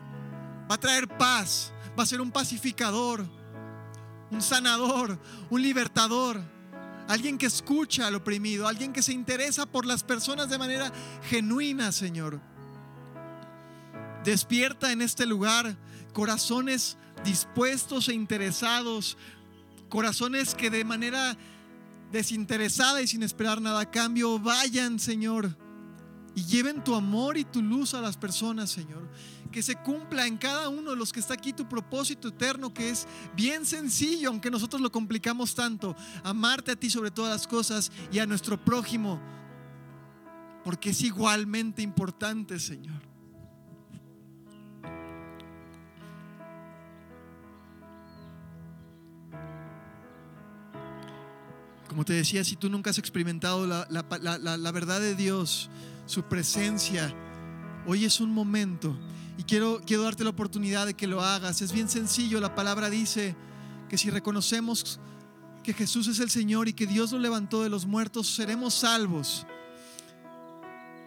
Va 0.70 0.76
a 0.76 0.80
traer 0.80 1.08
paz. 1.08 1.72
Va 1.98 2.04
a 2.04 2.06
ser 2.06 2.22
un 2.22 2.32
pacificador, 2.32 3.26
un 4.30 4.42
sanador, 4.42 5.18
un 5.50 5.62
libertador. 5.62 6.42
Alguien 7.08 7.38
que 7.38 7.46
escucha 7.46 8.08
al 8.08 8.16
oprimido, 8.16 8.68
alguien 8.68 8.92
que 8.92 9.02
se 9.02 9.14
interesa 9.14 9.66
por 9.66 9.86
las 9.86 10.04
personas 10.04 10.50
de 10.50 10.58
manera 10.58 10.92
genuina, 11.30 11.92
Señor. 11.92 12.42
Despierta 14.24 14.92
en 14.92 15.02
este 15.02 15.26
lugar 15.26 15.78
corazones 16.14 16.98
dispuestos 17.24 18.10
e 18.10 18.14
interesados, 18.14 19.18
corazones 19.96 20.56
que 20.56 20.70
de 20.70 20.84
manera 20.84 21.38
desinteresada 22.12 23.02
y 23.02 23.08
sin 23.08 23.24
esperar 23.24 23.62
nada 23.62 23.80
a 23.80 23.90
cambio 23.90 24.38
vayan, 24.38 25.00
Señor, 25.00 25.58
y 26.36 26.44
lleven 26.44 26.84
tu 26.84 26.96
amor 26.96 27.38
y 27.38 27.46
tu 27.46 27.62
luz 27.62 27.94
a 27.94 28.02
las 28.02 28.18
personas, 28.18 28.70
Señor. 28.70 29.10
Que 29.54 29.64
se 29.64 29.78
cumpla 29.78 30.28
en 30.28 30.36
cada 30.36 30.68
uno 30.68 30.90
de 30.90 30.98
los 30.98 31.14
que 31.14 31.22
está 31.22 31.36
aquí 31.36 31.54
tu 31.54 31.70
propósito 31.70 32.28
eterno, 32.28 32.74
que 32.74 32.90
es 32.90 33.08
bien 33.38 33.66
sencillo, 33.66 34.28
aunque 34.28 34.52
nosotros 34.52 34.82
lo 34.82 34.92
complicamos 34.92 35.56
tanto. 35.56 35.96
Amarte 36.26 36.74
a 36.74 36.76
ti 36.76 36.90
sobre 36.90 37.10
todas 37.10 37.32
las 37.32 37.48
cosas 37.48 37.90
y 38.12 38.20
a 38.20 38.26
nuestro 38.26 38.62
prójimo, 38.62 39.22
porque 40.66 40.90
es 40.90 41.02
igualmente 41.04 41.82
importante, 41.82 42.60
Señor. 42.60 43.15
Como 51.96 52.04
te 52.04 52.12
decía, 52.12 52.44
si 52.44 52.58
tú 52.58 52.70
nunca 52.70 52.90
has 52.90 52.98
experimentado 52.98 53.66
la, 53.66 53.88
la, 53.90 54.58
la, 54.58 54.72
verdad 54.74 55.00
de 55.00 55.16
Dios, 55.16 55.70
su 56.06 56.24
presencia, 56.24 57.16
hoy 57.88 58.04
es 58.04 58.20
un 58.20 58.32
momento 58.32 58.94
y 59.38 59.44
quiero, 59.44 59.80
quiero 59.86 60.04
darte 60.04 60.26
la 60.26 60.32
oportunidad 60.32 60.86
de 60.88 60.94
que 60.94 61.08
lo 61.08 61.22
hagas. 61.22 61.62
Es 61.62 61.72
bien 61.72 61.88
sencillo, 61.88 62.42
la 62.42 62.54
palabra 62.54 62.90
dice 62.90 63.34
que 63.88 63.98
si 63.98 64.10
reconocemos 64.10 65.00
que 65.64 65.72
Jesús 65.72 66.10
es 66.10 66.20
el 66.20 66.30
Señor 66.30 66.68
y 66.68 66.74
que 66.74 66.86
Dios 66.86 67.14
lo 67.14 67.20
levantó 67.20 67.64
de 67.64 67.70
los 67.70 67.86
muertos, 67.86 68.28
seremos 68.28 68.74
salvos. 68.74 69.48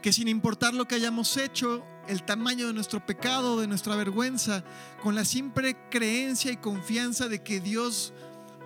Que 0.00 0.10
sin 0.10 0.26
importar 0.26 0.72
lo 0.72 0.88
que 0.88 0.94
hayamos 0.94 1.36
hecho, 1.36 1.84
el 2.08 2.22
tamaño 2.22 2.66
de 2.66 2.72
nuestro 2.72 3.04
pecado, 3.04 3.60
de 3.60 3.66
nuestra 3.66 3.94
vergüenza, 3.94 4.64
con 5.02 5.14
la 5.14 5.26
simple 5.26 5.76
creencia 5.90 6.50
y 6.50 6.56
confianza 6.56 7.28
de 7.28 7.42
que 7.42 7.60
Dios 7.60 8.14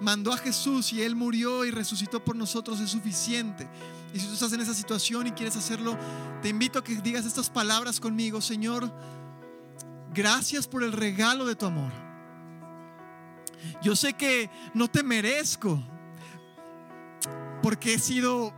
mandó 0.03 0.32
a 0.32 0.36
Jesús 0.36 0.92
y 0.92 1.03
Él 1.03 1.16
murió 1.16 1.64
y 1.64 1.70
resucitó 1.70 2.22
por 2.22 2.36
nosotros 2.36 2.80
es 2.80 2.90
suficiente. 2.90 3.68
Y 4.12 4.18
si 4.18 4.26
tú 4.26 4.34
estás 4.34 4.53
en 4.53 4.61
esa 4.61 4.74
situación 4.74 5.26
y 5.26 5.32
quieres 5.32 5.57
hacerlo, 5.57 5.96
te 6.42 6.48
invito 6.48 6.78
a 6.78 6.84
que 6.84 6.96
digas 6.96 7.24
estas 7.24 7.48
palabras 7.48 8.00
conmigo, 8.00 8.40
Señor, 8.40 8.92
gracias 10.12 10.66
por 10.66 10.82
el 10.82 10.92
regalo 10.92 11.46
de 11.46 11.55
tu 11.55 11.66
amor. 11.66 11.92
Yo 13.80 13.96
sé 13.96 14.12
que 14.14 14.50
no 14.74 14.88
te 14.88 15.03
merezco 15.03 15.82
porque 17.62 17.94
he 17.94 17.98
sido 17.98 18.53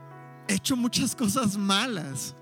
hecho 0.48 0.76
muchas 0.76 1.14
cosas 1.14 1.56
malas, 1.58 2.34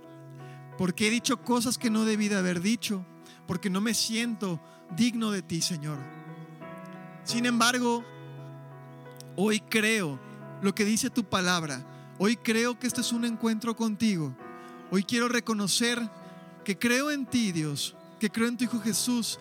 porque 0.79 1.09
he 1.09 1.11
dicho 1.11 1.43
cosas 1.43 1.77
que 1.77 1.91
no 1.91 2.05
debí 2.05 2.29
de 2.29 2.37
haber 2.37 2.61
dicho, 2.61 3.05
porque 3.47 3.69
no 3.69 3.81
me 3.81 3.95
siento 3.95 4.61
digno 4.97 5.33
de 5.33 5.43
ti, 5.43 5.61
Señor. 5.61 5.99
Sin 7.25 7.47
embargo, 7.47 8.05
Hoy 9.37 9.61
creo 9.61 10.19
lo 10.61 10.75
que 10.75 10.85
dice 10.85 11.11
tu 11.11 11.25
palabra. 11.25 11.85
Hoy 12.19 12.37
creo 12.37 12.79
que 12.79 12.87
este 12.87 13.01
es 13.01 13.13
un 13.13 13.25
encuentro 13.25 13.75
contigo. 13.75 14.35
Hoy 14.91 15.05
quiero 15.05 15.29
reconocer 15.29 16.01
que 16.65 16.79
creo 16.79 17.11
en 17.11 17.27
ti, 17.27 17.51
Dios, 17.51 17.97
que 18.21 18.31
creo 18.31 18.49
en 18.49 18.57
tu 18.57 18.65
Hijo 18.65 18.81
Jesús 18.81 19.39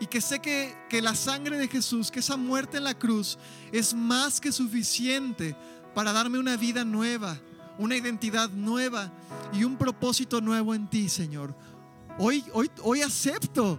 y 0.00 0.06
que 0.06 0.20
sé 0.20 0.40
que, 0.40 0.74
que 0.88 1.02
la 1.02 1.14
sangre 1.14 1.58
de 1.58 1.68
Jesús, 1.68 2.10
que 2.10 2.20
esa 2.20 2.36
muerte 2.36 2.78
en 2.78 2.84
la 2.84 2.98
cruz 2.98 3.38
es 3.72 3.94
más 3.94 4.40
que 4.40 4.52
suficiente 4.52 5.54
para 5.94 6.12
darme 6.12 6.38
una 6.38 6.56
vida 6.56 6.84
nueva, 6.84 7.38
una 7.78 7.96
identidad 7.96 8.48
nueva 8.50 9.12
y 9.52 9.64
un 9.64 9.76
propósito 9.76 10.40
nuevo 10.40 10.74
en 10.74 10.88
ti, 10.88 11.08
Señor. 11.08 11.54
Hoy, 12.18 12.44
hoy, 12.52 12.70
hoy 12.82 13.02
acepto 13.02 13.78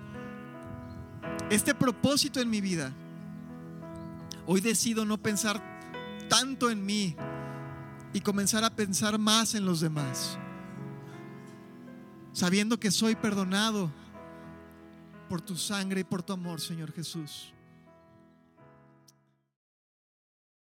este 1.49 1.73
propósito 1.73 2.39
en 2.39 2.49
mi 2.49 2.61
vida. 2.61 2.93
Hoy 4.51 4.61
decido 4.61 5.05
no 5.05 5.21
pensar 5.21 5.61
tanto 6.27 6.71
en 6.71 6.83
mí 6.83 7.15
y 8.13 8.21
comenzar 8.21 8.63
a 8.63 8.75
pensar 8.75 9.19
más 9.19 9.53
en 9.53 9.63
los 9.63 9.79
demás. 9.79 10.39
Sabiendo 12.33 12.79
que 12.79 12.89
soy 12.89 13.15
perdonado 13.15 13.91
por 15.29 15.39
tu 15.39 15.55
sangre 15.55 16.01
y 16.01 16.03
por 16.03 16.23
tu 16.23 16.33
amor, 16.33 16.61
Señor 16.61 16.91
Jesús. 16.93 17.53